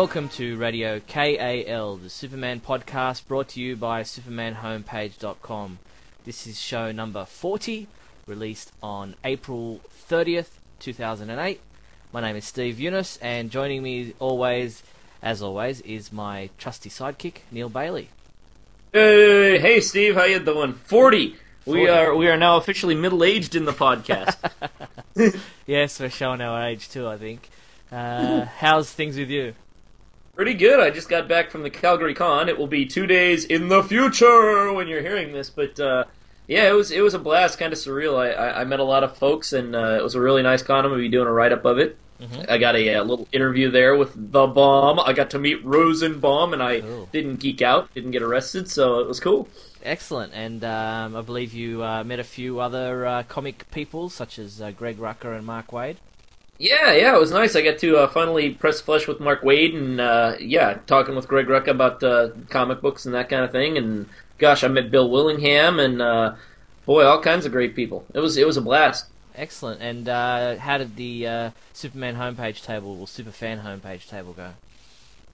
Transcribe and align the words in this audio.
Welcome 0.00 0.30
to 0.30 0.56
Radio 0.56 0.98
KAL, 0.98 1.96
the 1.96 2.08
Superman 2.08 2.60
podcast 2.60 3.26
brought 3.28 3.48
to 3.48 3.60
you 3.60 3.76
by 3.76 4.02
SupermanHomepage.com. 4.02 5.78
This 6.24 6.46
is 6.46 6.58
show 6.58 6.90
number 6.90 7.26
40, 7.26 7.86
released 8.26 8.72
on 8.82 9.14
April 9.24 9.82
30th, 10.08 10.52
2008. 10.78 11.60
My 12.14 12.20
name 12.22 12.34
is 12.34 12.46
Steve 12.46 12.76
Younis, 12.76 13.18
and 13.20 13.50
joining 13.50 13.82
me 13.82 14.14
always, 14.18 14.82
as 15.20 15.42
always, 15.42 15.82
is 15.82 16.10
my 16.10 16.48
trusty 16.56 16.88
sidekick, 16.88 17.40
Neal 17.50 17.68
Bailey. 17.68 18.08
Hey, 18.94 19.58
hey, 19.58 19.80
Steve, 19.80 20.14
how 20.14 20.24
you 20.24 20.38
doing? 20.38 20.72
Forty. 20.72 21.36
We 21.66 21.90
are 21.90 22.14
we 22.14 22.26
are 22.28 22.38
now 22.38 22.56
officially 22.56 22.94
middle 22.94 23.22
aged 23.22 23.54
in 23.54 23.66
the 23.66 23.72
podcast. 23.72 24.38
Yes, 25.66 26.00
we're 26.00 26.08
showing 26.08 26.40
our 26.40 26.66
age 26.68 26.88
too, 26.88 27.06
I 27.06 27.18
think. 27.18 27.50
Uh, 27.92 28.44
how's 28.60 28.90
things 28.90 29.18
with 29.18 29.28
you? 29.28 29.54
Pretty 30.40 30.54
good. 30.54 30.80
I 30.80 30.88
just 30.88 31.10
got 31.10 31.28
back 31.28 31.50
from 31.50 31.62
the 31.64 31.68
Calgary 31.68 32.14
Con. 32.14 32.48
It 32.48 32.56
will 32.56 32.66
be 32.66 32.86
two 32.86 33.06
days 33.06 33.44
in 33.44 33.68
the 33.68 33.82
future 33.82 34.72
when 34.72 34.88
you're 34.88 35.02
hearing 35.02 35.34
this, 35.34 35.50
but 35.50 35.78
uh, 35.78 36.04
yeah, 36.48 36.66
it 36.66 36.72
was 36.72 36.90
it 36.90 37.02
was 37.02 37.12
a 37.12 37.18
blast, 37.18 37.58
kind 37.58 37.74
of 37.74 37.78
surreal. 37.78 38.16
I, 38.18 38.30
I, 38.30 38.60
I 38.62 38.64
met 38.64 38.80
a 38.80 38.84
lot 38.84 39.04
of 39.04 39.18
folks, 39.18 39.52
and 39.52 39.76
uh, 39.76 39.98
it 40.00 40.02
was 40.02 40.14
a 40.14 40.20
really 40.22 40.42
nice 40.42 40.62
con. 40.62 40.82
I'm 40.86 40.92
gonna 40.92 41.02
be 41.02 41.10
doing 41.10 41.26
a 41.28 41.30
write 41.30 41.52
up 41.52 41.66
of 41.66 41.78
it. 41.78 41.98
Mhm. 42.22 42.48
I 42.48 42.56
got 42.56 42.74
a, 42.74 42.94
uh 42.94 43.04
little 43.04 43.28
interview 43.32 43.70
there 43.70 43.94
with 43.96 44.14
the 44.32 44.46
bomb. 44.46 44.98
I 44.98 45.12
got 45.12 45.28
to 45.32 45.38
meet 45.38 45.62
Rosenbaum, 45.62 46.54
and 46.54 46.62
I 46.62 46.80
didn't 47.12 47.36
geek 47.40 47.60
out, 47.60 47.92
didn't 47.92 48.12
get 48.12 48.22
arrested, 48.22 48.70
so 48.70 49.00
it 49.00 49.06
was 49.08 49.20
cool. 49.20 49.46
Excellent, 49.82 50.32
and 50.32 50.64
um, 50.64 51.16
I 51.16 51.20
believe 51.20 51.52
you 51.52 51.84
uh, 51.84 52.02
met 52.02 52.18
a 52.18 52.24
few 52.24 52.60
other 52.60 53.04
uh, 53.04 53.22
comic 53.24 53.70
people, 53.72 54.08
such 54.08 54.38
as 54.38 54.62
uh, 54.62 54.70
Greg 54.70 54.96
Rucka 54.96 55.36
and 55.36 55.44
Mark 55.44 55.66
Waid. 55.66 55.96
Yeah, 56.60 56.92
yeah, 56.92 57.16
it 57.16 57.18
was 57.18 57.30
nice. 57.30 57.56
I 57.56 57.62
got 57.62 57.78
to 57.78 57.96
uh, 57.96 58.06
finally 58.08 58.50
press 58.50 58.82
flesh 58.82 59.08
with 59.08 59.18
Mark 59.18 59.40
Waid, 59.40 59.74
and 59.74 59.98
uh, 59.98 60.34
yeah, 60.38 60.76
talking 60.86 61.16
with 61.16 61.26
Greg 61.26 61.46
Rucka 61.46 61.68
about 61.68 62.02
uh, 62.02 62.28
comic 62.50 62.82
books 62.82 63.06
and 63.06 63.14
that 63.14 63.30
kind 63.30 63.42
of 63.42 63.50
thing. 63.50 63.78
And 63.78 64.06
gosh, 64.36 64.62
I 64.62 64.68
met 64.68 64.90
Bill 64.90 65.08
Willingham, 65.08 65.80
and 65.80 66.02
uh, 66.02 66.34
boy, 66.84 67.04
all 67.04 67.22
kinds 67.22 67.46
of 67.46 67.52
great 67.52 67.74
people. 67.74 68.04
It 68.12 68.20
was 68.20 68.36
it 68.36 68.46
was 68.46 68.58
a 68.58 68.60
blast. 68.60 69.06
Excellent, 69.34 69.80
and 69.80 70.06
uh, 70.06 70.56
how 70.56 70.76
did 70.76 70.96
the 70.96 71.26
uh, 71.26 71.50
Superman 71.72 72.16
homepage 72.16 72.62
table 72.62 73.00
or 73.00 73.06
Superfan 73.06 73.64
homepage 73.64 74.06
table 74.06 74.34
go? 74.34 74.50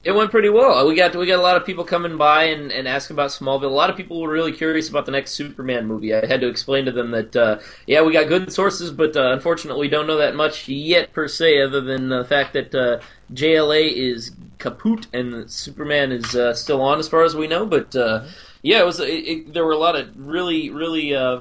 It 0.05 0.13
went 0.13 0.31
pretty 0.31 0.49
well. 0.51 0.87
We 0.87 0.95
got 0.95 1.17
we 1.17 1.27
got 1.27 1.41
a 1.41 1.43
lot 1.43 1.57
of 1.57 1.67
people 1.67 1.83
coming 1.83 2.17
by 2.17 2.45
and, 2.45 2.71
and 2.71 2.87
asking 2.87 3.17
about 3.17 3.31
Smallville. 3.31 3.65
A 3.65 3.67
lot 3.67 3.91
of 3.91 3.97
people 3.97 4.21
were 4.21 4.31
really 4.31 4.53
curious 4.53 4.89
about 4.89 5.05
the 5.05 5.11
next 5.11 5.33
Superman 5.33 5.87
movie. 5.87 6.15
I 6.15 6.25
had 6.25 6.41
to 6.43 6.49
explain 6.49 6.85
to 6.85 6.93
them 6.93 7.11
that 7.11 7.35
uh, 7.35 7.59
yeah, 7.89 8.03
we 8.03 8.13
got 8.13 8.29
good 8.29 8.53
sources, 8.53 8.93
but 8.93 9.17
uh, 9.17 9.33
unfortunately, 9.33 9.81
we 9.81 9.91
don't 9.91 10.07
know 10.07 10.19
that 10.19 10.37
much 10.37 10.69
yet 10.69 11.13
per 11.13 11.27
se, 11.27 11.61
other 11.61 11.81
than 11.81 12.09
the 12.09 12.25
fact 12.25 12.53
that 12.53 12.73
uh, 12.73 13.01
JLA 13.33 13.93
is 13.93 14.31
kaput 14.59 15.09
and 15.13 15.51
Superman 15.51 16.13
is 16.13 16.37
uh, 16.37 16.55
still 16.55 16.83
on, 16.83 17.01
as 17.01 17.09
far 17.09 17.25
as 17.25 17.35
we 17.35 17.49
know. 17.49 17.67
But 17.67 17.97
uh, 17.97 18.27
yeah, 18.63 18.81
it 18.81 18.87
was 18.87 19.01
it, 19.01 19.09
it, 19.09 19.55
there 19.55 19.65
were 19.65 19.73
a 19.73 19.79
lot 19.79 19.97
of 19.97 20.09
really 20.17 20.71
really. 20.71 21.15
Uh, 21.15 21.41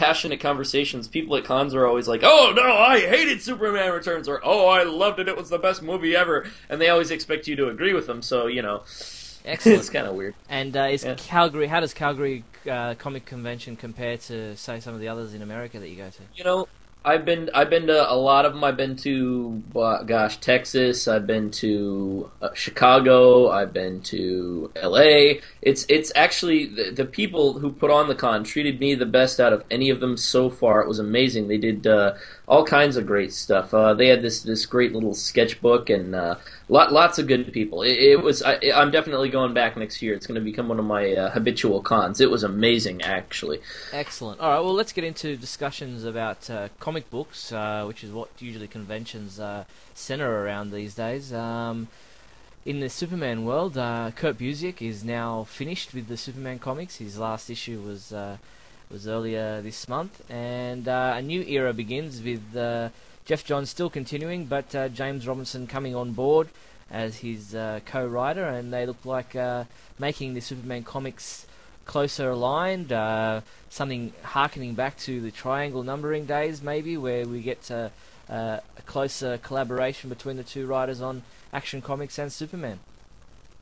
Passionate 0.00 0.40
conversations. 0.40 1.08
People 1.08 1.36
at 1.36 1.44
cons 1.44 1.74
are 1.74 1.86
always 1.86 2.08
like, 2.08 2.22
"Oh 2.24 2.54
no, 2.56 2.72
I 2.74 3.00
hated 3.00 3.42
Superman 3.42 3.92
Returns," 3.92 4.28
or 4.28 4.40
"Oh, 4.42 4.66
I 4.66 4.82
loved 4.82 5.20
it. 5.20 5.28
It 5.28 5.36
was 5.36 5.50
the 5.50 5.58
best 5.58 5.82
movie 5.82 6.16
ever," 6.16 6.46
and 6.70 6.80
they 6.80 6.88
always 6.88 7.10
expect 7.10 7.46
you 7.46 7.54
to 7.56 7.68
agree 7.68 7.92
with 7.92 8.06
them. 8.06 8.22
So 8.22 8.46
you 8.46 8.62
know, 8.62 8.78
Excellent. 9.44 9.78
it's 9.80 9.90
kind 9.90 10.06
of 10.06 10.14
weird. 10.14 10.34
And 10.48 10.74
uh, 10.74 10.84
is 10.84 11.04
Yeah. 11.04 11.16
Calgary? 11.18 11.66
How 11.66 11.80
does 11.80 11.92
Calgary 11.92 12.44
uh, 12.66 12.94
Comic 12.94 13.26
Convention 13.26 13.76
compare 13.76 14.16
to, 14.16 14.56
say, 14.56 14.80
some 14.80 14.94
of 14.94 15.00
the 15.00 15.08
others 15.08 15.34
in 15.34 15.42
America 15.42 15.78
that 15.78 15.88
you 15.90 15.96
go 15.96 16.08
to? 16.08 16.22
You 16.34 16.44
know, 16.44 16.66
I've 17.02 17.24
been 17.24 17.48
I've 17.54 17.70
been 17.70 17.86
to 17.86 18.12
a 18.12 18.14
lot 18.14 18.44
of 18.44 18.52
them. 18.52 18.62
I've 18.62 18.76
been 18.76 18.94
to 18.96 19.62
uh, 19.74 20.02
gosh 20.02 20.36
Texas. 20.36 21.08
I've 21.08 21.26
been 21.26 21.50
to 21.52 22.30
uh, 22.42 22.50
Chicago. 22.52 23.48
I've 23.48 23.72
been 23.72 24.02
to 24.02 24.70
L.A. 24.76 25.40
It's 25.62 25.86
it's 25.88 26.12
actually 26.14 26.66
the, 26.66 26.90
the 26.90 27.06
people 27.06 27.54
who 27.58 27.72
put 27.72 27.90
on 27.90 28.08
the 28.08 28.14
con 28.14 28.44
treated 28.44 28.80
me 28.80 28.94
the 28.94 29.06
best 29.06 29.40
out 29.40 29.54
of 29.54 29.64
any 29.70 29.88
of 29.88 30.00
them 30.00 30.18
so 30.18 30.50
far. 30.50 30.82
It 30.82 30.88
was 30.88 30.98
amazing. 30.98 31.48
They 31.48 31.56
did 31.56 31.86
uh, 31.86 32.16
all 32.46 32.66
kinds 32.66 32.98
of 32.98 33.06
great 33.06 33.32
stuff. 33.32 33.72
Uh, 33.72 33.94
they 33.94 34.08
had 34.08 34.20
this 34.20 34.42
this 34.42 34.66
great 34.66 34.92
little 34.92 35.14
sketchbook 35.14 35.88
and 35.88 36.14
uh, 36.14 36.34
lot 36.70 36.92
lots 36.92 37.18
of 37.18 37.26
good 37.26 37.52
people. 37.52 37.82
It, 37.82 37.98
it 37.98 38.22
was 38.22 38.42
I, 38.42 38.58
I'm 38.74 38.90
definitely 38.90 39.28
going 39.28 39.52
back 39.52 39.76
next 39.76 40.00
year. 40.00 40.14
It's 40.14 40.26
going 40.26 40.36
to 40.36 40.44
become 40.44 40.68
one 40.68 40.78
of 40.78 40.84
my 40.84 41.12
uh, 41.12 41.30
habitual 41.30 41.82
cons. 41.82 42.20
It 42.20 42.30
was 42.30 42.42
amazing 42.42 43.02
actually. 43.02 43.60
Excellent. 43.92 44.40
All 44.40 44.50
right. 44.50 44.60
Well, 44.60 44.74
let's 44.74 44.92
get 44.92 45.04
into 45.04 45.36
discussions 45.36 46.04
about 46.04 46.48
uh, 46.48 46.68
comic 46.78 47.10
books, 47.10 47.52
uh, 47.52 47.84
which 47.86 48.04
is 48.04 48.12
what 48.12 48.30
usually 48.38 48.68
conventions 48.68 49.40
uh, 49.40 49.64
center 49.94 50.44
around 50.44 50.72
these 50.72 50.94
days. 50.94 51.32
Um, 51.32 51.88
in 52.64 52.80
the 52.80 52.90
Superman 52.90 53.44
world, 53.44 53.76
uh, 53.78 54.10
Kurt 54.14 54.38
Busiek 54.38 54.82
is 54.86 55.02
now 55.02 55.44
finished 55.44 55.94
with 55.94 56.08
the 56.08 56.16
Superman 56.16 56.58
comics. 56.58 56.96
His 56.96 57.18
last 57.18 57.50
issue 57.50 57.80
was 57.80 58.12
uh, 58.12 58.36
was 58.90 59.08
earlier 59.08 59.62
this 59.62 59.88
month, 59.88 60.22
and 60.30 60.86
a 60.88 61.22
new 61.22 61.42
era 61.42 61.72
begins 61.72 62.22
with 62.22 62.42
Geoff 63.30 63.44
Johns 63.44 63.70
still 63.70 63.88
continuing, 63.88 64.46
but 64.46 64.74
uh, 64.74 64.88
James 64.88 65.24
Robinson 65.24 65.68
coming 65.68 65.94
on 65.94 66.10
board 66.14 66.48
as 66.90 67.18
his 67.18 67.54
uh, 67.54 67.78
co-writer, 67.86 68.44
and 68.44 68.72
they 68.72 68.86
look 68.86 69.04
like 69.04 69.36
uh, 69.36 69.66
making 70.00 70.34
the 70.34 70.40
Superman 70.40 70.82
comics 70.82 71.46
closer 71.84 72.30
aligned. 72.30 72.90
Uh, 72.90 73.42
something 73.68 74.12
harkening 74.24 74.74
back 74.74 74.98
to 74.98 75.20
the 75.20 75.30
triangle 75.30 75.84
numbering 75.84 76.26
days, 76.26 76.60
maybe, 76.60 76.96
where 76.96 77.24
we 77.24 77.40
get 77.40 77.70
uh, 77.70 77.90
a 78.28 78.60
closer 78.86 79.38
collaboration 79.38 80.08
between 80.10 80.36
the 80.36 80.42
two 80.42 80.66
writers 80.66 81.00
on 81.00 81.22
Action 81.52 81.80
Comics 81.80 82.18
and 82.18 82.32
Superman. 82.32 82.80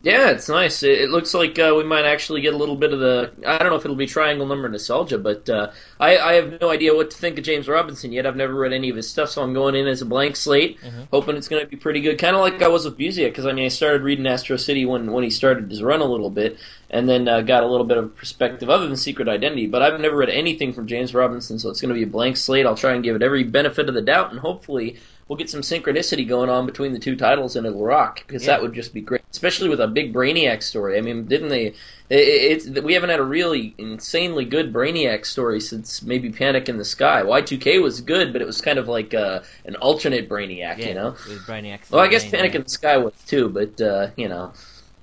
Yeah, 0.00 0.30
it's 0.30 0.48
nice. 0.48 0.84
It, 0.84 1.00
it 1.00 1.10
looks 1.10 1.34
like 1.34 1.58
uh, 1.58 1.74
we 1.76 1.82
might 1.82 2.04
actually 2.04 2.40
get 2.40 2.54
a 2.54 2.56
little 2.56 2.76
bit 2.76 2.92
of 2.92 3.00
the. 3.00 3.32
I 3.44 3.58
don't 3.58 3.70
know 3.70 3.74
if 3.74 3.84
it'll 3.84 3.96
be 3.96 4.06
triangle 4.06 4.46
number 4.46 4.68
nostalgia, 4.68 5.18
but 5.18 5.48
uh, 5.50 5.72
I, 5.98 6.16
I 6.16 6.32
have 6.34 6.60
no 6.60 6.70
idea 6.70 6.94
what 6.94 7.10
to 7.10 7.16
think 7.16 7.36
of 7.36 7.42
James 7.44 7.66
Robinson 7.66 8.12
yet. 8.12 8.24
I've 8.24 8.36
never 8.36 8.54
read 8.54 8.72
any 8.72 8.90
of 8.90 8.96
his 8.96 9.10
stuff, 9.10 9.28
so 9.30 9.42
I'm 9.42 9.54
going 9.54 9.74
in 9.74 9.88
as 9.88 10.00
a 10.00 10.06
blank 10.06 10.36
slate, 10.36 10.78
Mhm. 10.80 11.08
hoping 11.10 11.34
it's 11.36 11.48
going 11.48 11.64
to 11.64 11.68
be 11.68 11.76
pretty 11.76 12.00
good. 12.00 12.16
Kind 12.16 12.36
of 12.36 12.42
like 12.42 12.62
I 12.62 12.68
was 12.68 12.84
with 12.84 12.96
Busiek, 12.96 13.24
because 13.30 13.44
I 13.44 13.50
mean, 13.52 13.64
I 13.64 13.68
started 13.68 14.02
reading 14.02 14.26
Astro 14.28 14.56
City 14.56 14.86
when 14.86 15.10
when 15.10 15.24
he 15.24 15.30
started 15.30 15.68
his 15.68 15.82
run 15.82 16.00
a 16.00 16.04
little 16.04 16.30
bit, 16.30 16.58
and 16.90 17.08
then 17.08 17.28
uh, 17.28 17.40
got 17.42 17.62
a 17.62 17.66
little 17.66 17.86
bit 17.86 17.98
of 17.98 18.16
perspective 18.16 18.70
other 18.70 18.86
than 18.86 18.96
Secret 18.96 19.28
Identity. 19.28 19.66
But 19.66 19.82
I've 19.82 20.00
never 20.00 20.16
read 20.16 20.30
anything 20.30 20.72
from 20.72 20.86
James 20.86 21.14
Robinson, 21.14 21.58
so 21.58 21.68
it's 21.70 21.80
going 21.80 21.90
to 21.90 21.94
be 21.94 22.02
a 22.04 22.06
blank 22.06 22.36
slate. 22.36 22.66
I'll 22.66 22.74
try 22.76 22.94
and 22.94 23.04
give 23.04 23.16
it 23.16 23.22
every 23.22 23.44
benefit 23.44 23.88
of 23.88 23.94
the 23.94 24.02
doubt, 24.02 24.30
and 24.30 24.40
hopefully 24.40 24.98
we'll 25.28 25.36
get 25.36 25.50
some 25.50 25.60
synchronicity 25.60 26.26
going 26.26 26.48
on 26.48 26.64
between 26.66 26.92
the 26.94 26.98
two 26.98 27.14
titles 27.14 27.54
and 27.54 27.66
it'll 27.66 27.84
rock 27.84 28.24
because 28.26 28.44
Yeah. 28.44 28.52
that 28.52 28.62
would 28.62 28.72
just 28.72 28.94
be 28.94 29.02
great 29.02 29.20
especially 29.30 29.68
with 29.68 29.78
a 29.78 29.86
big 29.86 30.14
brainiac 30.14 30.62
story 30.62 30.96
i 30.96 31.02
mean 31.02 31.26
didn't 31.26 31.50
they 31.50 31.66
it, 31.66 31.74
it's 32.08 32.66
we 32.80 32.94
haven't 32.94 33.10
had 33.10 33.20
a 33.20 33.24
really 33.24 33.74
insanely 33.76 34.46
good 34.46 34.72
brainiac 34.72 35.26
story 35.26 35.60
since 35.60 36.02
maybe 36.02 36.30
panic 36.30 36.66
in 36.70 36.78
the 36.78 36.84
sky 36.84 37.22
y2k 37.22 37.82
was 37.82 38.00
good 38.00 38.32
but 38.32 38.40
it 38.40 38.46
was 38.46 38.62
kind 38.62 38.78
of 38.78 38.88
like 38.88 39.12
uh, 39.12 39.40
an 39.66 39.76
alternate 39.76 40.30
brainiac 40.30 40.78
you 40.78 40.94
know 40.94 41.10
with 41.10 41.46
Brainiac. 41.46 41.90
well 41.90 42.00
i 42.00 42.08
guess 42.08 42.28
panic 42.30 42.54
in 42.54 42.62
the 42.62 42.70
sky 42.70 42.96
was 42.96 43.12
too 43.26 43.50
but 43.50 43.78
uh, 43.82 44.08
you 44.16 44.28
know 44.30 44.52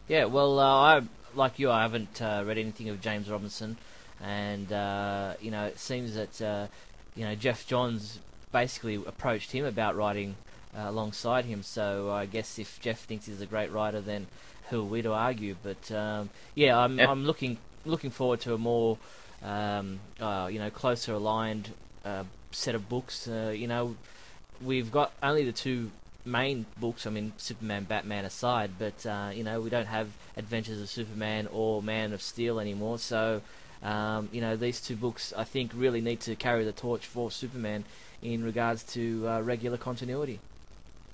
Yeah, 0.08 0.26
well, 0.26 0.60
uh, 0.60 0.64
I 0.64 1.02
like 1.36 1.60
you. 1.60 1.70
I 1.72 1.82
haven't 1.82 2.22
uh, 2.22 2.44
read 2.46 2.58
anything 2.58 2.90
of 2.90 3.02
James 3.02 3.30
Robinson, 3.30 3.78
and 4.22 4.72
uh, 4.72 5.34
you 5.40 5.52
know, 5.52 5.66
it 5.66 5.80
seems 5.80 6.16
that 6.16 6.42
uh, 6.42 6.68
you 7.16 7.26
know 7.26 7.36
Geoff 7.36 7.68
Johns 7.68 8.20
basically 8.52 8.96
approached 8.96 9.52
him 9.52 9.66
about 9.66 9.96
writing 9.96 10.36
uh, 10.78 10.90
alongside 10.90 11.46
him. 11.46 11.64
So 11.64 12.12
I 12.12 12.26
guess 12.26 12.60
if 12.60 12.80
Geoff 12.82 13.00
thinks 13.00 13.26
he's 13.26 13.42
a 13.42 13.46
great 13.46 13.72
writer, 13.72 14.02
then 14.02 14.28
who 14.70 14.82
are 14.82 14.86
we 14.86 15.02
to 15.02 15.14
argue? 15.14 15.56
But 15.62 15.92
um, 15.92 16.30
yeah, 16.54 16.78
I'm 16.78 17.00
Yeah. 17.00 17.10
I'm 17.10 17.26
looking 17.26 17.58
looking 17.86 18.10
forward 18.12 18.42
to 18.42 18.54
a 18.54 18.58
more 18.58 18.98
um, 19.44 20.00
uh, 20.20 20.50
you 20.52 20.60
know 20.60 20.70
closer 20.70 21.14
aligned 21.14 21.72
uh, 22.04 22.24
set 22.52 22.76
of 22.76 22.90
books. 22.90 23.28
Uh, 23.28 23.54
you 23.56 23.68
know, 23.68 23.96
we've 24.62 24.92
got 24.92 25.12
only 25.22 25.44
the 25.44 25.52
two 25.52 25.92
main 26.26 26.66
books. 26.80 27.06
I 27.06 27.12
mean, 27.12 27.34
Superman, 27.38 27.86
Batman 27.86 28.26
aside, 28.26 28.72
but 28.78 29.06
uh, 29.06 29.32
you 29.34 29.44
know 29.44 29.62
we 29.62 29.70
don't 29.70 29.88
have 29.88 30.10
Adventures 30.36 30.82
of 30.82 30.90
Superman 30.90 31.48
or 31.52 31.82
Man 31.82 32.14
of 32.14 32.22
Steel 32.22 32.60
anymore. 32.60 33.00
So 33.00 33.42
um, 33.84 34.30
you 34.32 34.42
know 34.42 34.56
these 34.56 34.82
two 34.82 34.96
books, 34.96 35.34
I 35.38 35.44
think, 35.44 35.72
really 35.76 36.02
need 36.02 36.20
to 36.22 36.36
carry 36.36 36.66
the 36.66 36.72
torch 36.74 37.06
for 37.06 37.32
Superman 37.32 37.86
in 38.22 38.44
regards 38.44 38.84
to 38.94 39.28
uh, 39.28 39.42
regular 39.42 39.78
continuity. 39.78 40.40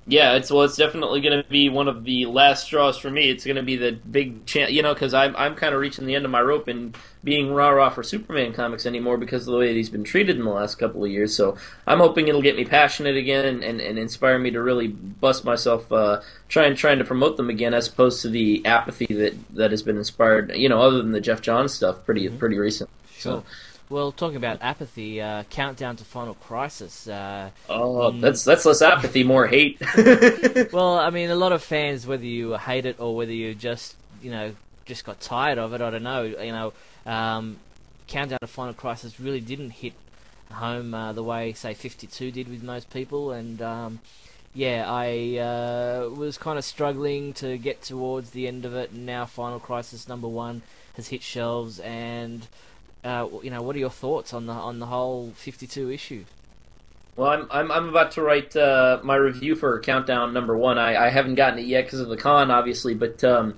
Yeah, 0.08 0.34
it's 0.34 0.50
well, 0.52 0.64
it's 0.64 0.78
definitely 0.78 1.22
going 1.22 1.44
to 1.44 1.48
be 1.48 1.70
one 1.70 1.88
of 1.88 2.04
the 2.04 2.26
last 2.26 2.64
straws 2.66 2.98
for 2.98 3.12
me. 3.12 3.30
It's 3.30 3.46
going 3.46 3.56
to 3.58 3.62
be 3.64 3.76
the 3.76 3.92
big 3.92 4.48
chance, 4.48 4.72
you 4.72 4.82
know, 4.82 4.96
because 4.96 5.14
I'm 5.14 5.36
I'm 5.36 5.54
kind 5.54 5.76
of 5.76 5.80
reaching 5.80 6.08
the 6.08 6.16
end 6.16 6.26
of 6.26 6.32
my 6.32 6.42
rope 6.42 6.68
and 6.68 6.98
being 7.24 7.54
rah 7.54 7.70
rah 7.70 7.92
for 7.92 8.02
Superman 8.02 8.52
comics 8.52 8.88
anymore 8.88 9.18
because 9.18 9.48
of 9.48 9.52
the 9.54 9.60
way 9.60 9.68
that 9.68 9.76
he's 9.76 9.92
been 9.92 10.04
treated 10.04 10.38
in 10.38 10.44
the 10.44 10.50
last 10.50 10.76
couple 10.76 11.04
of 11.06 11.12
years. 11.12 11.36
So 11.36 11.56
I'm 11.86 12.00
hoping 12.00 12.28
it'll 12.28 12.42
get 12.42 12.56
me 12.56 12.66
passionate 12.66 13.16
again 13.16 13.46
and, 13.46 13.64
and, 13.64 13.80
and 13.80 14.00
inspire 14.00 14.40
me 14.40 14.50
to 14.52 14.62
really 14.62 14.88
bust 14.88 15.46
myself 15.46 15.90
uh, 15.92 16.22
trying 16.50 16.76
trying 16.76 16.98
to 16.98 17.06
promote 17.06 17.38
them 17.38 17.52
again, 17.52 17.76
as 17.76 17.88
opposed 17.88 18.24
to 18.24 18.30
the 18.30 18.66
apathy 18.66 19.06
that 19.06 19.36
that 19.56 19.70
has 19.70 19.84
been 19.84 19.98
inspired, 19.98 20.52
you 20.56 20.68
know, 20.68 20.82
other 20.82 20.98
than 20.98 21.12
the 21.12 21.22
Geoff 21.22 21.42
Johns 21.42 21.74
stuff, 21.76 22.04
pretty 22.06 22.28
Mhm. 22.28 22.40
pretty 22.40 22.58
recent. 22.58 22.90
Sure. 23.16 23.44
Well, 23.92 24.14
talking 24.14 24.38
about 24.38 24.60
apathy, 24.62 25.20
uh, 25.20 25.44
countdown 25.50 25.98
to 25.98 26.06
Final 26.06 26.34
Crisis. 26.36 27.10
Uh, 27.10 27.50
oh, 27.68 28.12
that's 28.12 28.46
that's 28.46 28.66
less 28.66 28.82
apathy, 28.82 29.26
more 29.26 29.48
hate. 29.48 29.82
well, 30.72 30.98
I 30.98 31.10
mean, 31.10 31.30
a 31.30 31.36
lot 31.36 31.52
of 31.52 31.62
fans, 31.62 32.08
whether 32.08 32.24
you 32.24 32.56
hate 32.56 32.86
it 32.86 33.02
or 33.02 33.18
whether 33.18 33.34
you 33.34 33.54
just, 33.54 33.98
you 34.24 34.32
know, 34.32 34.56
just 34.86 35.04
got 35.04 35.20
tired 35.20 35.58
of 35.58 35.74
it, 35.74 35.82
I 35.82 35.90
don't 35.90 36.04
know. 36.04 36.24
You 36.24 36.54
know, 36.54 36.74
um, 37.06 37.58
countdown 38.08 38.40
to 38.40 38.48
Final 38.48 38.74
Crisis 38.74 39.20
really 39.20 39.42
didn't 39.42 39.72
hit 39.72 39.92
home 40.54 40.94
uh, 40.94 41.12
the 41.12 41.24
way, 41.24 41.52
say, 41.52 41.74
52 41.74 42.32
did 42.32 42.48
with 42.48 42.64
most 42.64 42.90
people, 42.92 43.32
and 43.34 43.62
um, 43.62 44.00
yeah, 44.54 44.86
I 44.88 45.38
uh, 45.38 46.10
was 46.16 46.38
kind 46.38 46.58
of 46.58 46.64
struggling 46.64 47.34
to 47.34 47.58
get 47.58 47.82
towards 47.82 48.30
the 48.30 48.48
end 48.48 48.64
of 48.64 48.74
it, 48.74 48.92
and 48.92 49.06
now 49.06 49.26
Final 49.26 49.60
Crisis 49.60 50.08
number 50.08 50.30
one 50.30 50.62
has 50.96 51.10
hit 51.10 51.24
shelves, 51.24 51.82
and 51.82 52.48
uh, 53.04 53.28
you 53.42 53.50
know, 53.50 53.62
what 53.62 53.76
are 53.76 53.80
your 53.80 53.90
thoughts 53.90 54.34
on 54.34 54.46
the 54.46 54.54
on 54.54 54.80
the 54.80 54.86
whole 54.86 55.32
52 55.36 55.92
issue? 55.92 56.26
Well, 57.16 57.30
I'm 57.30 57.48
I'm, 57.52 57.72
I'm 57.72 57.90
about 57.90 58.12
to 58.12 58.22
write 58.22 58.56
uh, 58.56 59.00
my 59.04 59.16
review 59.16 59.56
for 59.56 59.80
Countdown 59.80 60.34
number 60.34 60.58
one. 60.58 60.78
I, 60.78 61.08
I 61.08 61.10
haven't 61.10 61.36
gotten 61.36 61.60
it 61.60 61.66
yet 61.66 61.86
because 61.86 62.00
of 62.00 62.10
the 62.10 62.18
con, 62.18 62.52
obviously, 62.52 62.94
but 62.94 63.24
um, 63.24 63.58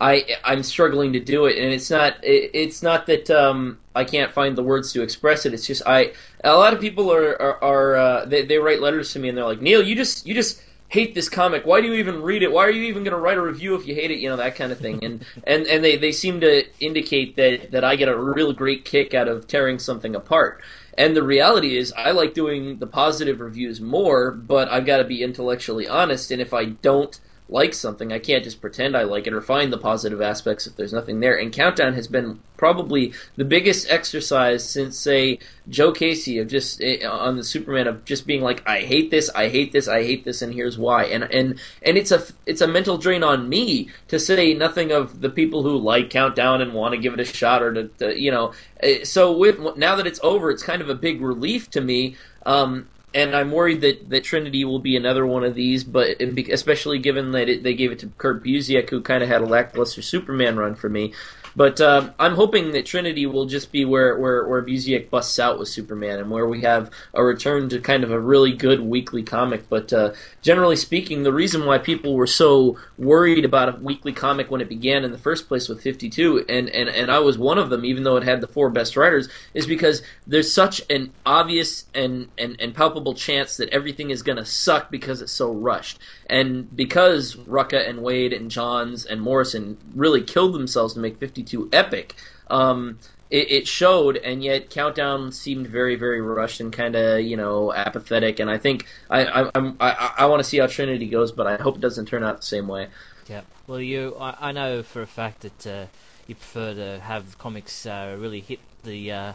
I 0.00 0.36
I'm 0.44 0.62
struggling 0.62 1.12
to 1.12 1.20
do 1.20 1.46
it, 1.46 1.58
and 1.58 1.72
it's 1.72 1.90
not 1.90 2.22
it, 2.24 2.50
it's 2.54 2.82
not 2.82 3.06
that 3.06 3.30
um, 3.30 3.78
I 3.94 4.04
can't 4.04 4.32
find 4.32 4.56
the 4.56 4.62
words 4.62 4.92
to 4.92 5.02
express 5.02 5.44
it. 5.44 5.54
It's 5.54 5.66
just 5.66 5.82
I 5.86 6.12
a 6.42 6.54
lot 6.54 6.72
of 6.72 6.80
people 6.80 7.12
are 7.12 7.40
are, 7.40 7.62
are 7.62 7.96
uh, 7.96 8.24
they 8.26 8.44
they 8.44 8.58
write 8.58 8.80
letters 8.80 9.12
to 9.12 9.18
me 9.18 9.28
and 9.28 9.36
they're 9.36 9.44
like 9.44 9.60
Neal, 9.60 9.82
you 9.82 9.94
just 9.94 10.26
you 10.26 10.34
just 10.34 10.62
hate 10.94 11.12
this 11.12 11.28
comic. 11.28 11.66
Why 11.66 11.80
do 11.80 11.88
you 11.88 11.94
even 11.94 12.22
read 12.22 12.44
it? 12.44 12.52
Why 12.52 12.64
are 12.64 12.70
you 12.70 12.84
even 12.84 13.02
going 13.02 13.16
to 13.16 13.20
write 13.20 13.36
a 13.36 13.42
review 13.42 13.74
if 13.74 13.84
you 13.84 13.96
hate 13.96 14.12
it? 14.12 14.20
You 14.20 14.28
know 14.28 14.36
that 14.36 14.54
kind 14.54 14.70
of 14.70 14.78
thing. 14.78 15.04
And 15.04 15.24
and 15.44 15.66
and 15.66 15.84
they, 15.84 15.96
they 15.96 16.12
seem 16.12 16.40
to 16.40 16.64
indicate 16.78 17.34
that 17.34 17.72
that 17.72 17.82
I 17.82 17.96
get 17.96 18.08
a 18.08 18.16
real 18.16 18.52
great 18.52 18.84
kick 18.84 19.12
out 19.12 19.26
of 19.26 19.48
tearing 19.48 19.80
something 19.80 20.14
apart. 20.14 20.62
And 20.96 21.16
the 21.16 21.24
reality 21.24 21.76
is, 21.76 21.92
I 21.96 22.12
like 22.12 22.34
doing 22.34 22.78
the 22.78 22.86
positive 22.86 23.40
reviews 23.40 23.80
more, 23.80 24.30
but 24.30 24.68
I've 24.68 24.86
got 24.86 24.98
to 24.98 25.04
be 25.04 25.24
intellectually 25.24 25.88
honest. 25.88 26.30
And 26.30 26.40
if 26.40 26.54
I 26.54 26.66
don't 26.66 27.18
like 27.48 27.74
something, 27.74 28.10
I 28.10 28.18
can't 28.18 28.42
just 28.42 28.62
pretend 28.62 28.96
I 28.96 29.02
like 29.02 29.26
it 29.26 29.34
or 29.34 29.42
find 29.42 29.70
the 29.70 29.76
positive 29.76 30.22
aspects 30.22 30.66
if 30.66 30.76
there's 30.76 30.94
nothing 30.94 31.20
there. 31.20 31.36
And 31.36 31.52
Countdown 31.52 31.92
has 31.92 32.08
been 32.08 32.40
probably 32.56 33.12
the 33.36 33.44
biggest 33.44 33.90
exercise 33.90 34.66
since, 34.66 34.98
say, 34.98 35.38
Joe 35.68 35.92
Casey 35.92 36.38
of 36.38 36.48
just 36.48 36.80
eh, 36.82 37.06
on 37.06 37.36
the 37.36 37.44
Superman 37.44 37.86
of 37.86 38.06
just 38.06 38.26
being 38.26 38.40
like, 38.40 38.66
I 38.66 38.80
hate 38.80 39.10
this, 39.10 39.28
I 39.28 39.50
hate 39.50 39.72
this, 39.72 39.88
I 39.88 40.04
hate 40.04 40.24
this, 40.24 40.40
and 40.40 40.54
here's 40.54 40.78
why. 40.78 41.04
And 41.04 41.24
and 41.24 41.60
and 41.82 41.98
it's 41.98 42.10
a 42.10 42.24
it's 42.46 42.62
a 42.62 42.66
mental 42.66 42.96
drain 42.96 43.22
on 43.22 43.48
me 43.48 43.90
to 44.08 44.18
say 44.18 44.54
nothing 44.54 44.90
of 44.90 45.20
the 45.20 45.30
people 45.30 45.62
who 45.62 45.76
like 45.76 46.08
Countdown 46.08 46.62
and 46.62 46.72
want 46.72 46.94
to 46.94 47.00
give 47.00 47.12
it 47.12 47.20
a 47.20 47.24
shot 47.26 47.62
or 47.62 47.74
to, 47.74 47.88
to 47.98 48.18
you 48.18 48.30
know. 48.30 48.54
Eh, 48.80 49.04
so 49.04 49.36
with 49.36 49.76
now 49.76 49.96
that 49.96 50.06
it's 50.06 50.20
over, 50.22 50.50
it's 50.50 50.62
kind 50.62 50.80
of 50.80 50.88
a 50.88 50.94
big 50.94 51.20
relief 51.20 51.70
to 51.72 51.82
me. 51.82 52.16
Um, 52.46 52.88
and 53.14 53.34
I'm 53.34 53.52
worried 53.52 53.80
that, 53.82 54.10
that 54.10 54.24
Trinity 54.24 54.64
will 54.64 54.80
be 54.80 54.96
another 54.96 55.24
one 55.24 55.44
of 55.44 55.54
these, 55.54 55.84
but 55.84 56.20
especially 56.20 56.98
given 56.98 57.30
that 57.32 57.48
it, 57.48 57.62
they 57.62 57.74
gave 57.74 57.92
it 57.92 58.00
to 58.00 58.08
Kurt 58.18 58.42
Busiek, 58.42 58.90
who 58.90 59.00
kind 59.00 59.22
of 59.22 59.28
had 59.28 59.40
a 59.40 59.46
lackluster 59.46 60.02
Superman 60.02 60.56
run 60.56 60.74
for 60.74 60.88
me. 60.88 61.14
But 61.56 61.80
um, 61.80 62.12
I'm 62.18 62.34
hoping 62.34 62.72
that 62.72 62.86
Trinity 62.86 63.26
will 63.26 63.46
just 63.46 63.70
be 63.70 63.84
where, 63.84 64.18
where, 64.18 64.46
where 64.46 64.62
Busiek 64.62 65.10
busts 65.10 65.38
out 65.38 65.58
with 65.58 65.68
Superman 65.68 66.18
and 66.18 66.30
where 66.30 66.46
we 66.46 66.62
have 66.62 66.90
a 67.12 67.22
return 67.22 67.68
to 67.68 67.80
kind 67.80 68.02
of 68.02 68.10
a 68.10 68.18
really 68.18 68.52
good 68.52 68.80
weekly 68.80 69.22
comic. 69.22 69.68
But 69.68 69.92
uh, 69.92 70.12
generally 70.42 70.76
speaking, 70.76 71.22
the 71.22 71.32
reason 71.32 71.64
why 71.64 71.78
people 71.78 72.14
were 72.14 72.26
so 72.26 72.78
worried 72.98 73.44
about 73.44 73.68
a 73.68 73.78
weekly 73.80 74.12
comic 74.12 74.50
when 74.50 74.60
it 74.60 74.68
began 74.68 75.04
in 75.04 75.12
the 75.12 75.18
first 75.18 75.46
place 75.46 75.68
with 75.68 75.80
52, 75.80 76.46
and, 76.48 76.68
and, 76.70 76.88
and 76.88 77.10
I 77.10 77.20
was 77.20 77.38
one 77.38 77.58
of 77.58 77.70
them, 77.70 77.84
even 77.84 78.02
though 78.02 78.16
it 78.16 78.24
had 78.24 78.40
the 78.40 78.48
four 78.48 78.70
best 78.70 78.96
writers, 78.96 79.28
is 79.52 79.66
because 79.66 80.02
there's 80.26 80.52
such 80.52 80.82
an 80.90 81.12
obvious 81.24 81.84
and, 81.94 82.28
and, 82.36 82.56
and 82.60 82.74
palpable 82.74 83.14
chance 83.14 83.56
that 83.58 83.68
everything 83.68 84.10
is 84.10 84.22
going 84.22 84.38
to 84.38 84.44
suck 84.44 84.90
because 84.90 85.22
it's 85.22 85.32
so 85.32 85.52
rushed. 85.52 86.00
And 86.26 86.74
because 86.74 87.36
Rucka 87.36 87.88
and 87.88 88.00
Waid 88.00 88.34
and 88.34 88.50
Johns 88.50 89.04
and 89.04 89.20
Morrison 89.20 89.76
really 89.94 90.22
killed 90.22 90.54
themselves 90.54 90.94
to 90.94 91.00
make 91.00 91.18
52 91.18 91.43
epic, 91.72 92.14
um, 92.48 92.98
it, 93.30 93.50
it, 93.50 93.68
showed, 93.68 94.16
and 94.16 94.44
yet 94.44 94.70
Countdown 94.70 95.32
seemed 95.32 95.66
very, 95.66 95.96
very 95.96 96.20
rushed 96.20 96.60
and 96.60 96.72
kind 96.72 96.94
of, 96.94 97.20
you 97.20 97.36
know, 97.36 97.72
apathetic. 97.72 98.38
And 98.38 98.50
I 98.50 98.58
think 98.58 98.86
I, 99.10 99.24
I, 99.24 99.50
I'm, 99.54 99.76
I, 99.80 100.14
I 100.18 100.26
want 100.26 100.40
to 100.40 100.44
see 100.44 100.58
how 100.58 100.66
Trinity 100.66 101.08
goes, 101.08 101.32
but 101.32 101.46
I 101.46 101.56
hope 101.56 101.76
it 101.76 101.80
doesn't 101.80 102.06
turn 102.06 102.22
out 102.22 102.36
the 102.36 102.46
same 102.46 102.68
way. 102.68 102.88
Yeah. 103.28 103.42
Well, 103.66 103.80
you, 103.80 104.16
I, 104.20 104.48
I 104.48 104.52
know 104.52 104.82
for 104.82 105.02
a 105.02 105.06
fact 105.06 105.40
that 105.40 105.66
uh, 105.66 105.86
you 106.26 106.34
prefer 106.34 106.74
to 106.74 107.00
have 107.00 107.38
comics 107.38 107.86
uh, 107.86 108.16
really 108.18 108.40
hit 108.40 108.60
the. 108.82 109.12
Uh, 109.12 109.32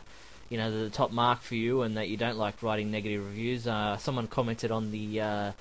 you 0.50 0.58
know 0.58 0.86
the 0.86 0.90
top 0.90 1.12
mark 1.12 1.42
for 1.42 1.56
you, 1.56 1.84
and 1.84 1.96
that 1.96 2.10
you 2.10 2.18
don't 2.18 2.38
like 2.38 2.62
writing 2.64 2.90
negative 2.90 3.24
reviews. 3.24 3.68
Uh, 3.68 3.98
someone 3.98 4.28
commented 4.28 4.72
on 4.72 4.92
the 4.92 5.22
uh, 5.22 5.52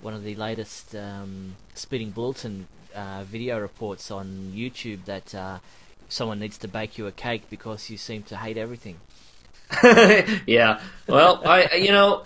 one 0.00 0.14
of 0.14 0.24
the 0.24 0.34
latest 0.36 0.94
um, 0.94 1.56
Speeding 1.74 2.10
Bulletin 2.10 2.66
uh, 2.94 3.24
video 3.24 3.60
reports 3.60 4.10
on 4.10 4.52
YouTube 4.54 5.04
that 5.04 5.34
uh, 5.34 5.58
someone 6.08 6.38
needs 6.38 6.58
to 6.58 6.68
bake 6.68 6.98
you 6.98 7.06
a 7.06 7.12
cake 7.12 7.44
because 7.50 7.90
you 7.90 7.96
seem 7.96 8.22
to 8.24 8.36
hate 8.36 8.56
everything. 8.56 8.98
yeah. 10.46 10.80
Well, 11.06 11.42
I 11.44 11.74
you 11.76 11.92
know, 11.92 12.24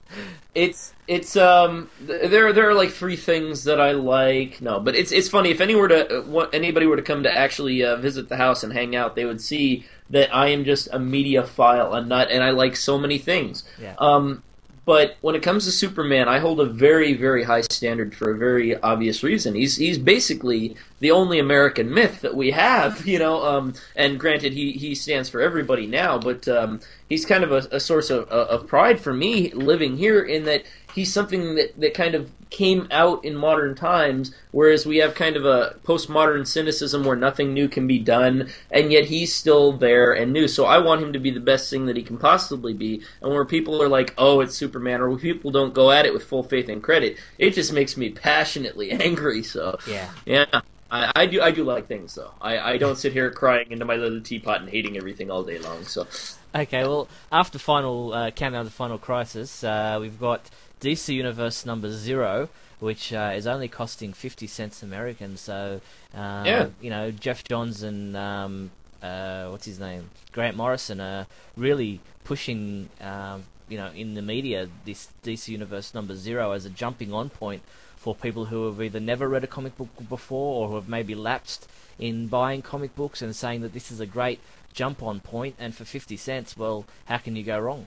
it's 0.55 0.95
it's 1.09 1.37
um 1.37 1.91
there 2.01 2.53
there 2.53 2.69
are 2.69 2.75
like 2.75 2.91
three 2.91 3.17
things 3.17 3.65
that 3.65 3.81
I 3.81 3.93
like. 3.93 4.61
No, 4.61 4.79
but 4.79 4.95
it's 4.95 5.11
it's 5.11 5.29
funny 5.29 5.51
if 5.51 5.61
any 5.61 5.75
were 5.75 5.89
to 5.89 6.21
uh, 6.21 6.49
anybody 6.53 6.87
were 6.87 6.97
to 6.97 7.03
come 7.03 7.25
to 7.25 7.37
actually 7.37 7.85
uh, 7.85 7.97
visit 7.97 8.29
the 8.29 8.37
house 8.37 8.63
and 8.63 8.73
hang 8.73 8.95
out, 8.95 9.17
they 9.17 9.25
would 9.25 9.41
see 9.41 9.87
that 10.11 10.35
I 10.35 10.49
am 10.49 10.65
just 10.65 10.89
a 10.93 10.99
media 10.99 11.43
file, 11.45 11.95
a 11.95 12.05
nut, 12.05 12.29
and 12.31 12.45
I 12.45 12.51
like 12.51 12.77
so 12.77 12.99
many 12.99 13.19
things. 13.19 13.65
Yeah. 13.81 13.95
Um, 13.99 14.43
but 14.85 15.17
when 15.21 15.35
it 15.35 15.43
comes 15.43 15.65
to 15.65 15.73
Superman, 15.73 16.29
I 16.29 16.39
hold 16.39 16.61
a 16.61 16.67
very, 16.67 17.15
very 17.15 17.45
high 17.45 17.61
standard 17.61 18.15
for 18.15 18.33
a 18.33 18.37
very 18.37 18.77
obvious 18.77 19.23
reason. 19.23 19.55
He's 19.55 19.77
he's 19.77 19.99
basically 19.99 20.77
the 21.03 21.11
only 21.11 21.41
American 21.41 21.93
myth 21.93 22.21
that 22.21 22.37
we 22.37 22.53
have, 22.53 23.05
you 23.07 23.19
know. 23.19 23.45
Um, 23.45 23.75
and 23.97 24.19
granted, 24.19 24.53
he, 24.53 24.73
he 24.73 24.95
stands 24.95 25.29
for 25.29 25.41
everybody 25.41 25.87
now, 25.87 26.17
but 26.17 26.47
um, 26.49 26.81
he's 27.09 27.27
kind 27.27 27.45
of 27.45 27.51
a, 27.51 27.77
a 27.77 27.81
source 27.81 28.09
of, 28.09 28.29
of 28.29 28.69
pride 28.69 29.01
for 29.01 29.13
me 29.13 29.51
living 29.53 29.97
here 29.97 30.23
in 30.23 30.45
that 30.45 30.63
he's 30.95 31.13
something 31.13 31.57
that, 31.57 31.79
that 31.81 31.95
kind 31.95 32.15
of 32.15 32.31
came 32.51 32.87
out 32.93 33.25
in 33.25 33.35
modern 33.35 33.75
times, 33.75 34.33
whereas 34.53 34.87
we 34.87 34.99
have 34.99 35.15
kind 35.15 35.37
of 35.37 35.45
a 35.45 35.75
postmodern 35.85 36.47
cynicism 36.47 37.03
where 37.03 37.17
nothing 37.17 37.53
new 37.53 37.67
can 37.67 37.89
be 37.89 37.99
done, 37.99 38.49
and 38.71 38.93
yet 38.93 39.07
he's 39.07 39.35
still 39.35 39.73
there 39.73 40.13
and 40.13 40.33
new. 40.33 40.47
So 40.47 40.67
I 40.67 40.79
want 40.79 41.03
him 41.03 41.15
to 41.15 41.19
be 41.19 41.31
the 41.31 41.41
best 41.41 41.69
thing 41.69 41.87
that 41.87 41.97
he 41.97 42.03
can 42.03 42.19
possibly 42.19 42.75
be. 42.75 43.03
And 43.23 43.33
where 43.33 43.45
people 43.45 43.83
are 43.83 43.89
like, 43.89 44.15
oh, 44.19 44.41
it's 44.41 44.55
Superman, 44.55 45.01
or 45.01 45.17
people 45.17 45.51
don't 45.51 45.75
go 45.75 45.91
at 45.91 46.07
it 46.07 46.13
with 46.13 46.25
full 46.25 46.45
faith 46.45 46.69
and 46.69 46.83
credit, 46.83 47.17
it 47.39 47.55
just 47.55 47.73
makes 47.73 47.97
me 47.97 48.11
passionately 48.11 48.91
angry. 48.93 49.43
So 49.43 49.79
yeah, 49.89 50.11
yeah. 50.27 50.61
I, 50.93 51.11
I, 51.17 51.27
do 51.27 51.41
I 51.41 51.51
do 51.51 51.65
like 51.65 51.87
things 51.87 52.15
though. 52.15 52.33
I, 52.41 52.59
I 52.59 52.77
don't 52.77 52.97
sit 52.97 53.15
here 53.15 53.31
crying 53.31 53.71
into 53.71 53.87
my 53.87 53.97
little 53.97 54.21
teapot 54.21 54.61
and 54.61 54.69
hating 54.69 54.99
everything 54.99 55.31
all 55.31 55.43
day 55.43 55.59
long. 55.59 55.85
So 55.85 56.07
okay, 56.55 56.83
well 56.83 57.09
after 57.33 57.59
final 57.59 58.13
uh, 58.13 58.31
countdown 58.31 58.67
to 58.67 58.71
final 58.71 58.99
crisis, 58.99 59.65
uh, 59.65 59.97
we've 59.99 60.21
got 60.21 60.51
DC 60.81 61.15
Universe 61.15 61.65
number 61.65 61.91
zero, 61.91 62.51
which 62.79 63.11
uh, 63.13 63.33
is 63.35 63.47
only 63.47 63.69
costing 63.69 64.13
fifty 64.13 64.47
cents 64.47 64.83
American. 64.83 65.39
So, 65.39 65.81
uh, 66.15 66.43
yeah. 66.45 66.69
you 66.83 66.91
know, 66.91 67.11
Geoff 67.11 67.43
Johns 67.45 67.83
and 67.83 68.15
um, 68.15 68.71
uh, 69.03 69.49
what's 69.49 69.65
his 69.65 69.81
name, 69.81 70.11
Grant 70.31 70.59
Morrison 70.59 71.01
are 71.01 71.27
really 71.57 72.01
pushing, 72.25 72.91
um, 73.01 73.45
you 73.69 73.79
know, 73.79 73.89
in 73.95 74.13
the 74.13 74.23
media 74.23 74.69
this 74.85 75.09
DC 75.25 75.49
Universe 75.49 75.95
number 75.95 76.15
zero 76.15 76.53
as 76.53 76.67
a 76.67 76.71
jumping 76.71 77.15
on 77.15 77.31
point 77.31 77.63
for 78.03 78.17
people 78.17 78.47
who 78.47 78.67
have 78.67 78.83
either 78.83 78.99
never 78.99 79.29
read 79.29 79.45
a 79.45 79.47
comic 79.47 79.77
book 79.79 79.89
before 80.09 80.65
or 80.65 80.69
who 80.69 80.75
have 80.75 80.89
maybe 80.89 81.15
lapsed 81.15 81.69
in 82.01 82.27
buying 82.27 82.61
comic 82.61 82.97
books 82.97 83.23
and 83.23 83.37
saying 83.37 83.61
that 83.61 83.73
this 83.73 83.93
is 83.93 84.01
a 84.01 84.07
great 84.07 84.41
jump 84.73 85.01
on 85.05 85.21
point 85.21 85.55
and 85.57 85.73
for 85.73 85.85
50 85.85 86.17
cents 86.17 86.57
well 86.57 86.85
how 87.05 87.19
can 87.19 87.37
you 87.37 87.45
go 87.45 87.61
wrong? 87.61 87.87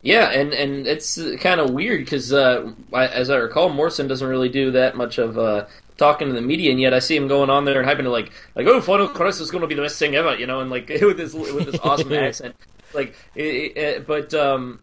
Yeah, 0.00 0.30
and 0.30 0.54
and 0.54 0.86
it's 0.86 1.18
kind 1.40 1.60
of 1.60 1.70
weird 1.70 2.04
because, 2.04 2.32
uh, 2.32 2.72
as 2.94 3.30
I 3.30 3.36
recall, 3.36 3.68
Morrison 3.68 4.06
doesn't 4.06 4.28
really 4.28 4.48
do 4.48 4.70
that 4.70 4.96
much 4.96 5.18
of 5.18 5.36
uh, 5.36 5.66
talking 5.96 6.28
to 6.28 6.34
the 6.34 6.40
media, 6.40 6.70
and 6.70 6.80
yet 6.80 6.94
I 6.94 7.00
see 7.00 7.16
him 7.16 7.26
going 7.26 7.50
on 7.50 7.64
there 7.64 7.80
and 7.80 7.88
hyping 7.88 8.06
it 8.06 8.10
like, 8.10 8.30
like, 8.54 8.68
oh, 8.68 8.80
Final 8.80 9.08
Crisis 9.08 9.40
is 9.40 9.50
going 9.50 9.62
to 9.62 9.66
be 9.66 9.74
the 9.74 9.82
best 9.82 9.98
thing 9.98 10.14
ever, 10.14 10.36
you 10.36 10.46
know, 10.46 10.60
and 10.60 10.70
like 10.70 10.88
with 11.02 11.16
this 11.16 11.34
with 11.34 11.72
this 11.72 11.80
awesome 11.82 12.12
accent, 12.28 12.54
like, 12.94 13.16
it, 13.34 13.76
it, 13.76 14.06
but 14.06 14.32
um, 14.34 14.78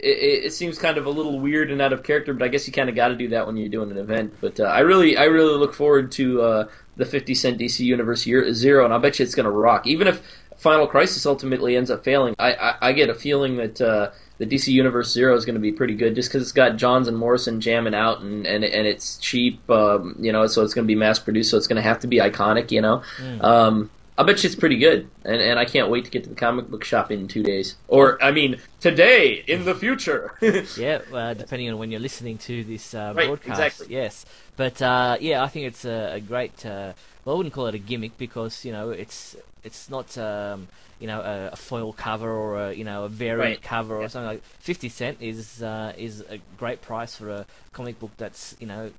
it, 0.00 0.44
it, 0.46 0.52
seems 0.52 0.78
kind 0.78 0.98
of 0.98 1.06
a 1.06 1.10
little 1.10 1.40
weird 1.40 1.70
and 1.70 1.80
out 1.80 1.92
of 1.92 2.02
character, 2.02 2.32
but 2.34 2.44
I 2.44 2.48
guess 2.48 2.66
you 2.66 2.72
kind 2.72 2.88
of 2.88 2.94
got 2.94 3.08
to 3.08 3.16
do 3.16 3.28
that 3.28 3.46
when 3.46 3.56
you're 3.56 3.68
doing 3.68 3.90
an 3.90 3.98
event. 3.98 4.34
But 4.40 4.60
uh, 4.60 4.64
I 4.64 4.80
really, 4.80 5.16
I 5.16 5.24
really 5.24 5.58
look 5.58 5.74
forward 5.74 6.12
to 6.12 6.42
uh, 6.42 6.68
the 6.96 7.04
50 7.04 7.34
cent 7.34 7.58
DC 7.58 7.80
Universe 7.80 8.26
year, 8.26 8.52
zero, 8.52 8.84
and 8.84 8.94
I 8.94 8.98
bet 8.98 9.18
you 9.18 9.24
it's 9.24 9.34
going 9.34 9.44
to 9.44 9.50
rock. 9.50 9.86
Even 9.86 10.08
if 10.08 10.22
Final 10.56 10.86
Crisis 10.86 11.26
ultimately 11.26 11.76
ends 11.76 11.90
up 11.90 12.04
failing, 12.04 12.34
I, 12.38 12.54
I, 12.54 12.74
I 12.88 12.92
get 12.92 13.10
a 13.10 13.14
feeling 13.14 13.56
that 13.56 13.80
uh, 13.80 14.10
the 14.38 14.46
DC 14.46 14.68
Universe 14.68 15.12
Zero 15.12 15.34
is 15.34 15.44
going 15.44 15.54
to 15.54 15.60
be 15.60 15.72
pretty 15.72 15.94
good 15.94 16.14
just 16.14 16.28
because 16.28 16.42
it's 16.42 16.52
got 16.52 16.76
Johns 16.76 17.08
and 17.08 17.16
Morrison 17.16 17.60
jamming 17.60 17.94
out 17.94 18.20
and 18.20 18.46
and, 18.46 18.64
and 18.64 18.86
it's 18.86 19.16
cheap, 19.18 19.68
um, 19.70 20.16
you 20.18 20.32
know, 20.32 20.46
so 20.46 20.62
it's 20.62 20.74
going 20.74 20.84
to 20.84 20.92
be 20.92 20.94
mass 20.94 21.18
produced, 21.18 21.50
so 21.50 21.56
it's 21.56 21.66
going 21.66 21.76
to 21.76 21.82
have 21.82 22.00
to 22.00 22.06
be 22.06 22.18
iconic, 22.18 22.70
you 22.70 22.80
know. 22.80 23.02
Mm. 23.18 23.42
Um, 23.42 23.90
I 24.18 24.22
bet 24.22 24.42
you 24.42 24.46
it's 24.46 24.56
pretty 24.56 24.78
good, 24.78 25.10
and 25.24 25.42
and 25.42 25.58
I 25.58 25.66
can't 25.66 25.90
wait 25.90 26.04
to 26.06 26.10
get 26.10 26.24
to 26.24 26.30
the 26.30 26.34
comic 26.34 26.68
book 26.68 26.84
shop 26.84 27.10
in 27.10 27.28
two 27.28 27.42
days, 27.42 27.76
or 27.88 28.22
I 28.22 28.30
mean 28.30 28.58
today 28.80 29.44
in 29.46 29.64
the 29.66 29.74
future. 29.74 30.32
yeah, 30.78 31.00
uh, 31.12 31.34
depending 31.34 31.70
on 31.70 31.78
when 31.78 31.90
you're 31.90 32.00
listening 32.00 32.38
to 32.38 32.64
this 32.64 32.94
uh, 32.94 33.12
Right, 33.14 33.26
broadcast. 33.26 33.48
exactly. 33.80 33.86
Yes, 33.94 34.24
but 34.56 34.80
uh, 34.80 35.18
yeah, 35.20 35.42
I 35.44 35.48
think 35.48 35.66
it's 35.66 35.84
a, 35.84 36.14
a 36.14 36.20
great. 36.20 36.64
Uh, 36.64 36.92
well, 37.24 37.34
I 37.34 37.36
wouldn't 37.36 37.54
call 37.54 37.66
it 37.66 37.74
a 37.74 37.78
gimmick 37.78 38.16
because 38.16 38.64
you 38.64 38.72
know 38.72 38.88
it's 38.90 39.36
it's 39.64 39.90
not 39.90 40.16
um, 40.16 40.68
you 40.98 41.06
know 41.08 41.20
a, 41.20 41.50
a 41.52 41.56
foil 41.56 41.92
cover 41.92 42.30
or 42.30 42.68
a 42.68 42.72
you 42.72 42.84
know 42.84 43.04
a 43.04 43.08
variant 43.10 43.60
Right. 43.60 43.62
cover 43.62 43.96
or 43.96 44.02
Yeah. 44.02 44.08
something 44.08 44.28
like. 44.28 44.42
Fifty 44.60 44.88
cent 44.88 45.18
is 45.20 45.62
uh, 45.62 45.92
is 45.98 46.22
a 46.22 46.38
great 46.56 46.80
price 46.80 47.16
for 47.16 47.28
a 47.30 47.46
comic 47.74 48.00
book 48.00 48.12
that's 48.16 48.56
you 48.60 48.66
know 48.66 48.90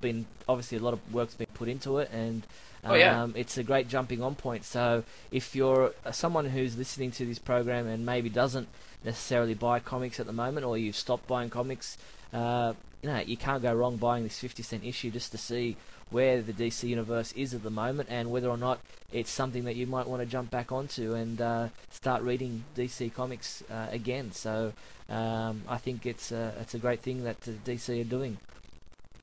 been 0.00 0.24
obviously 0.48 0.78
a 0.78 0.80
lot 0.80 0.92
of 0.94 1.00
work's 1.12 1.34
been 1.34 1.48
put 1.52 1.68
into 1.68 1.98
it 1.98 2.10
and. 2.12 2.44
Oh, 2.84 2.94
yeah. 2.94 3.22
Um, 3.22 3.34
it's 3.36 3.58
a 3.58 3.62
great 3.62 3.88
jumping 3.88 4.22
on 4.22 4.34
point. 4.34 4.64
So 4.64 5.04
if 5.30 5.54
you're 5.54 5.92
someone 6.10 6.46
who's 6.46 6.76
listening 6.76 7.12
to 7.12 7.24
this 7.26 7.38
program 7.38 7.86
and 7.86 8.04
maybe 8.04 8.28
doesn't 8.28 8.68
necessarily 9.04 9.54
buy 9.54 9.78
comics 9.78 10.18
at 10.18 10.26
the 10.26 10.32
moment, 10.32 10.66
or 10.66 10.76
you've 10.76 10.96
stopped 10.96 11.28
buying 11.28 11.48
comics, 11.48 11.96
uh, 12.32 12.72
you 13.02 13.08
know 13.08 13.18
you 13.20 13.36
can't 13.36 13.62
go 13.62 13.72
wrong 13.74 13.96
buying 13.96 14.24
this 14.24 14.38
50 14.38 14.62
cent 14.62 14.84
issue 14.84 15.10
just 15.10 15.32
to 15.32 15.38
see 15.38 15.76
where 16.10 16.42
the 16.42 16.52
DC 16.52 16.88
universe 16.88 17.32
is 17.32 17.54
at 17.54 17.62
the 17.62 17.70
moment 17.70 18.08
and 18.10 18.30
whether 18.30 18.48
or 18.48 18.56
not 18.56 18.80
it's 19.12 19.30
something 19.30 19.64
that 19.64 19.76
you 19.76 19.86
might 19.86 20.06
want 20.06 20.20
to 20.20 20.26
jump 20.26 20.50
back 20.50 20.70
onto 20.70 21.14
and 21.14 21.40
uh, 21.40 21.68
start 21.90 22.22
reading 22.22 22.64
DC 22.76 23.12
comics 23.14 23.62
uh, 23.70 23.86
again. 23.90 24.30
So 24.32 24.72
um, 25.08 25.62
I 25.68 25.78
think 25.78 26.04
it's 26.04 26.30
a, 26.30 26.54
it's 26.60 26.74
a 26.74 26.78
great 26.78 27.00
thing 27.00 27.24
that 27.24 27.40
DC 27.40 28.00
are 28.00 28.04
doing. 28.04 28.38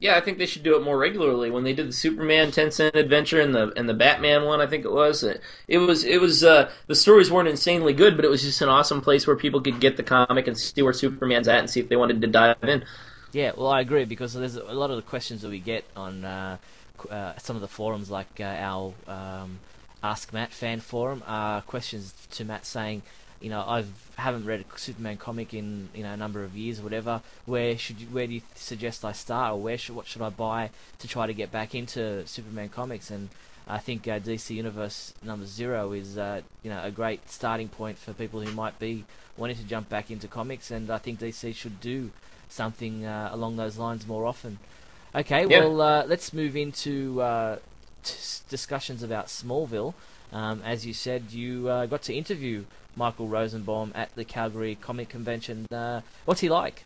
Yeah, 0.01 0.15
I 0.15 0.21
think 0.21 0.37
they 0.37 0.45
should 0.45 0.63
do 0.63 0.77
it 0.77 0.83
more 0.83 0.97
regularly. 0.97 1.51
When 1.51 1.65
they 1.65 1.73
did 1.73 1.89
the 1.89 1.93
Superman 1.93 2.51
ten 2.51 2.71
cent 2.71 2.95
adventure 2.95 3.41
and 3.41 3.53
the 3.53 3.73
and 3.75 3.89
the 3.89 3.93
Batman 3.93 4.45
one, 4.45 4.61
I 4.61 4.67
think 4.67 4.85
it 4.85 4.91
was. 4.93 5.23
It, 5.23 5.41
it 5.67 5.77
was 5.79 6.05
it 6.05 6.21
was 6.21 6.41
uh, 6.41 6.71
the 6.87 6.95
stories 6.95 7.29
weren't 7.29 7.49
insanely 7.49 7.91
good, 7.91 8.15
but 8.15 8.23
it 8.23 8.29
was 8.29 8.41
just 8.41 8.61
an 8.61 8.69
awesome 8.69 9.01
place 9.01 9.27
where 9.27 9.35
people 9.35 9.59
could 9.59 9.81
get 9.81 9.97
the 9.97 10.03
comic 10.03 10.47
and 10.47 10.57
see 10.57 10.81
where 10.81 10.93
Superman's 10.93 11.49
at 11.49 11.59
and 11.59 11.69
see 11.69 11.81
if 11.81 11.89
they 11.89 11.97
wanted 11.97 12.21
to 12.21 12.27
dive 12.27 12.63
in. 12.63 12.85
Yeah, 13.33 13.51
well, 13.57 13.67
I 13.67 13.81
agree 13.81 14.05
because 14.05 14.33
there's 14.33 14.55
a 14.55 14.63
lot 14.73 14.89
of 14.89 14.95
the 14.95 15.01
questions 15.01 15.41
that 15.41 15.49
we 15.49 15.59
get 15.59 15.83
on 15.97 16.23
uh, 16.23 16.57
uh, 17.09 17.33
some 17.37 17.57
of 17.57 17.61
the 17.61 17.67
forums, 17.67 18.09
like 18.09 18.39
uh, 18.39 18.43
our 18.43 18.93
um, 19.05 19.59
Ask 20.01 20.31
Matt 20.31 20.53
fan 20.53 20.79
forum, 20.79 21.23
are 21.27 21.61
questions 21.61 22.13
to 22.31 22.45
Matt 22.45 22.65
saying, 22.65 23.01
you 23.41 23.49
know, 23.49 23.61
I 23.61 23.85
haven't 24.17 24.45
read 24.45 24.65
a 24.75 24.79
Superman 24.79 25.17
comic 25.17 25.53
in 25.53 25.89
you 25.95 26.03
know 26.03 26.13
a 26.13 26.17
number 26.17 26.43
of 26.43 26.55
years 26.55 26.79
or 26.79 26.83
whatever. 26.83 27.21
Where 27.45 27.77
should 27.77 28.01
you, 28.01 28.07
where 28.07 28.27
do 28.27 28.33
you 28.33 28.41
suggest 28.55 29.05
I 29.05 29.11
start, 29.13 29.53
or 29.53 29.61
where 29.61 29.77
should 29.77 29.95
what 29.95 30.07
should 30.07 30.21
I 30.21 30.29
buy 30.29 30.71
to 30.99 31.07
try 31.07 31.27
to 31.27 31.33
get 31.33 31.51
back 31.51 31.73
into 31.73 32.25
Superman 32.27 32.69
comics? 32.69 33.09
And 33.11 33.29
I 33.67 33.77
think 33.77 34.07
uh, 34.07 34.19
DC 34.19 34.55
Universe 34.55 35.13
number 35.23 35.45
zero 35.45 35.91
is 35.93 36.17
uh, 36.17 36.41
you 36.63 36.69
know 36.69 36.81
a 36.83 36.91
great 36.91 37.29
starting 37.29 37.69
point 37.69 37.97
for 37.97 38.13
people 38.13 38.41
who 38.41 38.51
might 38.51 38.77
be 38.79 39.05
wanting 39.37 39.57
to 39.57 39.63
jump 39.63 39.87
back 39.89 40.11
into 40.11 40.27
comics, 40.27 40.69
and 40.71 40.89
I 40.89 40.97
think 40.97 41.19
DC 41.19 41.55
should 41.55 41.79
do 41.79 42.11
something 42.49 43.05
uh, 43.05 43.29
along 43.31 43.55
those 43.57 43.77
lines 43.77 44.05
more 44.07 44.25
often. 44.25 44.59
Okay, 45.15 45.45
Yeah. 45.45 45.59
well, 45.59 45.81
uh, 45.81 46.03
let's 46.05 46.33
move 46.33 46.55
into 46.55 47.21
uh, 47.21 47.57
t- 48.03 48.15
discussions 48.49 49.01
about 49.01 49.27
Smallville. 49.27 49.93
Um, 50.31 50.61
as 50.63 50.85
you 50.85 50.93
said, 50.93 51.31
you 51.31 51.69
uh, 51.69 51.85
got 51.85 52.03
to 52.03 52.13
interview 52.13 52.65
Michael 52.95 53.27
Rosenbaum 53.27 53.91
at 53.95 54.13
the 54.15 54.25
Calgary 54.25 54.75
Comic 54.75 55.09
Convention. 55.09 55.65
Uh, 55.71 56.01
what's 56.25 56.41
he 56.41 56.49
like? 56.49 56.85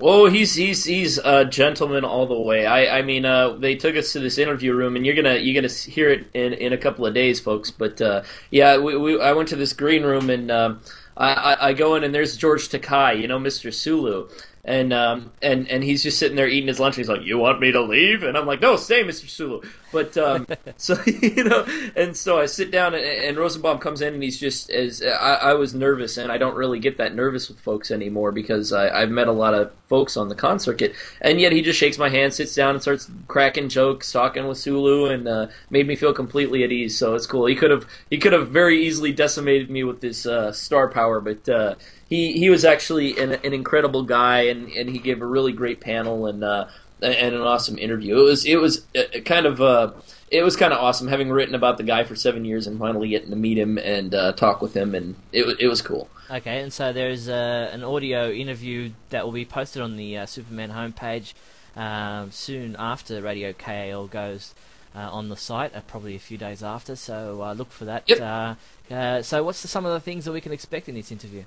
Oh, 0.00 0.28
he's 0.28 0.54
he's 0.54 0.84
he's 0.84 1.18
a 1.18 1.44
gentleman 1.44 2.04
all 2.04 2.26
the 2.26 2.40
way. 2.40 2.66
I 2.66 2.98
I 2.98 3.02
mean, 3.02 3.24
uh, 3.24 3.50
they 3.50 3.76
took 3.76 3.94
us 3.94 4.12
to 4.12 4.18
this 4.20 4.38
interview 4.38 4.74
room, 4.74 4.96
and 4.96 5.06
you're 5.06 5.14
gonna 5.14 5.36
you're 5.36 5.54
gonna 5.54 5.72
hear 5.72 6.10
it 6.10 6.26
in, 6.34 6.52
in 6.54 6.72
a 6.72 6.78
couple 6.78 7.06
of 7.06 7.14
days, 7.14 7.38
folks. 7.38 7.70
But 7.70 8.00
uh, 8.00 8.22
yeah, 8.50 8.78
we, 8.78 8.96
we 8.96 9.20
I 9.20 9.32
went 9.32 9.48
to 9.50 9.56
this 9.56 9.72
green 9.72 10.02
room, 10.02 10.30
and 10.30 10.50
um, 10.50 10.80
I, 11.16 11.32
I 11.32 11.68
I 11.68 11.72
go 11.74 11.94
in, 11.94 12.02
and 12.02 12.12
there's 12.12 12.36
George 12.36 12.68
Takei, 12.68 13.20
you 13.20 13.28
know, 13.28 13.38
Mr. 13.38 13.72
Sulu. 13.72 14.28
And 14.64 14.92
um 14.92 15.32
and 15.42 15.68
and 15.68 15.84
he's 15.84 16.02
just 16.02 16.18
sitting 16.18 16.36
there 16.36 16.48
eating 16.48 16.68
his 16.68 16.80
lunch. 16.80 16.96
And 16.96 17.04
he's 17.04 17.08
like, 17.08 17.22
"You 17.22 17.38
want 17.38 17.60
me 17.60 17.72
to 17.72 17.82
leave?" 17.82 18.22
And 18.22 18.36
I'm 18.36 18.46
like, 18.46 18.60
"No, 18.60 18.76
stay, 18.76 19.04
Mr. 19.04 19.28
Sulu." 19.28 19.60
But 19.94 20.16
um, 20.18 20.46
so 20.76 20.96
you 21.06 21.44
know, 21.44 21.64
and 21.96 22.16
so 22.16 22.38
I 22.40 22.46
sit 22.46 22.72
down, 22.72 22.94
and, 22.94 23.04
and 23.04 23.38
Rosenbaum 23.38 23.78
comes 23.78 24.02
in, 24.02 24.12
and 24.12 24.22
he's 24.22 24.38
just 24.38 24.68
as 24.70 25.02
I, 25.02 25.34
I 25.34 25.54
was 25.54 25.72
nervous, 25.72 26.16
and 26.18 26.32
I 26.32 26.36
don't 26.36 26.56
really 26.56 26.80
get 26.80 26.98
that 26.98 27.14
nervous 27.14 27.48
with 27.48 27.60
folks 27.60 27.92
anymore 27.92 28.32
because 28.32 28.72
I, 28.72 28.88
I've 28.88 29.10
met 29.10 29.28
a 29.28 29.32
lot 29.32 29.54
of 29.54 29.70
folks 29.88 30.16
on 30.16 30.28
the 30.28 30.34
con 30.34 30.58
circuit, 30.58 30.94
and 31.20 31.40
yet 31.40 31.52
he 31.52 31.62
just 31.62 31.78
shakes 31.78 31.96
my 31.96 32.08
hand, 32.08 32.34
sits 32.34 32.54
down, 32.54 32.74
and 32.74 32.82
starts 32.82 33.08
cracking 33.28 33.68
jokes, 33.68 34.10
talking 34.10 34.48
with 34.48 34.58
Sulu, 34.58 35.06
and 35.06 35.28
uh, 35.28 35.46
made 35.70 35.86
me 35.86 35.94
feel 35.94 36.12
completely 36.12 36.64
at 36.64 36.72
ease. 36.72 36.98
So 36.98 37.14
it's 37.14 37.26
cool. 37.26 37.46
He 37.46 37.54
could 37.54 37.70
have 37.70 37.86
he 38.10 38.18
could 38.18 38.32
have 38.32 38.48
very 38.48 38.84
easily 38.84 39.12
decimated 39.12 39.70
me 39.70 39.84
with 39.84 40.00
this 40.00 40.26
uh, 40.26 40.50
star 40.50 40.88
power, 40.88 41.20
but 41.20 41.48
uh, 41.48 41.76
he 42.14 42.38
he 42.38 42.50
was 42.50 42.64
actually 42.64 43.18
an, 43.18 43.32
an 43.32 43.52
incredible 43.52 44.04
guy, 44.04 44.42
and, 44.42 44.70
and 44.70 44.88
he 44.88 44.98
gave 44.98 45.20
a 45.20 45.26
really 45.26 45.52
great 45.52 45.80
panel 45.80 46.26
and 46.26 46.44
uh, 46.44 46.66
and 47.02 47.34
an 47.34 47.40
awesome 47.40 47.78
interview. 47.78 48.18
It 48.18 48.22
was 48.22 48.44
it 48.44 48.56
was 48.56 48.84
uh, 48.96 49.20
kind 49.24 49.46
of 49.46 49.60
uh, 49.60 49.92
it 50.30 50.42
was 50.42 50.56
kind 50.56 50.72
of 50.72 50.78
awesome 50.78 51.08
having 51.08 51.30
written 51.30 51.54
about 51.54 51.76
the 51.76 51.82
guy 51.82 52.04
for 52.04 52.14
seven 52.14 52.44
years 52.44 52.66
and 52.66 52.78
finally 52.78 53.08
getting 53.08 53.30
to 53.30 53.36
meet 53.36 53.58
him 53.58 53.78
and 53.78 54.14
uh, 54.14 54.32
talk 54.32 54.62
with 54.62 54.74
him, 54.74 54.94
and 54.94 55.16
it 55.32 55.44
it 55.60 55.66
was 55.66 55.82
cool. 55.82 56.08
Okay, 56.30 56.60
and 56.62 56.72
so 56.72 56.92
there's 56.92 57.28
uh, 57.28 57.70
an 57.72 57.84
audio 57.84 58.30
interview 58.30 58.92
that 59.10 59.24
will 59.24 59.32
be 59.32 59.44
posted 59.44 59.82
on 59.82 59.96
the 59.96 60.18
uh, 60.18 60.26
Superman 60.26 60.70
homepage 60.70 61.34
um, 61.76 62.30
soon 62.30 62.76
after 62.78 63.20
Radio 63.20 63.52
KAL 63.52 64.06
goes 64.06 64.54
uh, 64.94 65.10
on 65.10 65.28
the 65.28 65.36
site, 65.36 65.74
uh, 65.74 65.80
probably 65.80 66.14
a 66.14 66.20
few 66.20 66.38
days 66.38 66.62
after. 66.62 66.96
So 66.96 67.42
uh, 67.42 67.52
look 67.52 67.72
for 67.72 67.84
that. 67.86 68.04
Yep. 68.06 68.20
Uh, 68.20 68.54
uh, 68.94 69.22
so 69.22 69.42
what's 69.42 69.62
the, 69.62 69.68
some 69.68 69.84
of 69.84 69.92
the 69.92 70.00
things 70.00 70.24
that 70.24 70.32
we 70.32 70.40
can 70.40 70.52
expect 70.52 70.88
in 70.88 70.94
this 70.94 71.10
interview? 71.10 71.44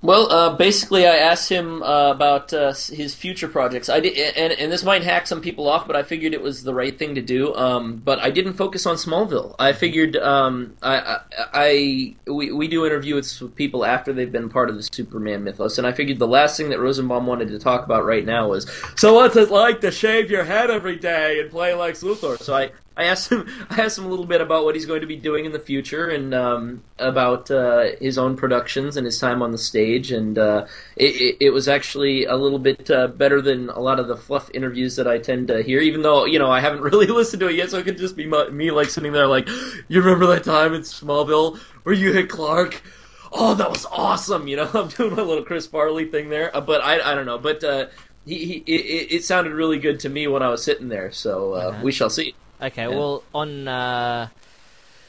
Well, 0.00 0.30
uh, 0.30 0.54
basically, 0.54 1.06
I 1.06 1.16
asked 1.16 1.48
him 1.48 1.82
uh, 1.82 2.12
about 2.12 2.52
uh, 2.52 2.72
his 2.72 3.16
future 3.16 3.48
projects. 3.48 3.88
I 3.88 3.98
did, 3.98 4.16
and, 4.36 4.52
and 4.52 4.70
this 4.70 4.84
might 4.84 5.02
hack 5.02 5.26
some 5.26 5.40
people 5.40 5.68
off, 5.68 5.88
but 5.88 5.96
I 5.96 6.04
figured 6.04 6.34
it 6.34 6.40
was 6.40 6.62
the 6.62 6.72
right 6.72 6.96
thing 6.96 7.16
to 7.16 7.20
do. 7.20 7.52
Um, 7.56 7.96
but 7.96 8.20
I 8.20 8.30
didn't 8.30 8.52
focus 8.52 8.86
on 8.86 8.94
Smallville. 8.94 9.56
I 9.58 9.72
figured 9.72 10.16
um, 10.16 10.76
I, 10.82 10.98
I, 10.98 11.20
I 11.52 12.16
we, 12.30 12.52
we 12.52 12.68
do 12.68 12.86
interviews 12.86 13.40
with 13.40 13.56
people 13.56 13.84
after 13.84 14.12
they've 14.12 14.30
been 14.30 14.48
part 14.48 14.70
of 14.70 14.76
the 14.76 14.82
Superman 14.84 15.42
mythos, 15.42 15.78
and 15.78 15.86
I 15.86 15.92
figured 15.92 16.20
the 16.20 16.28
last 16.28 16.56
thing 16.56 16.70
that 16.70 16.78
Rosenbaum 16.78 17.26
wanted 17.26 17.48
to 17.48 17.58
talk 17.58 17.84
about 17.84 18.04
right 18.04 18.24
now 18.24 18.48
was, 18.48 18.70
so 18.96 19.14
what's 19.14 19.34
it 19.34 19.50
like 19.50 19.80
to 19.80 19.90
shave 19.90 20.30
your 20.30 20.44
head 20.44 20.70
every 20.70 20.96
day 20.96 21.40
and 21.40 21.50
play 21.50 21.74
Lex 21.74 22.04
Luthor? 22.04 22.38
So 22.38 22.54
I, 22.54 22.70
I 22.98 23.04
asked 23.04 23.30
him. 23.30 23.48
I 23.70 23.82
asked 23.82 23.96
him 23.96 24.04
a 24.04 24.08
little 24.08 24.26
bit 24.26 24.40
about 24.40 24.64
what 24.64 24.74
he's 24.74 24.84
going 24.84 25.00
to 25.02 25.06
be 25.06 25.16
doing 25.16 25.44
in 25.44 25.52
the 25.52 25.58
future, 25.60 26.08
and 26.08 26.34
um, 26.34 26.82
about 26.98 27.50
uh, 27.50 27.90
his 28.00 28.18
own 28.18 28.36
productions 28.36 28.96
and 28.96 29.06
his 29.06 29.18
time 29.18 29.40
on 29.40 29.52
the 29.52 29.58
stage. 29.58 30.10
And 30.10 30.36
uh, 30.36 30.66
it, 30.96 31.36
it, 31.40 31.50
was 31.50 31.68
actually 31.68 32.24
a 32.24 32.36
little 32.36 32.58
bit 32.58 32.90
uh, 32.90 33.06
better 33.06 33.40
than 33.40 33.70
a 33.70 33.78
lot 33.78 34.00
of 34.00 34.08
the 34.08 34.16
fluff 34.16 34.50
interviews 34.52 34.96
that 34.96 35.06
I 35.06 35.18
tend 35.18 35.48
to 35.48 35.62
hear. 35.62 35.80
Even 35.80 36.02
though 36.02 36.24
you 36.24 36.40
know 36.40 36.50
I 36.50 36.60
haven't 36.60 36.80
really 36.90 37.06
listened 37.06 37.40
to 37.40 37.48
it 37.48 37.54
yet, 37.54 37.70
so 37.70 37.78
it 37.78 37.84
could 37.84 37.98
just 37.98 38.16
be 38.16 38.26
my, 38.26 38.48
me 38.48 38.72
like 38.72 38.90
sitting 38.90 39.12
there 39.12 39.28
like, 39.28 39.48
you 39.86 40.00
remember 40.02 40.26
that 40.26 40.44
time 40.44 40.74
in 40.74 40.82
Smallville 40.82 41.58
where 41.84 41.94
you 41.94 42.12
hit 42.12 42.28
Clark? 42.28 42.82
Oh, 43.30 43.54
that 43.54 43.70
was 43.70 43.86
awesome! 43.92 44.48
You 44.48 44.56
know, 44.56 44.70
I'm 44.74 44.88
doing 44.88 45.14
my 45.14 45.22
little 45.22 45.44
Chris 45.44 45.68
Farley 45.68 46.06
thing 46.06 46.30
there, 46.30 46.54
uh, 46.56 46.60
but 46.60 46.82
I 46.82 47.00
I 47.00 47.14
don't 47.14 47.26
know, 47.26 47.38
but. 47.38 47.62
Uh, 47.62 47.86
he, 48.26 48.44
he, 48.44 48.54
it, 48.66 49.12
it 49.12 49.24
sounded 49.24 49.54
really 49.54 49.78
good 49.78 50.00
to 50.00 50.10
me 50.10 50.26
when 50.26 50.42
I 50.42 50.50
was 50.50 50.62
sitting 50.62 50.88
there, 50.88 51.10
so 51.12 51.54
uh, 51.54 51.56
Uh-huh. 51.56 51.80
we 51.82 51.92
shall 51.92 52.10
see. 52.10 52.34
Okay, 52.60 52.82
Yeah. 52.82 52.88
well, 52.88 53.22
on 53.32 53.68
uh, 53.68 54.28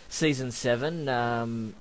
season 0.07 0.51
seven, 0.51 1.09
um, 1.09 1.73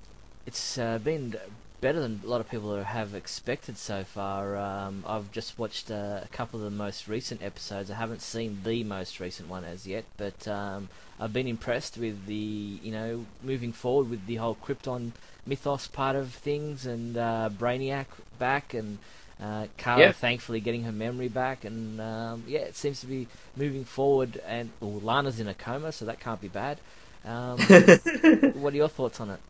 it's 0.46 0.78
uh, 0.78 0.98
been 0.98 1.36
better 1.82 2.00
than 2.00 2.20
a 2.24 2.26
lot 2.26 2.40
of 2.40 2.50
people 2.50 2.82
have 2.82 3.14
expected 3.14 3.76
so 3.76 4.02
far. 4.02 4.56
Um, 4.56 5.04
I've 5.06 5.30
just 5.30 5.58
watched 5.58 5.90
uh, 5.90 6.20
a 6.24 6.28
couple 6.32 6.58
of 6.58 6.64
the 6.64 6.76
most 6.76 7.06
recent 7.06 7.42
episodes. 7.42 7.90
I 7.90 7.94
haven't 7.96 8.22
seen 8.22 8.60
the 8.64 8.82
most 8.82 9.20
recent 9.20 9.48
one 9.48 9.64
as 9.64 9.86
yet, 9.86 10.04
but 10.16 10.48
um, 10.48 10.88
I've 11.20 11.34
been 11.34 11.46
impressed 11.46 11.98
with 11.98 12.26
the, 12.26 12.34
you 12.34 12.90
know, 12.90 13.26
moving 13.42 13.72
forward 13.72 14.08
with 14.08 14.26
the 14.26 14.36
whole 14.36 14.56
Krypton 14.56 15.12
mythos 15.46 15.86
part 15.86 16.16
of 16.16 16.32
things 16.32 16.86
and 16.86 17.16
uh, 17.16 17.50
Brainiac 17.52 18.06
back 18.38 18.72
and. 18.72 18.98
Uh, 19.40 19.66
Kara 19.76 20.00
Yeah. 20.00 20.12
thankfully 20.12 20.60
getting 20.60 20.82
her 20.82 20.92
memory 20.92 21.28
back, 21.28 21.64
and 21.64 22.00
um, 22.00 22.44
yeah, 22.46 22.60
it 22.60 22.74
seems 22.76 23.00
to 23.00 23.06
be 23.06 23.28
moving 23.56 23.84
forward. 23.84 24.40
And 24.46 24.70
well, 24.80 25.00
Lana's 25.00 25.38
in 25.38 25.46
a 25.48 25.54
coma, 25.54 25.92
so 25.92 26.04
that 26.06 26.18
can't 26.18 26.40
be 26.40 26.48
bad. 26.48 26.78
Um, 27.24 27.58
what 28.54 28.72
are 28.72 28.76
your 28.76 28.88
thoughts 28.88 29.20
on 29.20 29.30
it? 29.30 29.40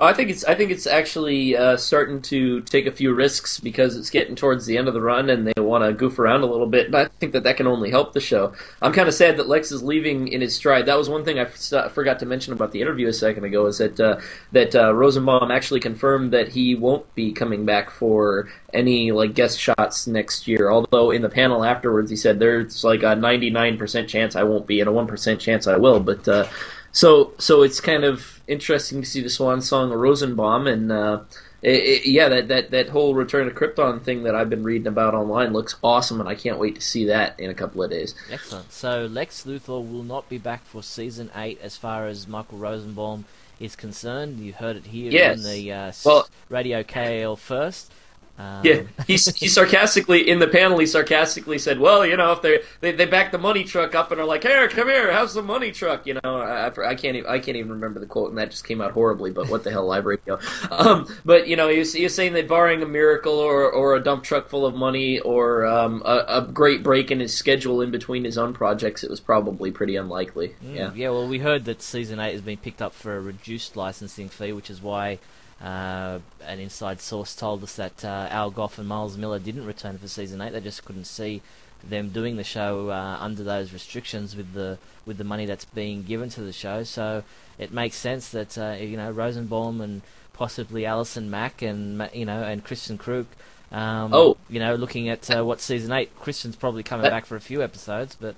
Well, 0.00 0.08
I 0.08 0.14
think 0.14 0.30
it's 0.30 0.44
I 0.44 0.54
think 0.54 0.70
it's 0.70 0.86
actually 0.86 1.54
uh, 1.54 1.76
starting 1.76 2.22
to 2.22 2.62
take 2.62 2.86
a 2.86 2.90
few 2.90 3.12
risks 3.12 3.60
because 3.60 3.98
it's 3.98 4.08
getting 4.08 4.34
towards 4.34 4.64
the 4.64 4.78
end 4.78 4.88
of 4.88 4.94
the 4.94 5.00
run 5.02 5.28
and 5.28 5.46
they 5.46 5.60
want 5.60 5.84
to 5.84 5.92
goof 5.92 6.18
around 6.18 6.40
a 6.40 6.46
little 6.46 6.66
bit. 6.66 6.90
But 6.90 7.08
I 7.08 7.10
think 7.20 7.32
that 7.32 7.42
that 7.42 7.58
can 7.58 7.66
only 7.66 7.90
help 7.90 8.14
the 8.14 8.20
show. 8.20 8.54
I'm 8.80 8.94
kind 8.94 9.08
of 9.08 9.14
sad 9.14 9.36
that 9.36 9.46
Lex 9.46 9.70
is 9.70 9.82
leaving 9.82 10.28
in 10.28 10.40
his 10.40 10.56
stride. 10.56 10.86
That 10.86 10.96
was 10.96 11.10
one 11.10 11.22
thing 11.22 11.38
I 11.38 11.42
f- 11.42 11.92
forgot 11.92 12.18
to 12.20 12.26
mention 12.26 12.54
about 12.54 12.72
the 12.72 12.80
interview 12.80 13.08
a 13.08 13.12
second 13.12 13.44
ago. 13.44 13.66
Is 13.66 13.76
that 13.76 14.00
uh, 14.00 14.20
that 14.52 14.74
uh, 14.74 14.94
Rosenbaum 14.94 15.50
actually 15.50 15.80
confirmed 15.80 16.32
that 16.32 16.48
he 16.48 16.74
won't 16.74 17.14
be 17.14 17.32
coming 17.32 17.66
back 17.66 17.90
for 17.90 18.48
any 18.72 19.12
like 19.12 19.34
guest 19.34 19.60
shots 19.60 20.06
next 20.06 20.48
year. 20.48 20.70
Although 20.70 21.10
in 21.10 21.20
the 21.20 21.28
panel 21.28 21.62
afterwards 21.62 22.08
he 22.08 22.16
said 22.16 22.38
there's 22.38 22.84
like 22.84 23.02
a 23.02 23.16
99% 23.16 24.08
chance 24.08 24.34
I 24.34 24.44
won't 24.44 24.66
be 24.66 24.80
and 24.80 24.88
a 24.88 24.92
1% 24.92 25.38
chance 25.38 25.66
I 25.66 25.76
will. 25.76 26.00
But 26.00 26.26
uh, 26.26 26.46
So 26.92 27.32
so 27.38 27.62
it's 27.62 27.80
kind 27.80 28.04
of 28.04 28.40
interesting 28.48 29.00
to 29.02 29.06
see 29.06 29.20
the 29.20 29.30
swan 29.30 29.60
song 29.60 29.92
of 29.92 29.98
Rosenbaum 29.98 30.66
and. 30.66 30.90
Uh, 30.92 31.20
it, 31.62 31.74
it, 32.06 32.06
yeah, 32.06 32.30
that, 32.30 32.48
that, 32.48 32.70
that 32.70 32.88
whole 32.88 33.14
Return 33.14 33.46
to 33.46 33.52
Krypton 33.52 34.00
thing 34.02 34.22
that 34.22 34.34
I've 34.34 34.48
been 34.48 34.62
reading 34.64 34.86
about 34.86 35.12
online 35.14 35.52
looks 35.52 35.76
awesome, 35.84 36.18
and 36.18 36.26
I 36.26 36.34
can't 36.34 36.58
wait 36.58 36.76
to 36.76 36.80
see 36.80 37.04
that 37.08 37.38
in 37.38 37.50
a 37.50 37.54
couple 37.54 37.82
of 37.82 37.90
days. 37.90 38.14
Excellent. 38.32 38.72
So 38.72 39.04
Lex 39.04 39.44
Luthor 39.44 39.86
will 39.86 40.02
not 40.02 40.26
be 40.30 40.38
back 40.38 40.64
for 40.64 40.82
season 40.82 41.30
eight, 41.36 41.60
as 41.62 41.76
far 41.76 42.06
as 42.06 42.26
Michael 42.26 42.56
Rosenbaum 42.56 43.26
is 43.58 43.76
concerned. 43.76 44.40
You 44.40 44.54
heard 44.54 44.76
it 44.76 44.86
here 44.86 45.12
Yes. 45.12 45.36
in 45.36 45.52
the 45.52 45.70
uh, 45.70 45.92
Well- 46.06 46.28
Radio 46.48 46.82
KL 46.82 47.36
first. 47.36 47.92
Um, 48.40 48.64
Yeah, 48.64 48.82
he 49.06 49.12
he 49.14 49.48
sarcastically 49.58 50.28
in 50.28 50.38
the 50.38 50.48
panel 50.48 50.78
he 50.78 50.86
sarcastically 50.86 51.58
said, 51.58 51.78
"Well, 51.78 52.06
you 52.06 52.16
know, 52.16 52.32
if 52.32 52.42
they 52.42 52.60
they 52.80 52.92
they 52.92 53.06
back 53.06 53.32
the 53.32 53.38
money 53.38 53.64
truck 53.64 53.94
up 53.94 54.10
and 54.10 54.20
are 54.20 54.24
like, 54.26 54.42
here, 54.44 54.68
come 54.68 54.88
here, 54.88 55.12
how's 55.12 55.34
the 55.34 55.42
money 55.42 55.72
truck?" 55.72 56.06
You 56.06 56.14
know, 56.22 56.40
I, 56.40 56.66
I 56.68 56.94
can't 56.94 57.16
even, 57.16 57.30
I 57.30 57.38
can't 57.38 57.56
even 57.56 57.72
remember 57.72 58.00
the 58.00 58.06
quote, 58.06 58.30
and 58.30 58.38
that 58.38 58.50
just 58.50 58.66
came 58.66 58.80
out 58.80 58.92
horribly. 58.92 59.30
But 59.30 59.48
what 59.48 59.64
the 59.64 59.70
hell, 59.70 59.86
live 59.86 60.06
radio? 60.06 60.38
Um, 60.70 61.06
but 61.24 61.48
you 61.48 61.56
know, 61.56 61.68
he 61.68 61.78
was, 61.80 61.92
he 61.92 62.04
was 62.04 62.14
saying 62.14 62.32
that 62.34 62.48
barring 62.48 62.82
a 62.82 62.86
miracle 62.86 63.34
or 63.34 63.70
or 63.70 63.96
a 63.96 64.00
dump 64.02 64.24
truck 64.24 64.48
full 64.48 64.64
of 64.66 64.74
money 64.74 65.18
or 65.20 65.66
um, 65.66 66.02
a, 66.04 66.24
a 66.28 66.48
great 66.52 66.82
break 66.82 67.10
in 67.10 67.20
his 67.20 67.34
schedule 67.36 67.80
in 67.82 67.90
between 67.90 68.24
his 68.24 68.38
own 68.38 68.52
projects, 68.52 69.04
it 69.04 69.10
was 69.10 69.20
probably 69.20 69.70
pretty 69.70 69.96
unlikely. 69.96 70.54
Mm, 70.64 70.74
Yeah. 70.74 70.90
yeah. 70.94 71.10
Well, 71.10 71.28
we 71.28 71.38
heard 71.38 71.64
that 71.66 71.82
season 71.82 72.18
eight 72.20 72.32
has 72.32 72.40
been 72.40 72.56
picked 72.58 72.80
up 72.82 72.94
for 72.94 73.16
a 73.16 73.20
reduced 73.20 73.76
licensing 73.76 74.28
fee, 74.28 74.52
which 74.52 74.70
is 74.70 74.80
why 74.80 75.18
uh, 75.62 76.18
an 76.44 76.58
inside 76.58 77.00
source 77.00 77.34
told 77.34 77.62
us 77.62 77.76
that 77.76 78.04
uh, 78.04 78.28
Al 78.30 78.50
Gough 78.50 78.78
and 78.78 78.88
Miles 78.88 79.16
Millar 79.16 79.38
didn't 79.38 79.66
return 79.66 79.98
for 79.98 80.08
season 80.08 80.40
eight. 80.40 80.52
They 80.52 80.60
just 80.60 80.84
couldn't 80.84 81.04
see 81.04 81.42
them 81.82 82.10
doing 82.10 82.36
the 82.36 82.44
show 82.44 82.90
uh, 82.90 83.16
under 83.20 83.42
those 83.42 83.72
restrictions 83.72 84.36
with 84.36 84.52
the 84.54 84.78
with 85.06 85.16
the 85.18 85.24
money 85.24 85.46
that's 85.46 85.64
being 85.64 86.02
given 86.02 86.28
to 86.30 86.40
the 86.42 86.52
show. 86.52 86.82
So 86.84 87.24
it 87.58 87.72
makes 87.72 87.96
sense 87.96 88.28
that 88.30 88.56
uh, 88.58 88.76
you 88.80 88.96
know 88.96 89.10
Rosenbaum 89.10 89.80
and 89.80 90.02
possibly 90.32 90.86
Alison 90.86 91.30
Mack 91.30 91.62
and 91.62 92.08
you 92.14 92.24
know 92.24 92.42
and 92.42 92.64
Kristin 92.64 92.96
Kreuk. 92.98 93.26
Um, 93.72 94.12
Oh. 94.12 94.36
you 94.48 94.58
know, 94.58 94.74
looking 94.74 95.08
at 95.08 95.30
uh, 95.30 95.44
what 95.44 95.60
season 95.60 95.92
eight, 95.92 96.10
Kristin's 96.18 96.56
probably 96.56 96.82
coming 96.82 97.04
That- 97.04 97.10
back 97.10 97.24
for 97.26 97.36
a 97.36 97.40
few 97.40 97.62
episodes, 97.62 98.16
but 98.20 98.34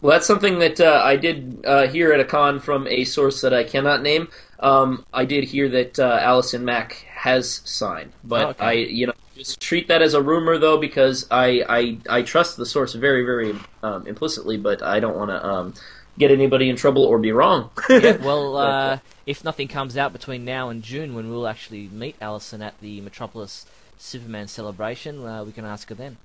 Well, 0.00 0.12
that's 0.12 0.26
something 0.26 0.60
that 0.60 0.80
uh, 0.80 1.02
I 1.04 1.16
did 1.16 1.64
uh, 1.66 1.88
hear 1.88 2.12
at 2.12 2.20
a 2.20 2.24
con 2.24 2.60
from 2.60 2.86
a 2.86 3.04
source 3.04 3.40
that 3.40 3.52
I 3.52 3.64
cannot 3.64 4.02
name. 4.02 4.28
Um, 4.60 5.04
I 5.12 5.24
did 5.24 5.44
hear 5.44 5.68
that 5.70 5.98
uh, 5.98 6.18
Alison 6.20 6.64
Mack 6.64 7.04
has 7.14 7.62
signed, 7.64 8.12
but 8.24 8.50
Okay. 8.50 8.64
I, 8.64 8.72
you 8.72 9.06
know, 9.06 9.12
just 9.34 9.60
treat 9.60 9.88
that 9.88 10.02
as 10.02 10.14
a 10.14 10.22
rumor 10.22 10.58
though, 10.58 10.78
because 10.78 11.26
I 11.30 11.64
I, 11.68 11.98
I 12.18 12.22
trust 12.22 12.56
the 12.56 12.66
source 12.66 12.94
very 12.94 13.24
very 13.24 13.54
um, 13.82 14.06
implicitly, 14.06 14.56
but 14.58 14.82
I 14.82 15.00
don't 15.00 15.16
want 15.16 15.30
to 15.30 15.46
um, 15.46 15.74
get 16.18 16.30
anybody 16.30 16.68
in 16.68 16.76
trouble 16.76 17.04
or 17.04 17.18
be 17.18 17.32
wrong. 17.32 17.70
yeah, 17.90 18.16
well, 18.20 18.56
uh, 18.56 18.98
if 19.26 19.44
nothing 19.44 19.68
comes 19.68 19.96
out 19.96 20.12
between 20.12 20.44
now 20.44 20.68
and 20.68 20.82
June, 20.82 21.14
when 21.14 21.30
we'll 21.30 21.48
actually 21.48 21.88
meet 21.88 22.16
Alison 22.20 22.60
at 22.62 22.78
the 22.80 23.00
Metropolis 23.00 23.66
Superman 23.98 24.48
celebration, 24.48 25.24
uh, 25.24 25.44
we 25.44 25.52
can 25.52 25.64
ask 25.64 25.88
her 25.88 25.94
then. 25.94 26.18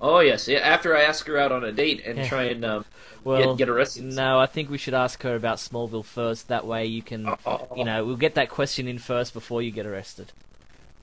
Oh 0.00 0.20
yes, 0.20 0.48
yeah, 0.48 0.58
after 0.58 0.96
I 0.96 1.02
ask 1.02 1.26
her 1.26 1.38
out 1.38 1.52
on 1.52 1.64
a 1.64 1.72
date 1.72 2.02
and 2.06 2.24
try 2.26 2.44
and 2.44 2.64
um, 2.64 2.84
Well, 3.24 3.54
get, 3.54 3.66
get 3.66 3.68
arrested. 3.68 4.04
no, 4.04 4.38
I 4.38 4.46
think 4.46 4.70
we 4.70 4.78
should 4.78 4.94
ask 4.94 5.22
her 5.22 5.34
about 5.34 5.58
Smallville 5.58 6.04
first. 6.04 6.48
That 6.48 6.66
way, 6.66 6.86
you 6.86 7.02
can, 7.02 7.28
Oh. 7.46 7.68
you 7.76 7.84
know, 7.84 8.04
we'll 8.04 8.16
get 8.16 8.34
that 8.34 8.48
question 8.48 8.86
in 8.88 8.98
first 8.98 9.32
before 9.34 9.62
you 9.62 9.70
get 9.70 9.86
arrested. 9.86 10.32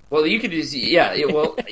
Well, 0.10 0.28
you 0.28 0.40
could 0.40 0.52
just 0.52 0.74
yeah. 0.74 1.14
yeah, 1.14 1.26
Well, 1.26 1.56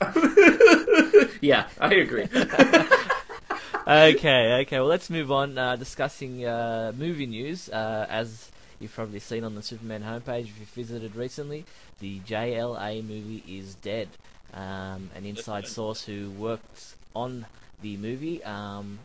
yeah, 1.40 1.68
I 1.80 1.94
agree. 1.94 2.24
okay, 3.86 4.60
okay. 4.62 4.78
Well, 4.78 4.86
let's 4.86 5.10
move 5.10 5.30
on. 5.30 5.56
Uh, 5.58 5.76
discussing 5.76 6.44
uh, 6.46 6.92
movie 6.96 7.26
news, 7.26 7.68
uh, 7.68 8.06
as 8.08 8.50
you've 8.80 8.94
probably 8.94 9.18
seen 9.18 9.44
on 9.44 9.54
the 9.54 9.62
Superman 9.62 10.02
homepage 10.02 10.44
if 10.44 10.58
you've 10.60 10.68
visited 10.70 11.14
recently, 11.16 11.64
the 12.00 12.20
JLA 12.20 13.02
movie 13.02 13.42
is 13.48 13.74
dead. 13.76 14.08
Um, 14.54 15.10
an 15.14 15.24
inside 15.24 15.66
source 15.66 16.04
who 16.04 16.30
worked 16.30 16.94
on 17.14 17.46
the 17.82 17.96
movie 17.96 18.42
um, 18.44 18.98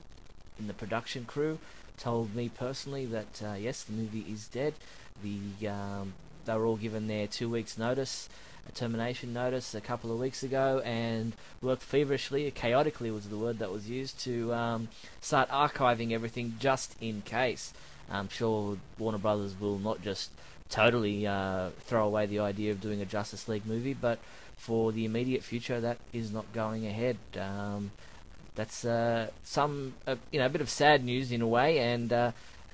in 0.58 0.68
the 0.68 0.74
production 0.74 1.26
crew 1.26 1.60
told 1.98 2.36
me 2.36 2.50
personally 2.50 3.06
that 3.08 3.42
uh, 3.46 3.54
yes, 3.54 3.84
the 3.84 3.94
movie 3.94 4.26
is 4.30 4.48
dead. 4.48 4.74
The 5.22 5.68
um, 5.68 6.14
they 6.46 6.54
were 6.56 6.66
all 6.66 6.76
given 6.76 7.08
their 7.08 7.28
two 7.28 7.50
weeks 7.50 7.78
notice, 7.78 8.30
a 8.68 8.72
termination 8.72 9.34
notice 9.34 9.74
a 9.74 9.82
couple 9.82 10.12
of 10.12 10.20
weeks 10.20 10.44
ago, 10.44 10.82
and 10.84 11.34
worked 11.62 11.84
feverishly, 11.84 12.50
chaotically 12.52 13.12
was 13.12 13.30
the 13.30 13.38
word 13.38 13.60
that 13.60 13.72
was 13.72 13.90
used 13.90 14.20
to 14.22 14.54
um, 14.54 14.88
start 15.22 15.50
archiving 15.50 16.12
everything 16.12 16.56
just 16.60 16.96
in 17.00 17.22
case. 17.22 17.74
I'm 18.10 18.30
sure 18.30 18.78
Warner 19.00 19.18
Brothers 19.18 19.56
will 19.60 19.80
not 19.80 20.02
just 20.02 20.32
totally 20.70 21.26
uh, 21.26 21.70
throw 21.82 22.06
away 22.06 22.26
the 22.26 22.40
idea 22.40 22.72
of 22.72 22.82
doing 22.82 23.02
a 23.02 23.06
Justice 23.06 23.48
League 23.48 23.66
movie, 23.66 23.94
but 23.94 24.20
for 24.66 24.94
the 24.94 25.04
immediate 25.04 25.44
future, 25.44 25.82
that 25.82 25.98
is 26.14 26.32
not 26.32 26.46
going 26.54 26.88
ahead. 26.88 27.18
Um, 27.38 27.92
that's 28.56 28.86
uh, 28.86 29.28
some, 29.44 29.94
uh, 30.08 30.16
you 30.32 30.40
know, 30.40 30.46
a 30.46 30.50
bit 30.50 30.62
of 30.62 30.70
sad 30.70 31.04
news 31.04 31.34
in 31.34 31.42
a 31.42 31.48
way, 31.48 31.80
and 31.80 32.14
uh, 32.14 32.32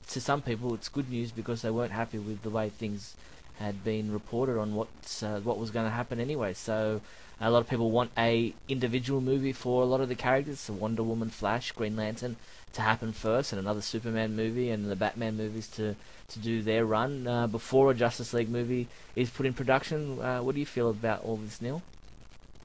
to 0.10 0.22
some 0.22 0.42
people, 0.44 0.76
it's 0.76 0.88
good 0.88 1.10
news 1.10 1.32
because 1.32 1.64
they 1.64 1.72
weren't 1.72 1.92
happy 1.92 2.20
with 2.20 2.44
the 2.44 2.52
way 2.52 2.70
things 2.70 3.16
had 3.58 3.84
been 3.84 4.14
reported 4.14 4.60
on 4.60 4.76
what's 4.76 5.24
uh, 5.24 5.42
what 5.44 5.58
was 5.58 5.72
going 5.72 5.86
to 5.86 5.92
happen 5.92 6.20
anyway. 6.20 6.54
So 6.54 7.02
a 7.42 7.50
lot 7.50 7.62
of 7.62 7.70
people 7.70 7.92
want 7.92 8.12
a 8.18 8.54
individual 8.68 9.22
movie 9.22 9.54
for 9.54 9.82
a 9.82 9.86
lot 9.86 10.02
of 10.02 10.10
the 10.10 10.16
characters, 10.16 10.60
so 10.60 10.74
Wonder 10.74 11.04
Woman, 11.04 11.30
Flash, 11.30 11.72
Green 11.72 11.96
Lantern, 11.96 12.36
to 12.74 12.82
happen 12.82 13.14
first, 13.14 13.52
and 13.54 13.60
another 13.60 13.82
Superman 13.82 14.36
movie 14.36 14.70
and 14.70 14.90
the 14.90 14.96
Batman 14.96 15.38
movies 15.38 15.68
to 15.70 15.96
to 16.30 16.40
do 16.40 16.62
their 16.62 16.86
run 16.86 17.28
uh, 17.28 17.48
before 17.48 17.90
a 17.90 17.96
Justice 17.96 18.34
League 18.34 18.50
movie 18.50 18.88
is 19.16 19.30
put 19.30 19.46
in 19.46 19.54
production. 19.54 20.22
Uh, 20.22 20.42
what 20.42 20.54
do 20.54 20.60
you 20.60 20.66
feel 20.66 20.90
about 20.90 21.24
all 21.24 21.38
this, 21.38 21.62
Neal? 21.62 21.82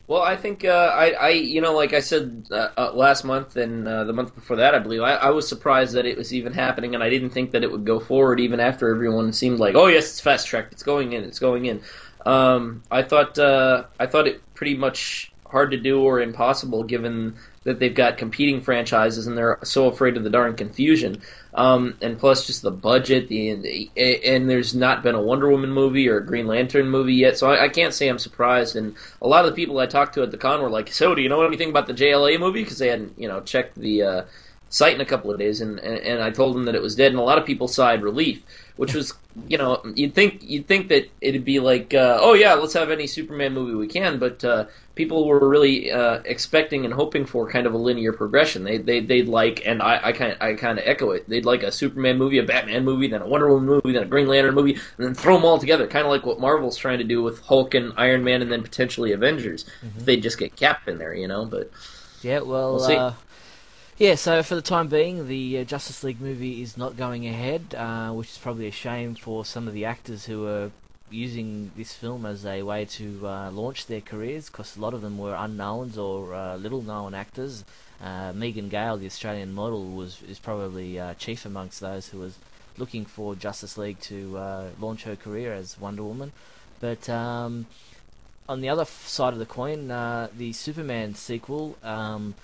Well, 0.07 0.21
I 0.21 0.37
think 0.37 0.67
uh, 0.67 0.93
I, 0.95 1.11
I, 1.13 1.29
you 1.31 1.63
know, 1.63 1.73
like 1.73 1.95
I 1.95 2.01
said 2.01 2.47
uh, 2.51 2.69
uh, 2.77 2.93
last 2.93 3.25
month 3.25 3.57
and 3.57 3.89
uh, 3.89 4.05
the 4.05 4.13
month 4.13 4.35
before 4.35 4.57
that, 4.57 4.75
I 4.75 4.79
believe 4.79 5.01
I, 5.01 5.15
I 5.15 5.31
was 5.31 5.49
surprised 5.49 5.95
that 5.95 6.05
it 6.05 6.19
was 6.19 6.35
even 6.35 6.53
happening, 6.53 6.95
and 6.95 7.03
I 7.03 7.09
didn't 7.09 7.31
think 7.31 7.53
that 7.53 7.63
it 7.63 7.73
would 7.73 7.87
go 7.87 7.99
forward 7.99 8.39
even 8.39 8.61
after 8.61 8.95
everyone 8.95 9.33
seemed 9.33 9.61
like, 9.61 9.75
oh 9.77 9.87
yes, 9.87 10.11
it's 10.11 10.21
fast 10.21 10.47
tracked, 10.47 10.75
it's 10.75 10.83
going 10.83 11.15
in, 11.15 11.25
it's 11.25 11.39
going 11.39 11.65
in. 11.65 11.81
Um, 12.27 12.83
I 12.91 13.03
thought 13.03 13.39
uh, 13.39 13.85
I 13.99 14.07
thought 14.07 14.27
it 14.27 14.43
pretty 14.55 14.77
much 14.77 15.33
hard 15.47 15.71
to 15.71 15.77
do 15.77 16.03
or 16.03 16.21
impossible 16.21 16.83
given 16.83 17.37
that 17.62 17.79
they've 17.79 17.95
got 17.95 18.19
competing 18.19 18.61
franchises 18.61 19.27
and 19.27 19.38
they're 19.38 19.59
so 19.62 19.87
afraid 19.87 20.17
of 20.17 20.25
the 20.25 20.31
darn 20.31 20.57
confusion. 20.57 21.23
Um, 21.55 21.97
and 22.03 22.19
plus, 22.19 22.47
just 22.47 22.62
the 22.62 22.71
budget, 22.71 23.29
the, 23.29 23.88
and 23.97 24.51
there's 24.51 24.75
not 24.75 25.03
been 25.03 25.14
a 25.14 25.23
Wonder 25.23 25.49
Woman 25.49 25.71
movie 25.71 26.09
or 26.09 26.19
a 26.19 26.27
Green 26.27 26.47
Lantern 26.47 26.88
movie 26.88 27.14
yet, 27.14 27.38
so 27.38 27.51
I, 27.51 27.67
I 27.67 27.69
can't 27.69 27.95
say 27.95 28.09
I'm 28.09 28.19
surprised. 28.19 28.75
And 28.75 28.97
a 29.23 29.29
lot 29.29 29.45
of 29.45 29.51
the 29.53 29.57
people 29.57 29.79
I 29.79 29.87
talked 29.87 30.14
to 30.14 30.23
at 30.23 30.33
the 30.33 30.37
con 30.37 30.61
were 30.61 30.71
like, 30.71 30.93
"So, 30.93 31.14
do 31.14 31.23
you 31.23 31.29
know 31.29 31.45
anything 31.45 31.71
about 31.71 31.87
the 31.87 31.95
JLA 31.95 32.40
movie?" 32.40 32.62
Because 32.62 32.79
they 32.79 32.88
hadn't, 32.88 33.17
you 33.17 33.29
know, 33.29 33.40
checked 33.40 33.77
the 33.77 34.03
uh, 34.03 34.25
site 34.75 34.95
in 34.95 35.01
a 35.01 35.05
couple 35.05 35.31
of 35.31 35.39
days, 35.39 35.61
and, 35.61 35.79
and 35.79 35.99
and 35.99 36.23
I 36.23 36.31
told 36.31 36.57
them 36.57 36.65
that 36.65 36.75
it 36.75 36.83
was 36.83 36.97
dead, 36.97 37.13
and 37.13 37.21
a 37.21 37.23
lot 37.23 37.39
of 37.39 37.47
people 37.47 37.69
sighed 37.69 38.03
relief, 38.03 38.43
which 38.77 38.93
was, 38.93 39.15
you 39.47 39.57
know, 39.57 39.81
you'd 39.95 40.15
think 40.15 40.43
you'd 40.43 40.67
think 40.67 40.89
that 40.89 41.09
it'd 41.21 41.45
be 41.45 41.61
like, 41.61 41.95
uh, 41.95 42.19
"Oh 42.21 42.35
yeah, 42.35 42.55
let's 42.55 42.73
have 42.75 42.91
any 42.91 43.07
Superman 43.07 43.55
movie 43.55 43.75
we 43.75 43.87
can," 43.87 44.19
but 44.19 44.45
uh, 44.45 44.65
people 44.97 45.27
were 45.27 45.49
really 45.49 45.93
uh, 45.93 46.21
expecting 46.25 46.85
and 46.85 46.93
hoping 46.93 47.25
for 47.25 47.49
kind 47.49 47.67
of 47.69 47.75
a 47.75 47.77
linear 47.77 48.13
progression. 48.13 48.65
They 48.65 48.79
they 48.79 48.99
they'd 48.99 49.29
like, 49.29 49.63
and 49.65 49.81
I 49.81 50.09
I 50.09 50.13
kind 50.13 50.37
I 50.41 50.55
kind 50.55 50.79
of 50.79 50.85
echo 50.87 51.13
it. 51.13 51.29
They'd 51.29 51.45
like 51.45 51.63
a 51.63 51.71
Superman 51.71 52.19
movie, 52.19 52.39
a 52.39 52.43
Batman 52.43 52.85
movie, 52.85 53.07
then 53.07 53.23
a 53.23 53.29
Wonder 53.29 53.49
Woman 53.49 53.67
movie, 53.67 53.93
then 53.93 54.03
a 54.03 54.07
Green 54.07 54.27
Lantern 54.27 54.55
movie, 54.57 54.75
and 54.75 55.07
then 55.07 55.15
throw 55.15 55.37
them 55.37 55.45
all 55.45 55.59
together, 55.59 55.87
kind 55.87 56.05
of 56.05 56.11
like 56.11 56.27
what 56.27 56.41
Marvel's 56.41 56.77
trying 56.77 56.99
to 56.99 57.05
do 57.05 57.23
with 57.23 57.41
Hulk 57.43 57.75
and 57.75 57.93
Iron 57.97 58.25
Man, 58.25 58.43
and 58.43 58.51
then 58.51 58.63
potentially 58.65 59.13
Avengers. 59.13 59.67
If 59.99 60.05
they 60.05 60.17
just 60.17 60.39
get 60.39 60.57
Cap 60.57 60.89
in 60.89 60.99
there, 60.99 61.15
you 61.15 61.29
know. 61.29 61.45
But 61.45 61.71
Yeah, 62.23 62.41
well, 62.41 62.75
We'll 62.75 62.85
uh, 62.85 63.15
yeah. 63.98 64.14
So 64.14 64.42
for 64.42 64.54
the 64.54 64.62
time 64.62 64.88
being, 64.88 65.28
the 65.28 65.61
uh, 65.61 65.64
Justice 65.64 66.02
League 66.02 66.20
movie 66.20 66.62
is 66.62 66.76
not 66.76 66.96
going 66.96 67.26
ahead, 67.26 67.74
uh, 67.76 68.11
which 68.12 68.30
is 68.30 68.38
probably 68.38 68.66
a 68.66 68.72
shame 68.72 69.14
for 69.14 69.44
some 69.44 69.68
of 69.68 69.74
the 69.74 69.85
actors 69.85 70.26
who 70.26 70.46
are 70.46 70.70
using 71.11 71.70
this 71.76 71.92
film 71.92 72.26
as 72.26 72.44
a 72.44 72.62
way 72.62 72.85
to 72.85 73.26
uh, 73.26 73.50
launch 73.50 73.87
their 73.87 74.00
careers, 74.00 74.50
because 74.50 74.76
a 74.76 74.80
lot 74.80 74.94
of 74.94 75.02
them 75.02 75.18
were 75.18 75.35
unknowns 75.35 75.96
or 75.96 76.35
uh, 76.35 76.57
little-known 76.57 77.14
actors. 77.14 77.64
Uh, 78.02 78.33
Megan 78.35 78.68
Gale, 78.68 78.96
the 78.96 79.07
Australian 79.07 79.52
model, 79.52 79.90
was 79.90 80.22
is 80.22 80.38
probably 80.38 80.98
uh, 80.98 81.14
chief 81.14 81.46
amongst 81.46 81.80
those 81.80 82.09
who 82.09 82.18
was 82.18 82.37
looking 82.76 83.04
for 83.04 83.37
Justice 83.37 83.78
League 83.78 84.00
to 84.00 84.37
launch 84.80 85.04
her 85.04 85.14
career 85.14 85.52
as 85.52 85.78
Wonder 85.78 86.02
Woman. 86.02 86.33
But 86.80 87.09
um, 87.09 87.66
on 88.48 88.61
the 88.61 88.68
other 88.68 88.85
side 88.85 89.33
of 89.33 89.38
the 89.38 89.46
coin, 89.46 89.88
the 89.88 90.52
Superman 90.52 91.14
sequel. 91.14 91.76
Um, 91.85 92.35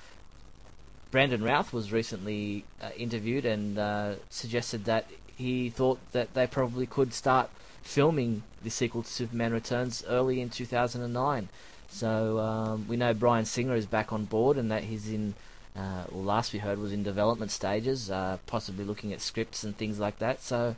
Brandon 1.10 1.42
Routh 1.42 1.72
was 1.72 1.92
recently 1.92 2.64
uh, 2.82 2.90
interviewed 2.96 3.44
and 3.44 3.78
uh, 3.78 4.14
suggested 4.28 4.84
that 4.84 5.06
he 5.36 5.70
thought 5.70 5.98
that 6.12 6.34
they 6.34 6.46
probably 6.46 6.86
could 6.86 7.12
start 7.12 7.50
filming 7.82 8.42
the 8.62 8.70
sequel 8.70 9.02
to 9.02 9.10
Superman 9.10 9.52
Returns 9.52 10.04
early 10.08 10.40
in 10.40 10.50
2009. 10.50 11.48
So 11.88 12.38
um, 12.38 12.86
we 12.86 12.96
know 12.96 13.12
Bryan 13.14 13.44
Singer 13.44 13.74
is 13.74 13.86
back 13.86 14.12
on 14.12 14.24
board 14.26 14.56
and 14.56 14.70
that 14.70 14.84
he's 14.84 15.08
in 15.08 15.34
uh, 15.76 16.04
well, 16.10 16.24
last 16.24 16.52
we 16.52 16.58
heard 16.58 16.78
was 16.78 16.92
in 16.92 17.02
development 17.02 17.50
stages, 17.50 18.10
uh, 18.10 18.38
possibly 18.46 18.84
looking 18.84 19.12
at 19.12 19.20
scripts 19.20 19.62
and 19.64 19.76
things 19.76 19.98
like 19.98 20.18
that. 20.18 20.42
So 20.42 20.76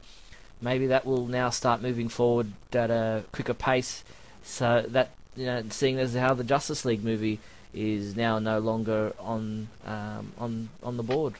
maybe 0.61 0.87
that 0.89 1.07
will 1.07 1.27
now 1.27 1.51
start 1.51 1.83
moving 1.83 2.09
forward 2.09 2.53
at 2.73 2.91
a 2.91 3.25
quicker 3.33 3.55
pace. 3.55 4.05
So 4.43 4.85
that 4.89 5.11
you 5.35 5.47
know, 5.47 5.63
seeing 5.71 5.99
as 5.99 6.15
how 6.15 6.35
the 6.35 6.45
Justice 6.45 6.85
League 6.85 7.05
movie 7.05 7.41
is 7.75 8.17
now 8.17 8.39
no 8.39 8.59
longer 8.59 9.13
on 9.19 9.69
um, 9.87 10.33
on 10.39 10.69
on 10.83 10.97
the 10.97 11.03
board. 11.03 11.35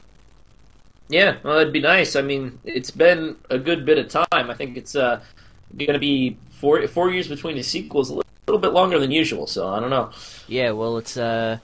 Yeah, 1.09 1.37
well, 1.43 1.59
it'd 1.59 1.73
be 1.73 1.81
nice. 1.81 2.15
I 2.15 2.21
mean, 2.21 2.59
it's 2.63 2.91
been 2.91 3.35
a 3.49 3.59
good 3.59 3.85
bit 3.85 3.97
of 3.97 4.09
time. 4.09 4.49
I 4.49 4.53
think 4.53 4.77
it's 4.77 4.95
uh, 4.95 5.21
going 5.77 5.93
to 5.93 5.99
be 5.99 6.37
four 6.51 6.87
four 6.87 7.11
years 7.11 7.27
between 7.27 7.55
the 7.55 7.63
sequels, 7.63 8.09
a 8.09 8.15
little, 8.15 8.29
little 8.47 8.61
bit 8.61 8.73
longer 8.73 8.99
than 8.99 9.11
usual. 9.11 9.47
So 9.47 9.67
I 9.67 9.79
don't 9.79 9.89
know. 9.89 10.11
Yeah, 10.47 10.71
well, 10.71 10.97
it's 10.97 11.17
uh, 11.17 11.59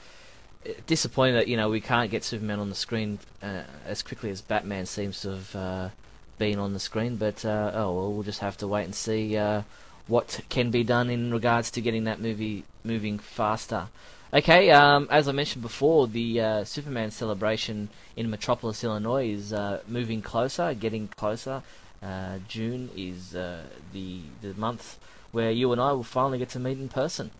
disappointing 0.87 1.35
that 1.35 1.47
you 1.47 1.57
know 1.57 1.69
we 1.69 1.81
can't 1.81 2.11
get 2.11 2.23
Superman 2.23 2.59
on 2.59 2.69
the 2.69 2.75
screen 2.75 3.19
uh, 3.41 3.63
as 3.85 4.01
quickly 4.01 4.29
as 4.29 4.41
Batman 4.41 4.85
seems 4.85 5.21
to 5.21 5.29
have 5.31 5.55
uh, 5.55 5.89
been 6.37 6.59
on 6.59 6.73
the 6.73 6.79
screen. 6.79 7.15
But 7.15 7.45
uh, 7.45 7.71
oh 7.73 7.93
well, 7.93 8.13
we'll 8.13 8.23
just 8.23 8.41
have 8.41 8.57
to 8.57 8.67
wait 8.67 8.85
and 8.85 8.95
see 8.95 9.37
uh, 9.37 9.63
what 10.07 10.41
can 10.49 10.69
be 10.69 10.83
done 10.83 11.09
in 11.09 11.31
regards 11.31 11.71
to 11.71 11.81
getting 11.81 12.03
that 12.03 12.19
movie 12.19 12.65
moving 12.83 13.19
faster. 13.19 13.87
Okay, 14.31 14.69
um, 14.69 15.07
as 15.09 15.27
I 15.27 15.31
mentioned 15.31 15.63
before, 15.63 16.05
the 16.07 16.39
uh, 16.39 16.63
Superman 16.63 17.09
celebration 17.09 17.89
in 18.15 18.29
Metropolis, 18.29 18.83
Illinois, 18.83 19.27
is 19.27 19.51
uh, 19.51 19.81
moving 19.87 20.21
closer, 20.21 20.75
getting 20.75 21.07
closer. 21.07 21.63
Uh, 22.03 22.37
June 22.47 22.91
is 22.95 23.35
uh, 23.35 23.63
the 23.91 24.21
the 24.41 24.53
month 24.53 24.99
where 25.31 25.49
you 25.49 25.71
and 25.71 25.81
I 25.81 25.93
will 25.93 26.03
finally 26.03 26.37
get 26.37 26.49
to 26.49 26.59
meet 26.59 26.77
in 26.77 26.89
person. 26.89 27.31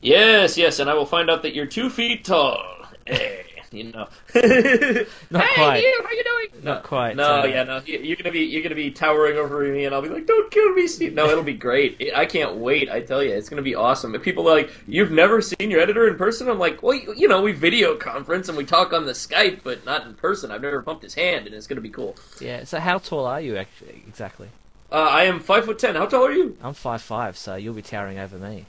Yes, 0.00 0.58
yes, 0.58 0.80
and 0.80 0.90
I 0.90 0.94
will 0.94 1.06
find 1.06 1.30
out 1.30 1.42
that 1.42 1.54
you're 1.54 1.66
two 1.66 1.88
feet 1.88 2.24
tall. 2.24 2.60
Hey, 3.06 3.44
you 3.72 3.84
know. 3.84 4.08
Not 4.34 5.44
hey, 5.44 5.54
quite. 5.54 5.82
you, 5.82 6.00
how 6.02 6.10
you 6.10 6.24
doing? 6.24 6.64
Not 6.64 6.82
quite. 6.82 7.16
No, 7.16 7.40
uh, 7.40 7.44
yeah, 7.46 7.62
no. 7.62 7.80
you- 7.84 8.00
You're 8.00 8.16
gonna 8.16 8.32
be 8.32 8.40
you're 8.40 8.62
gonna 8.62 8.74
be 8.74 8.90
towering 8.90 9.36
over 9.36 9.60
me, 9.60 9.84
and 9.84 9.94
I'll 9.94 10.02
be 10.02 10.08
like, 10.08 10.26
"Don't 10.26 10.50
kill 10.50 10.72
me, 10.74 10.86
Steve." 10.86 11.14
No, 11.14 11.28
it'll 11.30 11.44
be 11.44 11.54
great. 11.54 12.10
I 12.14 12.26
can't 12.26 12.56
wait. 12.56 12.90
I 12.90 13.00
tell 13.00 13.22
you, 13.22 13.30
it's 13.30 13.48
gonna 13.48 13.62
be 13.62 13.74
awesome. 13.74 14.14
If 14.14 14.22
people 14.22 14.48
are 14.48 14.54
like, 14.56 14.70
"You've 14.86 15.12
never 15.12 15.40
seen 15.40 15.70
your 15.70 15.80
editor 15.80 16.08
in 16.08 16.16
person," 16.16 16.48
I'm 16.48 16.58
like, 16.58 16.82
"Well, 16.82 16.94
you, 16.94 17.14
you 17.16 17.28
know, 17.28 17.42
we 17.42 17.52
video 17.52 17.96
conference 17.96 18.48
and 18.48 18.58
we 18.58 18.64
talk 18.64 18.92
on 18.92 19.06
the 19.06 19.12
Skype, 19.12 19.60
but 19.62 19.84
not 19.86 20.04
in 20.06 20.14
person. 20.14 20.50
I've 20.50 20.62
never 20.62 20.82
pumped 20.82 21.02
his 21.04 21.14
hand, 21.14 21.46
and 21.46 21.54
it's 21.54 21.66
gonna 21.66 21.80
be 21.80 21.90
cool." 21.90 22.16
Yeah. 22.40 22.64
So 22.64 22.80
how 22.80 22.98
tall 22.98 23.26
are 23.26 23.40
you 23.40 23.56
actually 23.56 24.02
exactly? 24.08 24.48
Uh, 24.90 24.96
I 24.96 25.24
am 25.24 25.38
five 25.38 25.64
foot 25.64 25.78
ten. 25.78 25.94
How 25.94 26.06
tall 26.06 26.26
are 26.26 26.32
you? 26.32 26.56
I'm 26.62 26.74
five 26.74 27.02
five, 27.02 27.38
so 27.38 27.54
you'll 27.54 27.74
be 27.74 27.82
towering 27.82 28.18
over 28.18 28.36
me. 28.36 28.66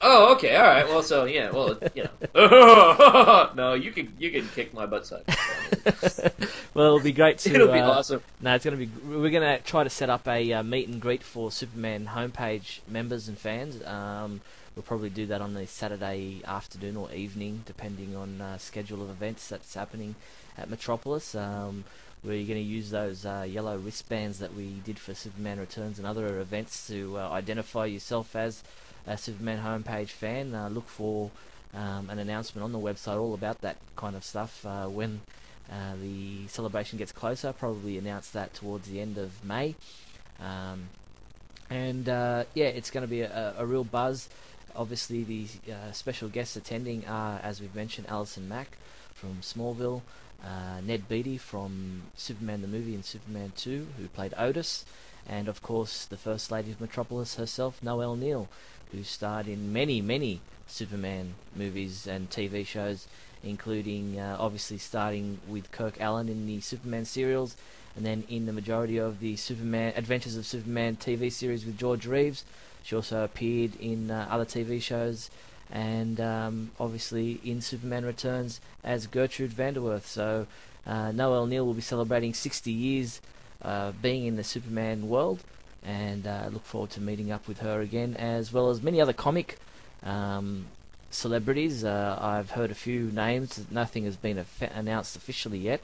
Oh, 0.00 0.34
okay, 0.34 0.54
all 0.54 0.62
right. 0.62 0.86
Well, 0.86 1.02
so 1.02 1.24
yeah, 1.24 1.50
well, 1.50 1.76
you 1.94 2.04
know, 2.34 3.50
no, 3.56 3.74
you 3.74 3.90
can 3.90 4.12
you 4.18 4.30
can 4.30 4.46
kick 4.48 4.72
my 4.72 4.86
butt 4.86 5.06
side. 5.06 5.24
well, 6.74 6.86
it'll 6.86 7.00
be 7.00 7.12
great 7.12 7.38
to. 7.38 7.54
It'll 7.54 7.72
be 7.72 7.80
uh, 7.80 7.90
awesome. 7.90 8.22
No, 8.40 8.54
it's 8.54 8.64
going 8.64 8.78
to 8.78 8.86
be. 8.86 8.92
We're 9.08 9.30
going 9.30 9.58
to 9.58 9.58
try 9.64 9.82
to 9.82 9.90
set 9.90 10.08
up 10.08 10.28
a 10.28 10.52
uh, 10.52 10.62
meet 10.62 10.88
and 10.88 11.00
greet 11.00 11.24
for 11.24 11.50
Superman 11.50 12.10
homepage 12.14 12.78
members 12.86 13.26
and 13.26 13.36
fans. 13.36 13.84
Um, 13.84 14.40
we'll 14.76 14.84
probably 14.84 15.10
do 15.10 15.26
that 15.26 15.40
on 15.40 15.54
the 15.54 15.66
Saturday 15.66 16.42
afternoon 16.44 16.96
or 16.96 17.10
evening, 17.10 17.64
depending 17.66 18.14
on 18.14 18.40
uh, 18.40 18.58
schedule 18.58 19.02
of 19.02 19.10
events 19.10 19.48
that's 19.48 19.74
happening 19.74 20.14
at 20.56 20.70
Metropolis. 20.70 21.34
Um, 21.34 21.84
you're 22.22 22.34
going 22.34 22.46
to 22.46 22.60
use 22.60 22.90
those 22.90 23.24
uh, 23.24 23.46
yellow 23.48 23.78
wristbands 23.78 24.38
that 24.40 24.54
we 24.54 24.80
did 24.84 24.98
for 24.98 25.14
Superman 25.14 25.58
Returns 25.58 25.98
and 25.98 26.06
other 26.06 26.38
events 26.40 26.86
to 26.88 27.18
uh, 27.18 27.28
identify 27.30 27.86
yourself 27.86 28.36
as 28.36 28.62
a 29.08 29.18
Superman 29.18 29.58
homepage 29.64 30.10
fan. 30.10 30.54
Uh, 30.54 30.68
look 30.68 30.88
for 30.88 31.30
um, 31.74 32.10
an 32.10 32.18
announcement 32.18 32.64
on 32.64 32.72
the 32.72 32.78
website 32.78 33.18
all 33.18 33.34
about 33.34 33.60
that 33.62 33.76
kind 33.96 34.14
of 34.14 34.24
stuff 34.24 34.64
uh, 34.64 34.86
when 34.86 35.20
uh, 35.70 35.94
the 36.00 36.46
celebration 36.46 36.98
gets 36.98 37.12
closer. 37.12 37.52
Probably 37.52 37.98
announce 37.98 38.30
that 38.30 38.54
towards 38.54 38.88
the 38.88 39.00
end 39.00 39.18
of 39.18 39.44
May. 39.44 39.74
Um, 40.40 40.88
and 41.70 42.08
uh, 42.08 42.44
yeah, 42.54 42.66
it's 42.66 42.90
going 42.90 43.02
to 43.02 43.10
be 43.10 43.22
a, 43.22 43.54
a 43.58 43.66
real 43.66 43.84
buzz. 43.84 44.28
Obviously, 44.76 45.24
the 45.24 45.72
uh, 45.72 45.92
special 45.92 46.28
guests 46.28 46.56
attending 46.56 47.06
are, 47.06 47.40
as 47.42 47.60
we've 47.60 47.74
mentioned, 47.74 48.06
Alison 48.08 48.48
Mack 48.48 48.76
from 49.14 49.38
Smallville, 49.42 50.02
uh, 50.44 50.80
Ned 50.84 51.08
Beatty 51.08 51.36
from 51.36 52.02
Superman 52.16 52.62
the 52.62 52.68
movie 52.68 52.94
and 52.94 53.04
Superman 53.04 53.52
2, 53.56 53.86
who 53.98 54.08
played 54.08 54.34
Otis, 54.38 54.84
and 55.28 55.48
of 55.48 55.62
course 55.62 56.04
the 56.04 56.16
First 56.16 56.52
Lady 56.52 56.70
of 56.70 56.80
Metropolis 56.80 57.34
herself, 57.34 57.82
Noel 57.82 58.14
Neill, 58.14 58.48
who 58.92 59.02
starred 59.02 59.48
in 59.48 59.72
many, 59.72 60.00
many 60.00 60.40
Superman 60.66 61.34
movies 61.54 62.06
and 62.06 62.30
TV 62.30 62.66
shows, 62.66 63.06
including 63.42 64.18
uh, 64.18 64.36
obviously 64.38 64.78
starting 64.78 65.38
with 65.48 65.70
Kirk 65.72 65.98
Alyn 65.98 66.28
in 66.28 66.46
the 66.46 66.60
Superman 66.60 67.04
serials, 67.04 67.56
and 67.96 68.04
then 68.04 68.24
in 68.28 68.46
the 68.46 68.52
majority 68.52 68.98
of 68.98 69.20
the 69.20 69.36
Superman 69.36 69.92
Adventures 69.96 70.36
of 70.36 70.46
Superman 70.46 70.96
TV 70.96 71.32
series 71.32 71.64
with 71.64 71.78
George 71.78 72.06
Reeves. 72.06 72.44
She 72.84 72.94
also 72.94 73.24
appeared 73.24 73.74
in 73.76 74.10
uh, 74.10 74.28
other 74.30 74.44
TV 74.44 74.80
shows 74.80 75.30
and 75.70 76.20
um, 76.20 76.70
obviously 76.80 77.40
in 77.44 77.60
Superman 77.60 78.04
Returns 78.04 78.60
as 78.84 79.06
Gertrude 79.06 79.50
Vanderworth. 79.50 80.06
So 80.06 80.46
uh, 80.86 81.12
Noel 81.12 81.46
Neill 81.46 81.66
will 81.66 81.74
be 81.74 81.82
celebrating 81.82 82.32
60 82.32 82.70
years 82.70 83.20
uh, 83.62 83.92
being 84.00 84.26
in 84.26 84.36
the 84.36 84.44
Superman 84.44 85.08
world, 85.08 85.42
and 85.84 86.26
uh, 86.26 86.48
look 86.50 86.64
forward 86.64 86.90
to 86.90 87.00
meeting 87.00 87.30
up 87.30 87.46
with 87.48 87.60
her 87.60 87.80
again, 87.80 88.16
as 88.16 88.52
well 88.52 88.70
as 88.70 88.82
many 88.82 89.00
other 89.00 89.12
comic 89.12 89.58
um, 90.02 90.66
celebrities. 91.10 91.84
Uh, 91.84 92.18
I've 92.20 92.50
heard 92.50 92.70
a 92.70 92.74
few 92.74 93.10
names. 93.12 93.64
Nothing 93.70 94.04
has 94.04 94.16
been 94.16 94.36
affa- 94.36 94.76
announced 94.76 95.16
officially 95.16 95.58
yet, 95.58 95.80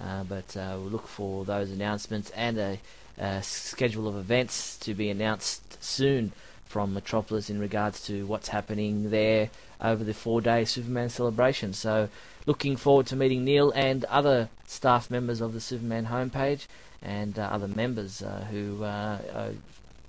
uh, 0.00 0.24
but 0.24 0.56
uh, 0.56 0.76
we'll 0.78 0.90
look 0.90 1.06
for 1.06 1.44
those 1.44 1.70
announcements 1.70 2.30
and 2.30 2.58
a, 2.58 2.78
a 3.18 3.42
schedule 3.42 4.08
of 4.08 4.16
events 4.16 4.76
to 4.78 4.94
be 4.94 5.10
announced 5.10 5.82
soon 5.82 6.32
from 6.64 6.94
Metropolis 6.94 7.50
in 7.50 7.60
regards 7.60 8.04
to 8.06 8.26
what's 8.26 8.48
happening 8.48 9.10
there 9.10 9.50
over 9.80 10.02
the 10.02 10.14
four-day 10.14 10.64
Superman 10.64 11.08
celebration. 11.08 11.72
So, 11.72 12.08
looking 12.46 12.76
forward 12.76 13.06
to 13.06 13.16
meeting 13.16 13.44
Neal 13.44 13.70
and 13.72 14.04
other 14.06 14.48
staff 14.66 15.10
members 15.10 15.40
of 15.40 15.52
the 15.52 15.60
Superman 15.60 16.06
homepage 16.06 16.66
and 17.04 17.38
uh, 17.38 17.42
other 17.42 17.68
members 17.68 18.22
uh, 18.22 18.46
who 18.50 18.82
uh, 18.82 19.18
uh, 19.32 19.50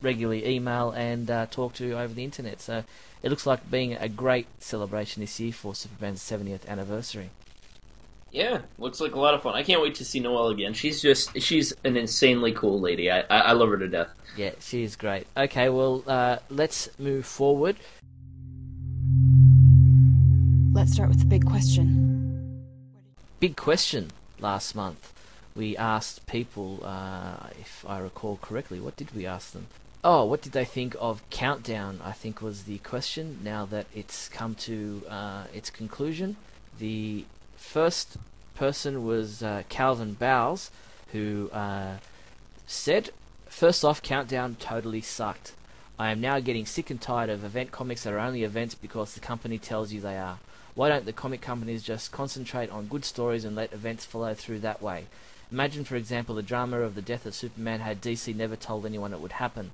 regularly 0.01 0.47
email 0.47 0.91
and 0.91 1.29
uh, 1.29 1.45
talk 1.47 1.73
to 1.75 1.93
over 1.93 2.13
the 2.13 2.23
internet. 2.23 2.61
So, 2.61 2.83
it 3.21 3.29
looks 3.29 3.45
like 3.45 3.69
being 3.69 3.93
a 3.95 4.07
great 4.07 4.47
celebration 4.59 5.21
this 5.21 5.39
year 5.39 5.51
for 5.51 5.75
Superman's 5.75 6.21
70th 6.21 6.67
anniversary. 6.67 7.29
Yeah, 8.31 8.59
looks 8.77 8.99
like 8.99 9.15
a 9.15 9.19
lot 9.19 9.33
of 9.33 9.43
fun. 9.43 9.55
I 9.55 9.63
can't 9.63 9.81
wait 9.81 9.95
to 9.95 10.05
see 10.05 10.19
Noel 10.19 10.49
again. 10.49 10.73
She's 10.73 11.01
just 11.01 11.39
she's 11.39 11.73
an 11.85 11.95
insanely 11.95 12.51
cool 12.51 12.81
lady. 12.81 13.09
I 13.09 13.21
I, 13.21 13.39
I 13.39 13.51
love 13.53 13.69
her 13.69 13.77
to 13.77 13.87
death. 13.87 14.09
Yeah, 14.35 14.51
she 14.59 14.83
is 14.83 14.97
great. 14.97 15.25
Okay, 15.37 15.69
well, 15.69 16.03
uh, 16.05 16.39
let's 16.49 16.89
move 16.99 17.25
forward. 17.25 17.77
Let's 20.73 20.91
start 20.91 21.07
with 21.07 21.19
the 21.19 21.25
big 21.25 21.45
question. 21.45 22.65
Big 23.39 23.55
question 23.55 24.11
last 24.39 24.75
month. 24.75 25.14
We 25.55 25.77
asked 25.77 26.27
people, 26.27 26.81
uh, 26.83 27.47
if 27.59 27.85
I 27.87 27.99
recall 27.99 28.37
correctly, 28.41 28.81
what 28.81 28.97
did 28.97 29.15
we 29.15 29.25
ask 29.25 29.53
them? 29.53 29.67
Oh, 30.03 30.25
what 30.25 30.41
did 30.41 30.51
they 30.51 30.65
think 30.65 30.95
of 30.99 31.27
Countdown? 31.29 32.01
I 32.03 32.11
think 32.11 32.41
was 32.41 32.63
the 32.63 32.79
question. 32.79 33.39
Now 33.41 33.65
that 33.67 33.87
it's 33.95 34.27
come 34.27 34.55
to 34.55 35.03
uh, 35.09 35.45
its 35.53 35.69
conclusion, 35.69 36.35
the 36.77 37.23
first 37.55 38.17
person 38.53 39.05
was 39.05 39.41
uh, 39.41 39.63
Calvin 39.69 40.13
Bowles, 40.13 40.71
who 41.13 41.49
uh, 41.53 41.97
said, 42.67 43.11
First 43.47 43.85
off, 43.85 44.01
Countdown 44.01 44.57
totally 44.59 45.01
sucked. 45.01 45.53
I 45.97 46.11
am 46.11 46.19
now 46.19 46.41
getting 46.41 46.65
sick 46.65 46.89
and 46.89 46.99
tired 46.99 47.29
of 47.29 47.45
event 47.45 47.71
comics 47.71 48.03
that 48.03 48.13
are 48.13 48.19
only 48.19 48.43
events 48.43 48.75
because 48.75 49.13
the 49.13 49.21
company 49.21 49.57
tells 49.57 49.93
you 49.93 50.01
they 50.01 50.17
are. 50.17 50.39
Why 50.73 50.89
don't 50.89 51.05
the 51.05 51.13
comic 51.13 51.39
companies 51.39 51.81
just 51.81 52.11
concentrate 52.11 52.69
on 52.69 52.87
good 52.87 53.05
stories 53.05 53.45
and 53.45 53.55
let 53.55 53.71
events 53.71 54.03
follow 54.03 54.33
through 54.33 54.59
that 54.59 54.81
way? 54.81 55.05
Imagine, 55.55 55.85
for 55.85 55.95
example, 55.95 56.35
the 56.35 56.43
drama 56.43 56.81
of 56.81 56.95
the 56.95 57.01
death 57.01 57.25
of 57.25 57.33
Superman 57.33 57.79
had 57.79 58.01
DC 58.01 58.35
never 58.35 58.57
told 58.57 58.85
anyone 58.85 59.13
it 59.13 59.21
would 59.21 59.31
happen. 59.31 59.71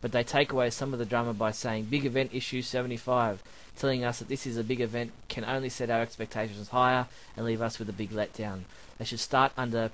But 0.00 0.10
they 0.10 0.24
take 0.24 0.52
away 0.52 0.70
some 0.70 0.94
of 0.94 0.98
the 0.98 1.04
drama 1.04 1.34
by 1.34 1.50
saying 1.50 1.84
Big 1.90 2.06
Event 2.06 2.30
Issue 2.32 2.62
75, 2.62 3.42
telling 3.76 4.04
us 4.04 4.20
that 4.20 4.28
this 4.28 4.46
is 4.46 4.56
a 4.56 4.64
big 4.64 4.80
event 4.80 5.12
can 5.28 5.44
only 5.44 5.68
set 5.68 5.90
our 5.90 6.00
expectations 6.00 6.70
higher 6.70 7.08
and 7.36 7.44
leave 7.44 7.60
us 7.60 7.78
with 7.78 7.90
a 7.90 7.92
big 7.92 8.08
letdown. 8.08 8.62
They 8.96 9.04
should 9.04 9.20
start 9.20 9.52
under 9.54 9.90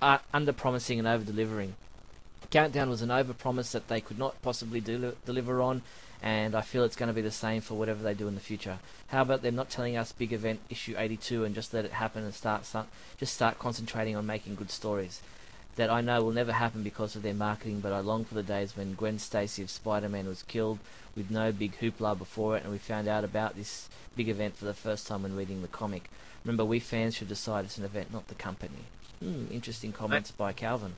uh, 0.00 0.16
under 0.32 0.54
promising 0.54 0.98
and 0.98 1.06
over 1.06 1.26
delivering. 1.26 1.74
Countdown 2.50 2.88
was 2.88 3.02
an 3.02 3.10
overpromise 3.10 3.72
that 3.72 3.88
they 3.88 4.00
could 4.00 4.18
not 4.18 4.40
possibly 4.40 4.80
del- 4.80 5.12
deliver 5.26 5.60
on, 5.60 5.82
and 6.22 6.54
I 6.54 6.60
feel 6.60 6.84
it's 6.84 6.96
going 6.96 7.08
to 7.08 7.14
be 7.14 7.22
the 7.22 7.30
same 7.30 7.60
for 7.60 7.74
whatever 7.74 8.02
they 8.02 8.14
do 8.14 8.28
in 8.28 8.34
the 8.34 8.40
future. 8.40 8.78
How 9.08 9.22
about 9.22 9.42
them 9.42 9.54
not 9.54 9.70
telling 9.70 9.96
us 9.96 10.12
big 10.12 10.32
event 10.32 10.60
issue 10.68 10.94
82 10.98 11.44
and 11.44 11.54
just 11.54 11.72
let 11.72 11.84
it 11.84 11.92
happen 11.92 12.24
and 12.24 12.34
start, 12.34 12.66
start 12.66 12.86
just 13.18 13.34
start 13.34 13.58
concentrating 13.58 14.16
on 14.16 14.26
making 14.26 14.56
good 14.56 14.70
stories? 14.70 15.20
that 15.78 15.90
I 15.90 16.00
know 16.00 16.24
will 16.24 16.32
never 16.32 16.52
happen 16.52 16.82
because 16.82 17.14
of 17.14 17.22
their 17.22 17.32
marketing, 17.32 17.78
but 17.78 17.92
I 17.92 18.00
long 18.00 18.24
for 18.24 18.34
the 18.34 18.42
days 18.42 18.76
when 18.76 18.94
Gwen 18.94 19.20
Stacy 19.20 19.62
of 19.62 19.70
Spider-Man 19.70 20.26
was 20.26 20.42
killed 20.42 20.80
with 21.16 21.30
no 21.30 21.52
big 21.52 21.78
hoopla 21.78 22.18
before 22.18 22.56
it, 22.56 22.64
and 22.64 22.72
we 22.72 22.78
found 22.78 23.06
out 23.06 23.22
about 23.22 23.54
this 23.54 23.88
big 24.16 24.28
event 24.28 24.56
for 24.56 24.64
the 24.64 24.74
first 24.74 25.06
time 25.06 25.22
when 25.22 25.36
reading 25.36 25.62
the 25.62 25.68
comic. 25.68 26.10
Remember, 26.44 26.64
we 26.64 26.80
fans 26.80 27.14
should 27.14 27.28
decide 27.28 27.64
it's 27.64 27.78
an 27.78 27.84
event, 27.84 28.12
not 28.12 28.26
the 28.26 28.34
company. 28.34 28.86
Hmm, 29.20 29.46
interesting 29.52 29.92
comments 29.92 30.32
by 30.32 30.52
Calvin. 30.52 30.96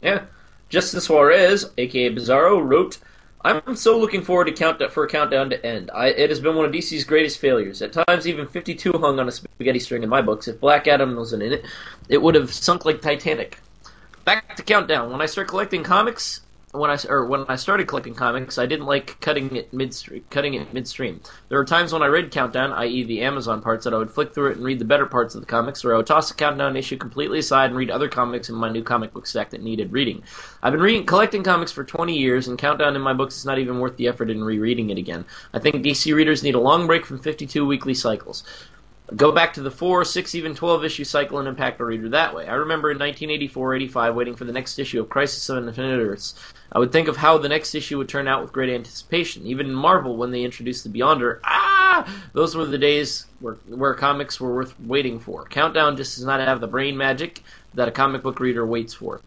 Yeah. 0.00 0.24
Justin 0.70 1.00
Suarez, 1.00 1.66
aka 1.76 2.14
Bizarro, 2.14 2.66
wrote, 2.66 2.98
I'm 3.42 3.74
so 3.74 3.98
looking 3.98 4.22
forward 4.22 4.46
to 4.46 4.52
count 4.52 4.82
for 4.92 5.06
countdown 5.06 5.50
to 5.50 5.66
end. 5.66 5.90
I, 5.94 6.08
it 6.08 6.28
has 6.28 6.40
been 6.40 6.56
one 6.56 6.66
of 6.66 6.72
DC's 6.72 7.04
greatest 7.04 7.38
failures. 7.38 7.80
At 7.80 7.92
times, 7.92 8.26
even 8.26 8.46
52 8.46 8.92
hung 8.92 9.18
on 9.18 9.28
a 9.28 9.32
spaghetti 9.32 9.78
string 9.78 10.02
in 10.02 10.10
my 10.10 10.20
books. 10.20 10.46
If 10.46 10.60
Black 10.60 10.86
Adam 10.86 11.16
wasn't 11.16 11.42
in 11.42 11.54
it, 11.54 11.64
it 12.10 12.20
would 12.20 12.34
have 12.34 12.52
sunk 12.52 12.84
like 12.84 13.00
Titanic. 13.00 13.58
Back 14.26 14.56
to 14.56 14.62
countdown. 14.62 15.10
When 15.10 15.22
I 15.22 15.26
start 15.26 15.48
collecting 15.48 15.82
comics, 15.82 16.42
when 16.72 16.90
I 16.90 16.98
or 17.08 17.26
when 17.26 17.44
I 17.48 17.56
started 17.56 17.88
collecting 17.88 18.14
comics, 18.14 18.56
I 18.56 18.66
didn't 18.66 18.86
like 18.86 19.20
cutting 19.20 19.56
it 19.56 19.72
midstream. 19.72 20.24
Cutting 20.30 20.54
it 20.54 20.72
midstream. 20.72 21.20
There 21.48 21.58
were 21.58 21.64
times 21.64 21.92
when 21.92 22.02
I 22.02 22.06
read 22.06 22.30
Countdown, 22.30 22.72
i.e., 22.72 23.02
the 23.02 23.22
Amazon 23.22 23.60
parts, 23.60 23.84
that 23.84 23.94
I 23.94 23.98
would 23.98 24.10
flick 24.10 24.32
through 24.32 24.52
it 24.52 24.56
and 24.56 24.64
read 24.64 24.78
the 24.78 24.84
better 24.84 25.06
parts 25.06 25.34
of 25.34 25.40
the 25.40 25.46
comics, 25.46 25.84
or 25.84 25.92
I 25.92 25.96
would 25.96 26.06
toss 26.06 26.28
the 26.28 26.34
Countdown 26.34 26.76
issue 26.76 26.96
completely 26.96 27.40
aside 27.40 27.70
and 27.70 27.76
read 27.76 27.90
other 27.90 28.08
comics 28.08 28.48
in 28.48 28.54
my 28.54 28.70
new 28.70 28.84
comic 28.84 29.12
book 29.12 29.26
stack 29.26 29.50
that 29.50 29.62
needed 29.62 29.92
reading. 29.92 30.22
I've 30.62 30.72
been 30.72 30.80
reading 30.80 31.06
collecting 31.06 31.42
comics 31.42 31.72
for 31.72 31.82
20 31.82 32.16
years, 32.16 32.46
and 32.46 32.56
Countdown 32.56 32.94
in 32.94 33.02
my 33.02 33.14
books 33.14 33.36
is 33.36 33.44
not 33.44 33.58
even 33.58 33.80
worth 33.80 33.96
the 33.96 34.06
effort 34.06 34.30
in 34.30 34.44
rereading 34.44 34.90
it 34.90 34.98
again. 34.98 35.24
I 35.52 35.58
think 35.58 35.84
DC 35.84 36.14
readers 36.14 36.44
need 36.44 36.54
a 36.54 36.60
long 36.60 36.86
break 36.86 37.04
from 37.04 37.18
52 37.18 37.66
weekly 37.66 37.94
cycles. 37.94 38.44
Go 39.16 39.32
back 39.32 39.52
to 39.54 39.62
the 39.62 39.70
4, 39.70 40.04
6, 40.04 40.34
even 40.36 40.54
12 40.54 40.84
issue 40.84 41.04
cycle 41.04 41.38
and 41.40 41.48
impact 41.48 41.80
a 41.80 41.84
reader 41.84 42.08
that 42.10 42.34
way. 42.34 42.46
I 42.46 42.54
remember 42.54 42.90
in 42.90 42.98
1984 42.98 43.74
85 43.74 44.14
waiting 44.14 44.36
for 44.36 44.44
the 44.44 44.52
next 44.52 44.78
issue 44.78 45.00
of 45.00 45.08
Crisis 45.08 45.48
of 45.48 45.66
Infinite 45.66 45.98
Earths. 45.98 46.34
I 46.70 46.78
would 46.78 46.92
think 46.92 47.08
of 47.08 47.16
how 47.16 47.36
the 47.36 47.48
next 47.48 47.74
issue 47.74 47.98
would 47.98 48.08
turn 48.08 48.28
out 48.28 48.40
with 48.40 48.52
great 48.52 48.72
anticipation. 48.72 49.46
Even 49.46 49.66
in 49.66 49.74
Marvel, 49.74 50.16
when 50.16 50.30
they 50.30 50.44
introduced 50.44 50.84
the 50.84 50.90
Beyonder, 50.90 51.40
ah! 51.42 52.06
Those 52.34 52.54
were 52.54 52.66
the 52.66 52.78
days 52.78 53.26
where, 53.40 53.54
where 53.66 53.94
comics 53.94 54.40
were 54.40 54.54
worth 54.54 54.78
waiting 54.80 55.18
for. 55.18 55.44
Countdown 55.46 55.96
just 55.96 56.16
does 56.16 56.24
not 56.24 56.40
have 56.40 56.60
the 56.60 56.68
brain 56.68 56.96
magic 56.96 57.42
that 57.74 57.88
a 57.88 57.92
comic 57.92 58.22
book 58.22 58.38
reader 58.38 58.64
waits 58.64 58.94
for. 58.94 59.20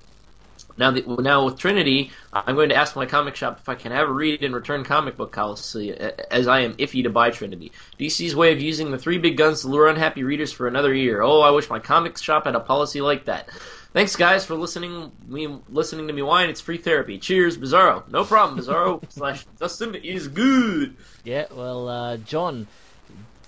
Now, 0.77 0.91
the, 0.91 1.01
now 1.01 1.45
with 1.45 1.57
Trinity, 1.57 2.11
I'm 2.31 2.55
going 2.55 2.69
to 2.69 2.75
ask 2.75 2.95
my 2.95 3.05
comic 3.05 3.35
shop 3.35 3.59
if 3.59 3.69
I 3.69 3.75
can 3.75 3.91
have 3.91 4.09
a 4.09 4.11
read 4.11 4.43
and 4.43 4.55
return 4.55 4.83
comic 4.83 5.17
book 5.17 5.31
policy, 5.31 5.91
as 5.91 6.47
I 6.47 6.61
am 6.61 6.73
iffy 6.75 7.03
to 7.03 7.09
buy 7.09 7.29
Trinity. 7.29 7.71
DC's 7.99 8.35
way 8.35 8.51
of 8.51 8.61
using 8.61 8.91
the 8.91 8.97
three 8.97 9.17
big 9.17 9.37
guns 9.37 9.61
to 9.61 9.67
lure 9.67 9.87
unhappy 9.87 10.23
readers 10.23 10.51
for 10.51 10.67
another 10.67 10.93
year. 10.93 11.21
Oh, 11.21 11.41
I 11.41 11.51
wish 11.51 11.69
my 11.69 11.79
comic 11.79 12.17
shop 12.17 12.45
had 12.45 12.55
a 12.55 12.59
policy 12.59 13.01
like 13.01 13.25
that. 13.25 13.49
Thanks, 13.93 14.15
guys, 14.15 14.43
for 14.43 14.55
listening 14.55 15.11
me 15.27 15.59
listening 15.69 16.07
to 16.07 16.13
me 16.13 16.23
whine. 16.23 16.49
It's 16.49 16.61
free 16.61 16.79
therapy. 16.79 17.19
Cheers, 17.19 17.59
Bizarro. 17.59 18.07
No 18.09 18.25
problem, 18.25 18.59
Bizarro 18.59 19.03
slash 19.09 19.45
Dustin 19.59 19.93
is 19.93 20.27
good. 20.27 20.95
Yeah, 21.23 21.45
well, 21.51 21.87
uh, 21.87 22.17
John 22.17 22.65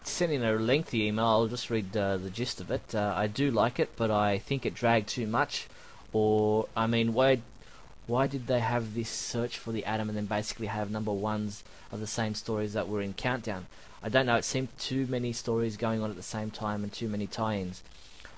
sending 0.03 0.43
a 0.43 0.53
lengthy 0.53 1.05
email. 1.05 1.25
I'll 1.25 1.47
just 1.47 1.71
read 1.71 1.97
uh, 1.97 2.17
the 2.17 2.29
gist 2.29 2.61
of 2.61 2.69
it. 2.69 2.93
Uh, 2.93 3.11
I 3.15 3.25
do 3.25 3.49
like 3.49 3.79
it, 3.79 3.95
but 3.95 4.11
I 4.11 4.37
think 4.37 4.67
it 4.67 4.75
dragged 4.75 5.09
too 5.09 5.25
much. 5.25 5.67
Or, 6.15 6.69
I 6.77 6.87
mean, 6.87 7.13
why, 7.13 7.41
why 8.07 8.27
did 8.27 8.47
they 8.47 8.61
have 8.61 8.93
this 8.93 9.09
search 9.09 9.57
for 9.57 9.73
the 9.73 9.83
atom 9.83 10.07
and 10.07 10.17
then 10.17 10.27
basically 10.27 10.67
have 10.67 10.89
number 10.89 11.11
ones 11.11 11.65
of 11.91 11.99
the 11.99 12.07
same 12.07 12.35
stories 12.35 12.71
that 12.71 12.87
were 12.87 13.01
in 13.01 13.13
Countdown? 13.13 13.65
I 14.01 14.07
don't 14.07 14.25
know, 14.25 14.37
it 14.37 14.45
seemed 14.45 14.69
too 14.79 15.07
many 15.07 15.33
stories 15.33 15.75
going 15.75 16.01
on 16.01 16.09
at 16.09 16.15
the 16.15 16.23
same 16.23 16.51
time 16.51 16.83
and 16.83 16.93
too 16.93 17.09
many 17.09 17.27
tie-ins. 17.27 17.83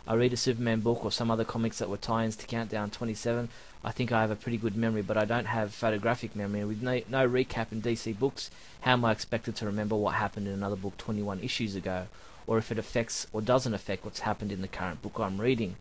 I 0.07 0.15
read 0.15 0.33
a 0.33 0.37
Superman 0.37 0.79
book 0.79 1.05
or 1.05 1.11
some 1.11 1.29
other 1.29 1.43
comics 1.43 1.77
that 1.77 1.87
were 1.87 1.97
tie-ins 1.97 2.35
to 2.37 2.47
Countdown 2.47 2.89
27. 2.89 3.47
I 3.83 3.91
think 3.91 4.11
I 4.11 4.21
have 4.21 4.31
a 4.31 4.35
pretty 4.35 4.57
good 4.57 4.75
memory, 4.75 5.03
but 5.03 5.15
I 5.15 5.25
don't 5.25 5.45
have 5.45 5.71
photographic 5.71 6.35
memory. 6.35 6.63
With 6.63 6.81
no, 6.81 6.99
no 7.07 7.29
recap 7.29 7.71
in 7.71 7.83
DC 7.83 8.17
books, 8.17 8.49
how 8.81 8.93
am 8.93 9.05
I 9.05 9.11
expected 9.11 9.55
to 9.57 9.67
remember 9.67 9.95
what 9.95 10.15
happened 10.15 10.47
in 10.47 10.53
another 10.53 10.77
book 10.77 10.97
21 10.97 11.41
issues 11.41 11.75
ago? 11.75 12.07
Or 12.47 12.57
if 12.57 12.71
it 12.71 12.79
affects 12.79 13.27
or 13.31 13.43
doesn't 13.43 13.75
affect 13.75 14.03
what's 14.03 14.21
happened 14.21 14.51
in 14.51 14.63
the 14.63 14.67
current 14.67 15.03
book 15.03 15.19
I'm 15.19 15.39
reading? 15.39 15.75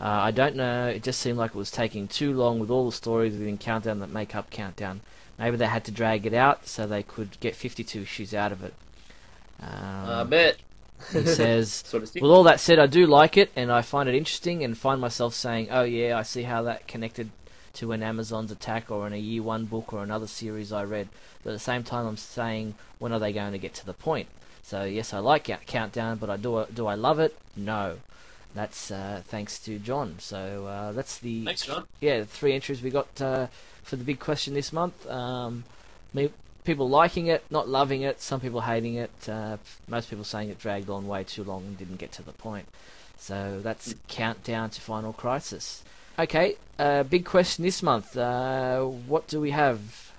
Uh, 0.00 0.04
I 0.04 0.30
don't 0.32 0.56
know. 0.56 0.88
It 0.88 1.02
just 1.02 1.20
seemed 1.20 1.38
like 1.38 1.52
it 1.52 1.56
was 1.58 1.70
taking 1.70 2.08
too 2.08 2.32
long 2.32 2.58
with 2.58 2.70
all 2.70 2.86
the 2.86 2.96
stories 2.96 3.32
within 3.36 3.58
Countdown 3.58 4.00
that 4.00 4.10
make 4.10 4.34
up 4.34 4.50
Countdown. 4.50 5.00
Maybe 5.38 5.56
they 5.56 5.66
had 5.66 5.84
to 5.84 5.92
drag 5.92 6.26
it 6.26 6.34
out 6.34 6.66
so 6.66 6.86
they 6.86 7.02
could 7.02 7.38
get 7.40 7.54
52 7.56 8.02
issues 8.02 8.34
out 8.34 8.52
of 8.52 8.62
it. 8.64 8.74
Um, 9.60 9.68
I 9.70 10.24
bet. 10.24 10.56
he 11.12 11.24
says, 11.24 11.82
So 11.86 12.00
to 12.00 12.06
speak. 12.06 12.22
with 12.22 12.30
all 12.30 12.42
that 12.44 12.60
said, 12.60 12.78
I 12.78 12.86
do 12.86 13.06
like 13.06 13.36
it 13.36 13.50
and 13.56 13.70
I 13.70 13.82
find 13.82 14.08
it 14.08 14.14
interesting 14.14 14.62
and 14.64 14.76
find 14.76 15.00
myself 15.00 15.34
saying, 15.34 15.68
oh 15.70 15.82
yeah, 15.82 16.18
I 16.18 16.22
see 16.22 16.42
how 16.42 16.62
that 16.62 16.86
connected 16.88 17.30
to 17.74 17.92
an 17.92 18.02
Amazon's 18.02 18.52
attack 18.52 18.90
or 18.90 19.06
in 19.06 19.12
a 19.12 19.18
year 19.18 19.42
one 19.42 19.64
book 19.64 19.92
or 19.92 20.02
another 20.02 20.26
series 20.26 20.72
I 20.72 20.84
read. 20.84 21.08
But 21.42 21.50
at 21.50 21.54
the 21.54 21.58
same 21.60 21.82
time, 21.82 22.06
I'm 22.06 22.16
saying, 22.16 22.74
when 22.98 23.12
are 23.12 23.18
they 23.18 23.32
going 23.32 23.52
to 23.52 23.58
get 23.58 23.74
to 23.74 23.86
the 23.86 23.92
point? 23.92 24.28
So 24.62 24.84
yes, 24.84 25.12
I 25.12 25.18
like 25.18 25.44
Countdown, 25.66 26.18
but 26.18 26.30
I 26.30 26.36
do 26.36 26.66
do 26.72 26.86
I 26.86 26.94
love 26.94 27.18
it? 27.18 27.36
No. 27.56 27.96
That's 28.54 28.90
uh, 28.90 29.22
thanks 29.26 29.58
to 29.60 29.78
John. 29.78 30.16
So 30.18 30.66
uh, 30.66 30.92
that's 30.92 31.18
the 31.18 31.44
Thanks, 31.44 31.66
John. 31.66 31.84
yeah 32.00 32.20
the 32.20 32.26
three 32.26 32.52
entries 32.52 32.82
we 32.82 32.90
got 32.90 33.20
uh, 33.20 33.48
for 33.82 33.96
the 33.96 34.04
big 34.04 34.20
question 34.20 34.54
this 34.54 34.72
month. 34.72 35.08
Um, 35.10 35.64
me, 36.12 36.30
people 36.64 36.88
liking 36.88 37.26
it, 37.26 37.44
not 37.50 37.68
loving 37.68 38.02
it, 38.02 38.20
some 38.20 38.40
people 38.40 38.62
hating 38.62 38.94
it, 38.94 39.28
uh, 39.28 39.56
most 39.88 40.08
people 40.08 40.24
saying 40.24 40.48
it 40.50 40.58
dragged 40.58 40.88
on 40.88 41.06
way 41.06 41.24
too 41.24 41.44
long 41.44 41.64
and 41.64 41.78
didn't 41.78 41.96
get 41.96 42.12
to 42.12 42.22
the 42.22 42.32
point. 42.32 42.66
So 43.18 43.60
that's 43.62 43.94
countdown 44.08 44.70
to 44.70 44.80
Final 44.80 45.12
Crisis. 45.12 45.82
Okay, 46.18 46.56
uh, 46.78 47.02
big 47.02 47.24
question 47.24 47.64
this 47.64 47.82
month. 47.82 48.16
Uh, 48.16 48.82
what 48.84 49.26
do 49.26 49.40
we 49.40 49.50
have? 49.50 50.12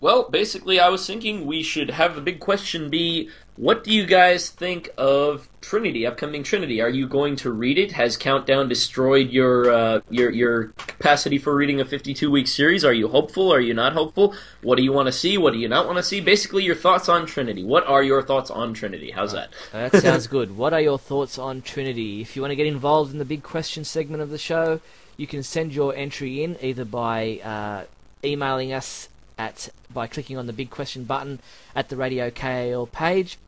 Well, 0.00 0.28
basically, 0.28 0.78
I 0.78 0.88
was 0.88 1.06
thinking 1.06 1.46
we 1.46 1.62
should 1.62 1.90
have 1.90 2.14
the 2.16 2.20
big 2.20 2.40
question 2.40 2.90
be 2.90 3.30
what 3.56 3.84
do 3.84 3.92
you 3.92 4.04
guys 4.04 4.50
think 4.50 4.90
of 4.98 5.48
Trinity, 5.60 6.06
upcoming 6.06 6.42
Trinity? 6.42 6.80
Are 6.80 6.88
you 6.88 7.08
going 7.08 7.36
to 7.36 7.50
read 7.50 7.78
it? 7.78 7.92
Has 7.92 8.16
Countdown 8.16 8.68
destroyed 8.68 9.30
your 9.30 9.70
uh, 9.70 10.00
your 10.10 10.30
your 10.30 10.64
capacity 10.76 11.38
for 11.38 11.54
reading 11.54 11.80
a 11.80 11.84
52 11.84 12.30
week 12.30 12.48
series? 12.48 12.84
Are 12.84 12.92
you 12.92 13.08
hopeful? 13.08 13.52
Are 13.52 13.60
you 13.60 13.74
not 13.74 13.94
hopeful? 13.94 14.34
What 14.62 14.76
do 14.76 14.84
you 14.84 14.92
want 14.92 15.06
to 15.06 15.12
see? 15.12 15.38
What 15.38 15.52
do 15.54 15.58
you 15.58 15.68
not 15.68 15.86
want 15.86 15.96
to 15.96 16.02
see? 16.02 16.20
Basically, 16.20 16.64
your 16.64 16.74
thoughts 16.74 17.08
on 17.08 17.26
Trinity. 17.26 17.64
What 17.64 17.86
are 17.86 18.02
your 18.02 18.22
thoughts 18.22 18.50
on 18.50 18.74
Trinity? 18.74 19.10
How's 19.10 19.32
that? 19.32 19.48
Uh, 19.72 19.88
that 19.88 20.02
sounds 20.02 20.26
good. 20.36 20.56
What 20.56 20.72
are 20.72 20.80
your 20.80 20.98
thoughts 20.98 21.38
on 21.38 21.62
Trinity? 21.62 22.20
If 22.20 22.36
you 22.36 22.42
want 22.42 22.52
to 22.52 22.56
get 22.56 22.66
involved 22.66 23.12
in 23.12 23.18
the 23.18 23.24
big 23.24 23.42
question 23.42 23.84
segment 23.84 24.22
of 24.22 24.30
the 24.30 24.38
show, 24.38 24.80
you 25.16 25.26
can 25.26 25.42
send 25.42 25.72
your 25.72 25.94
entry 25.94 26.44
in 26.44 26.56
either 26.60 26.84
by 26.84 27.40
uh, 27.42 27.84
emailing 28.22 28.72
us 28.72 29.08
at 29.38 29.70
by 29.92 30.06
clicking 30.06 30.36
on 30.36 30.46
the 30.46 30.52
big 30.52 30.70
question 30.70 31.04
button 31.04 31.40
at 31.74 31.88
the 31.88 31.96
Radio 31.96 32.30
KAL 32.30 32.86
page, 32.86 33.38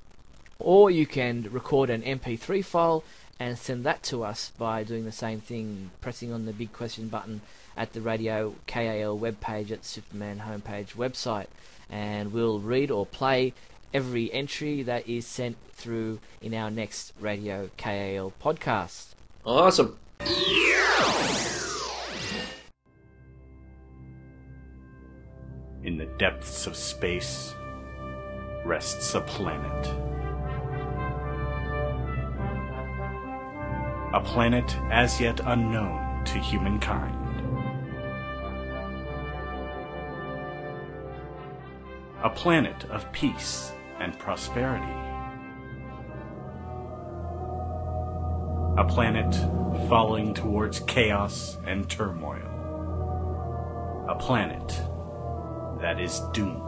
or 0.61 0.90
you 0.90 1.07
can 1.07 1.49
record 1.53 1.88
an 1.88 2.03
MP3 2.03 2.64
file 2.64 3.05
and 3.38 3.57
send 3.57 3.85
that 3.85 4.03
to 4.03 4.25
us 4.25 4.51
by 4.59 4.83
doing 4.83 5.05
the 5.05 5.12
same 5.12 5.40
thing, 5.40 5.90
pressing 6.01 6.33
on 6.33 6.47
the 6.47 6.53
big 6.53 6.73
question 6.73 7.09
button 7.09 7.40
at 7.77 7.92
the 7.92 8.01
Radio 8.01 8.57
KAL 8.66 9.16
webpage 9.18 9.71
at 9.71 9.83
the 9.83 9.88
Superman 9.88 10.42
homepage 10.44 10.94
website, 10.94 11.47
and 11.88 12.33
we'll 12.33 12.59
read 12.59 12.90
or 12.90 13.07
play 13.07 13.53
every 13.94 14.33
entry 14.33 14.83
that 14.83 15.09
is 15.09 15.25
sent 15.25 15.57
through 15.73 16.18
in 16.42 16.53
our 16.53 16.73
next 16.73 17.12
Radio 17.21 17.71
KAL 17.77 18.33
podcast. 18.42 19.11
Awesome. 19.47 19.97
In 25.85 25.97
the 25.97 26.09
depths 26.18 26.66
of 26.66 26.75
space 26.75 27.55
rests 28.64 29.14
a 29.14 29.21
planet. 29.21 30.08
A 34.14 34.21
planet 34.21 34.75
as 34.90 35.21
yet 35.21 35.38
unknown 35.44 36.25
to 36.25 36.38
humankind. 36.38 37.14
A 42.25 42.31
planet 42.31 42.85
of 42.90 43.12
peace 43.12 43.71
and 44.01 44.18
prosperity. 44.18 44.94
A 48.79 48.85
planet 48.88 49.35
falling 49.90 50.33
towards 50.33 50.81
chaos 50.81 51.59
and 51.66 51.87
turmoil. 51.90 52.47
A 54.09 54.14
planet 54.14 54.68
that 55.83 56.01
is 56.01 56.21
doomed. 56.33 56.62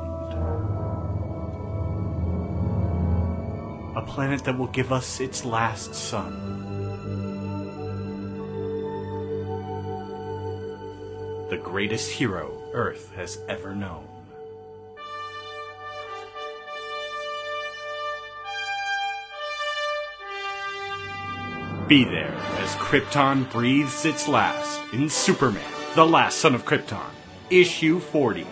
A 3.97 4.03
planet 4.07 4.45
that 4.45 4.59
will 4.59 4.67
give 4.67 4.93
us 4.93 5.21
its 5.21 5.43
last 5.47 5.95
sun. 5.95 6.70
The 11.51 11.59
greatest 11.59 12.13
hero 12.13 12.63
Earth 12.73 13.13
has 13.17 13.41
ever 13.49 13.75
known. 13.75 14.07
Be 21.89 22.05
there 22.05 22.33
as 22.59 22.77
Krypton 22.77 23.51
breathes 23.51 24.05
its 24.05 24.29
last 24.29 24.81
in 24.93 25.11
Superman, 25.11 25.65
The 25.97 26.07
Last 26.07 26.39
Son 26.39 26.55
of 26.55 26.65
Krypton, 26.65 27.11
issue 27.51 27.99
40, 27.99 28.47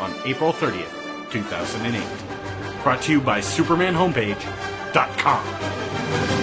on 0.00 0.14
April 0.26 0.52
30th, 0.52 1.30
2008. 1.30 2.82
Brought 2.82 3.00
to 3.04 3.12
you 3.12 3.22
by 3.22 3.38
SupermanHomepage.com. 3.38 6.37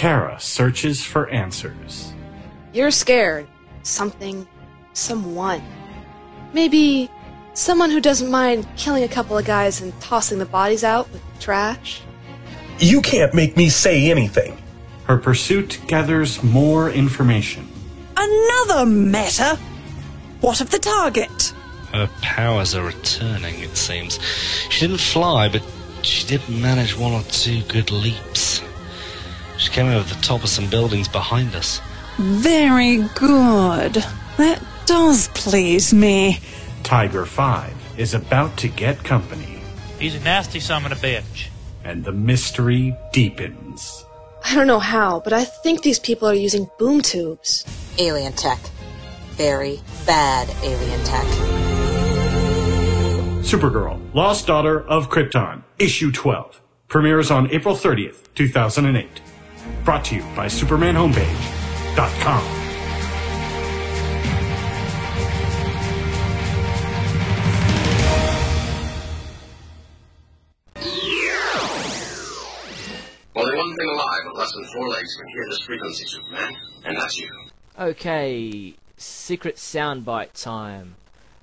Kara 0.00 0.40
searches 0.40 1.04
for 1.04 1.28
answers. 1.28 2.14
You're 2.72 2.90
scared. 2.90 3.46
Something. 3.82 4.48
Someone. 4.94 5.62
Maybe 6.54 7.10
someone 7.52 7.90
who 7.90 8.00
doesn't 8.00 8.30
mind 8.30 8.66
killing 8.78 9.04
a 9.04 9.08
couple 9.08 9.36
of 9.36 9.44
guys 9.44 9.82
and 9.82 9.92
tossing 10.00 10.38
the 10.38 10.46
bodies 10.46 10.84
out 10.84 11.12
with 11.12 11.20
the 11.34 11.42
trash. 11.42 12.00
You 12.78 13.02
can't 13.02 13.34
make 13.34 13.58
me 13.58 13.68
say 13.68 14.10
anything. 14.10 14.56
Her 15.04 15.18
pursuit 15.18 15.78
gathers 15.86 16.42
more 16.42 16.88
information. 16.88 17.68
Another 18.16 18.86
meta? 18.86 19.58
What 20.40 20.62
of 20.62 20.70
the 20.70 20.78
target? 20.78 21.52
Her 21.92 22.08
powers 22.22 22.74
are 22.74 22.86
returning, 22.86 23.58
it 23.58 23.76
seems. 23.76 24.18
She 24.70 24.80
didn't 24.80 25.02
fly, 25.02 25.50
but 25.50 25.62
she 26.00 26.26
did 26.26 26.48
manage 26.48 26.96
one 26.96 27.12
or 27.12 27.22
two 27.24 27.60
good 27.64 27.90
leaps. 27.90 28.39
She 29.60 29.70
came 29.70 29.86
over 29.86 30.08
the 30.12 30.20
top 30.22 30.42
of 30.42 30.48
some 30.48 30.68
buildings 30.70 31.06
behind 31.06 31.54
us. 31.54 31.80
Very 32.18 33.06
good. 33.14 34.02
That 34.38 34.62
does 34.86 35.28
please 35.28 35.92
me. 35.92 36.40
Tiger 36.82 37.26
5 37.26 37.72
is 37.98 38.14
about 38.14 38.56
to 38.56 38.68
get 38.68 39.04
company, 39.04 39.60
He's 39.98 40.14
a 40.14 40.20
nasty 40.20 40.60
son 40.60 40.86
of 40.86 40.92
a 40.92 40.94
bitch. 40.96 41.48
and 41.84 42.04
the 42.04 42.12
mystery 42.12 42.96
deepens. 43.12 44.04
I 44.44 44.54
don't 44.54 44.66
know 44.66 44.78
how, 44.78 45.20
but 45.20 45.32
I 45.34 45.44
think 45.44 45.82
these 45.82 45.98
people 45.98 46.26
are 46.28 46.34
using 46.34 46.70
boom 46.78 47.02
tubes. 47.02 47.64
Alien 47.98 48.32
tech. 48.32 48.58
Very 49.32 49.80
bad 50.06 50.48
alien 50.62 51.04
tech. 51.04 51.26
Supergirl, 53.42 53.98
Lost 54.14 54.46
Daughter 54.46 54.80
of 54.88 55.10
Krypton, 55.10 55.62
Issue 55.78 56.10
12. 56.12 56.60
Premieres 56.88 57.30
on 57.30 57.50
April 57.50 57.74
30th, 57.74 58.32
2008. 58.34 59.20
Brought 59.84 60.04
to 60.06 60.16
you 60.16 60.22
by 60.34 60.46
SupermanHomepage.com. 60.46 62.56
Only 73.36 73.56
one 73.56 73.76
thing 73.76 73.88
alive 73.88 74.20
with 74.26 74.36
less 74.36 74.52
than 74.52 74.64
four 74.66 74.88
legs 74.88 75.14
can 75.16 75.28
hear 75.28 75.46
this 75.48 75.60
frequency, 75.60 76.04
Superman, 76.04 76.52
and 76.84 76.96
that's 76.96 77.18
you. 77.18 77.30
Okay, 77.78 78.74
secret 78.96 79.56
soundbite 79.56 80.32
time. 80.34 80.96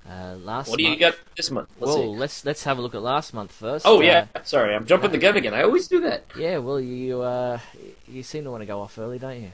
Uh, 0.08 0.36
last 0.42 0.70
What 0.70 0.78
do 0.78 0.84
you 0.84 0.90
month- 0.90 1.00
got 1.00 1.14
this 1.36 1.50
month? 1.50 1.68
Let's 1.78 1.86
well, 1.94 1.96
see. 2.14 2.18
let's 2.18 2.44
let's 2.44 2.64
have 2.64 2.78
a 2.78 2.80
look 2.80 2.94
at 2.94 3.02
last 3.02 3.34
month 3.34 3.52
first. 3.52 3.84
Oh 3.86 3.98
Uh, 3.98 4.02
yeah, 4.02 4.26
sorry, 4.42 4.74
I'm 4.74 4.86
jumping 4.86 5.10
the 5.10 5.18
gun 5.18 5.36
again. 5.36 5.52
I 5.52 5.62
always 5.62 5.86
do 5.88 6.00
that. 6.00 6.24
yeah. 6.38 6.58
Well, 6.58 6.80
you 6.80 7.20
uh, 7.20 7.58
you 8.06 8.22
seem 8.22 8.44
to 8.44 8.50
want 8.50 8.62
to 8.62 8.66
go 8.66 8.80
off 8.80 8.98
early, 8.98 9.18
don't 9.18 9.40
you? 9.42 9.52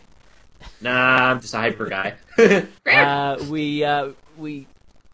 Nah, 0.80 1.30
I'm 1.30 1.40
just 1.40 1.54
a 1.54 1.58
hyper 1.58 1.86
guy. 1.86 2.14
uh, 2.86 3.44
we 3.50 3.82
uh, 3.84 4.10
we 4.38 4.66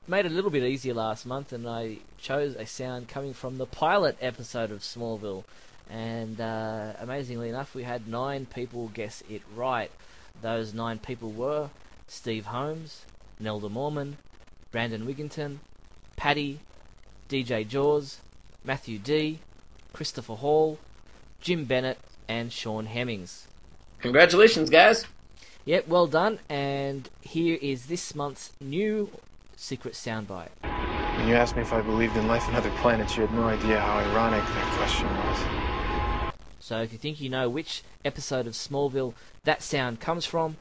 made 0.07 0.27
it 0.27 0.33
a 0.33 0.35
little 0.35 0.51
bit 0.51 0.63
easier 0.63 0.93
last 0.95 1.25
month, 1.25 1.53
and 1.53 1.67
I 1.67 1.99
chose 2.19 2.55
a 2.57 2.67
sound 2.67 3.09
coming 3.09 3.33
from 3.33 3.57
the 3.59 3.67
pilot 3.67 4.19
episode 4.21 4.71
of 4.71 4.81
Smallville. 4.81 5.45
And 5.89 6.41
uh, 6.41 6.93
amazingly 7.01 7.49
enough, 7.49 7.75
we 7.75 7.83
had 7.83 8.07
nine 8.07 8.47
people 8.47 8.89
guess 8.95 9.23
it 9.29 9.43
right. 9.57 9.91
Those 10.41 10.73
nine 10.73 10.99
people 10.99 11.31
were 11.31 11.71
Steve 12.07 12.47
Holmes, 12.47 13.05
Nelda 13.41 13.69
Mormon, 13.69 14.19
Brandon 14.73 15.07
Wigginton, 15.07 15.59
Paddy, 16.17 16.61
DJ 17.29 17.67
Jaws, 17.67 18.19
Matthew 18.65 18.99
D, 18.99 19.41
Christopher 19.93 20.35
Hall, 20.35 20.79
Jim 21.41 21.65
Bennett, 21.65 21.99
and 22.29 22.53
Sean 22.53 22.87
Hemmings. 22.87 23.49
Congratulations, 24.01 24.71
guys. 24.71 25.07
Yep, 25.65 25.89
well 25.89 26.07
done. 26.07 26.39
And 26.49 27.09
here 27.21 27.59
is 27.61 27.87
this 27.87 28.15
month's 28.15 28.53
new 28.61 29.11
secret 29.57 29.95
soundbite. 29.95 30.49
When 30.63 31.29
you 31.29 31.35
asked 31.35 31.57
me 31.57 31.63
if 31.63 31.73
I 31.73 31.83
believed 31.83 32.17
in 32.17 32.27
life 32.29 32.49
on 32.49 32.55
other 32.55 32.71
planets, 32.81 33.17
you 33.17 33.27
had 33.27 33.35
no 33.35 33.45
idea 33.45 33.79
how 33.79 33.99
ironic 33.99 34.43
that 34.43 34.77
question 34.77 35.07
was. 35.07 36.35
So 36.61 36.81
if 36.81 36.93
you 36.93 36.99
think 36.99 37.21
you 37.21 37.29
know 37.29 37.49
which 37.49 37.83
episode 38.05 38.47
of 38.47 38.55
Smallville 38.55 39.15
that 39.45 39.63
sound 39.63 40.01
comes 40.01 40.25
from, 40.25 40.57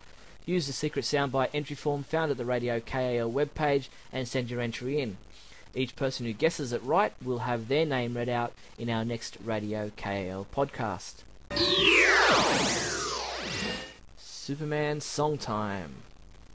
use 0.49 0.67
the 0.67 0.73
secret 0.73 1.05
soundbite 1.05 1.49
entry 1.53 1.75
form 1.75 2.03
found 2.03 2.31
at 2.31 2.38
the 2.38 2.45
Radio 2.45 2.79
KAL 2.79 3.31
webpage 3.31 3.88
and 4.12 4.27
send 4.27 4.49
your 4.49 4.59
entry 4.59 4.99
in. 4.99 5.17
Each 5.75 5.95
person 5.95 6.25
who 6.25 6.33
guesses 6.33 6.73
it 6.73 6.81
right 6.83 7.13
will 7.23 7.39
have 7.39 7.67
their 7.67 7.85
name 7.85 8.17
read 8.17 8.27
out 8.27 8.53
in 8.77 8.89
our 8.89 9.05
next 9.05 9.38
Radio 9.45 9.91
KAL 9.95 10.47
podcast. 10.53 11.21
Superman 14.17 14.99
Song 14.99 15.38
Time. 15.38 15.93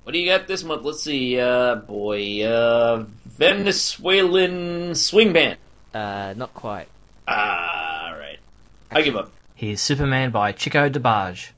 What 0.02 0.12
do 0.12 0.18
you 0.18 0.28
got 0.28 0.48
this 0.48 0.64
month? 0.64 0.85
Let's 0.85 1.02
see. 1.04 1.38
Uh, 1.38 1.76
boy, 1.76 2.42
uh, 2.42 3.04
Venezuelan 3.24 4.96
swing 4.96 5.33
band. 5.33 5.59
Uh, 5.94 6.35
not 6.37 6.52
quite. 6.52 6.88
Ah, 7.28 8.09
all 8.09 8.18
right. 8.18 8.38
I 8.90 9.02
give 9.02 9.16
up. 9.16 9.30
Here's 9.54 9.80
Superman 9.80 10.33
by 10.33 10.50
Chico 10.52 10.90
DeBarge. 10.90 11.50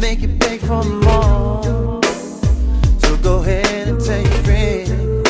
Make 0.00 0.22
it 0.22 0.38
big 0.38 0.60
for 0.60 0.82
more. 0.82 2.00
So 3.00 3.16
go 3.18 3.42
ahead 3.42 3.88
and 3.88 4.00
tell 4.00 4.18
your 4.18 4.32
friend 4.44 5.26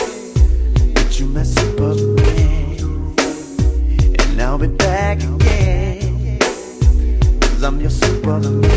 that 0.94 1.18
you 1.18 1.26
met 1.26 1.46
Superman. 1.48 3.14
And 4.20 4.40
I'll 4.40 4.58
be 4.58 4.68
back 4.68 5.18
again. 5.24 6.38
Cause 7.40 7.64
I'm 7.64 7.80
your. 7.80 7.90
Superman, 7.90 8.69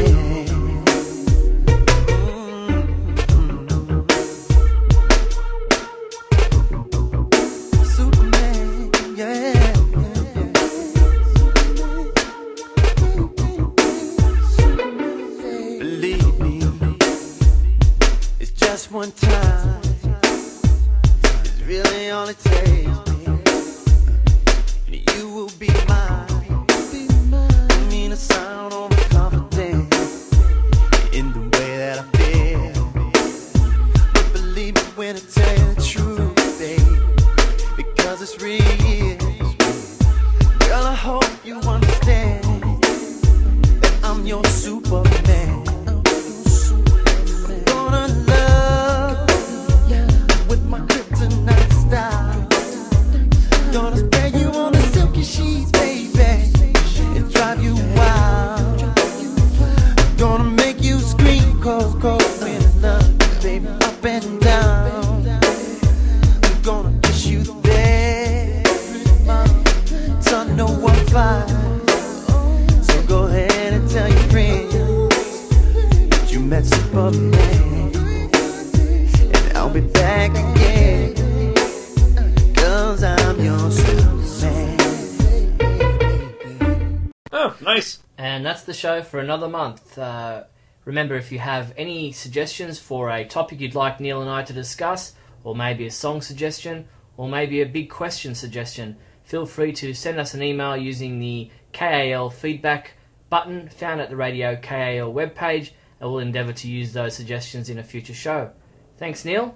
the 88.73 88.79
show 88.79 89.03
for 89.03 89.19
another 89.19 89.47
month. 89.47 89.97
Uh, 89.99 90.45
remember, 90.83 91.15
if 91.15 91.31
you 91.31 91.37
have 91.37 91.73
any 91.77 92.11
suggestions 92.11 92.79
for 92.79 93.11
a 93.11 93.23
topic 93.23 93.61
you'd 93.61 93.75
like 93.75 93.99
Neal 93.99 94.21
and 94.21 94.29
I 94.29 94.41
to 94.43 94.53
discuss, 94.53 95.13
or 95.43 95.55
maybe 95.55 95.85
a 95.85 95.91
song 95.91 96.21
suggestion, 96.21 96.87
or 97.15 97.29
maybe 97.29 97.61
a 97.61 97.67
big 97.67 97.91
question 97.91 98.33
suggestion, 98.33 98.97
feel 99.23 99.45
free 99.45 99.73
to 99.73 99.93
send 99.93 100.19
us 100.19 100.33
an 100.33 100.41
email 100.41 100.75
using 100.75 101.19
the 101.19 101.51
KAL 101.71 102.31
feedback 102.31 102.93
button 103.29 103.69
found 103.69 104.01
at 104.01 104.09
the 104.09 104.15
Radio 104.15 104.55
KAL 104.55 105.13
webpage, 105.13 105.71
and 105.99 106.09
we'll 106.09 106.19
endeavour 106.19 106.53
to 106.53 106.67
use 106.67 106.93
those 106.93 107.15
suggestions 107.15 107.69
in 107.69 107.77
a 107.77 107.83
future 107.83 108.15
show. 108.15 108.51
Thanks, 108.97 109.23
Neal. 109.23 109.55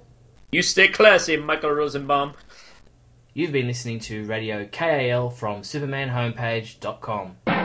You 0.52 0.62
stay 0.62 0.90
classy, 0.90 1.38
Michael 1.38 1.72
Rosenbaum. 1.72 2.36
You've 3.34 3.52
been 3.52 3.68
listening 3.68 4.00
to 4.02 4.26
Radio 4.26 4.68
KAL 4.68 5.32
from 5.32 5.62
SupermanHomepage.com. 5.62 7.57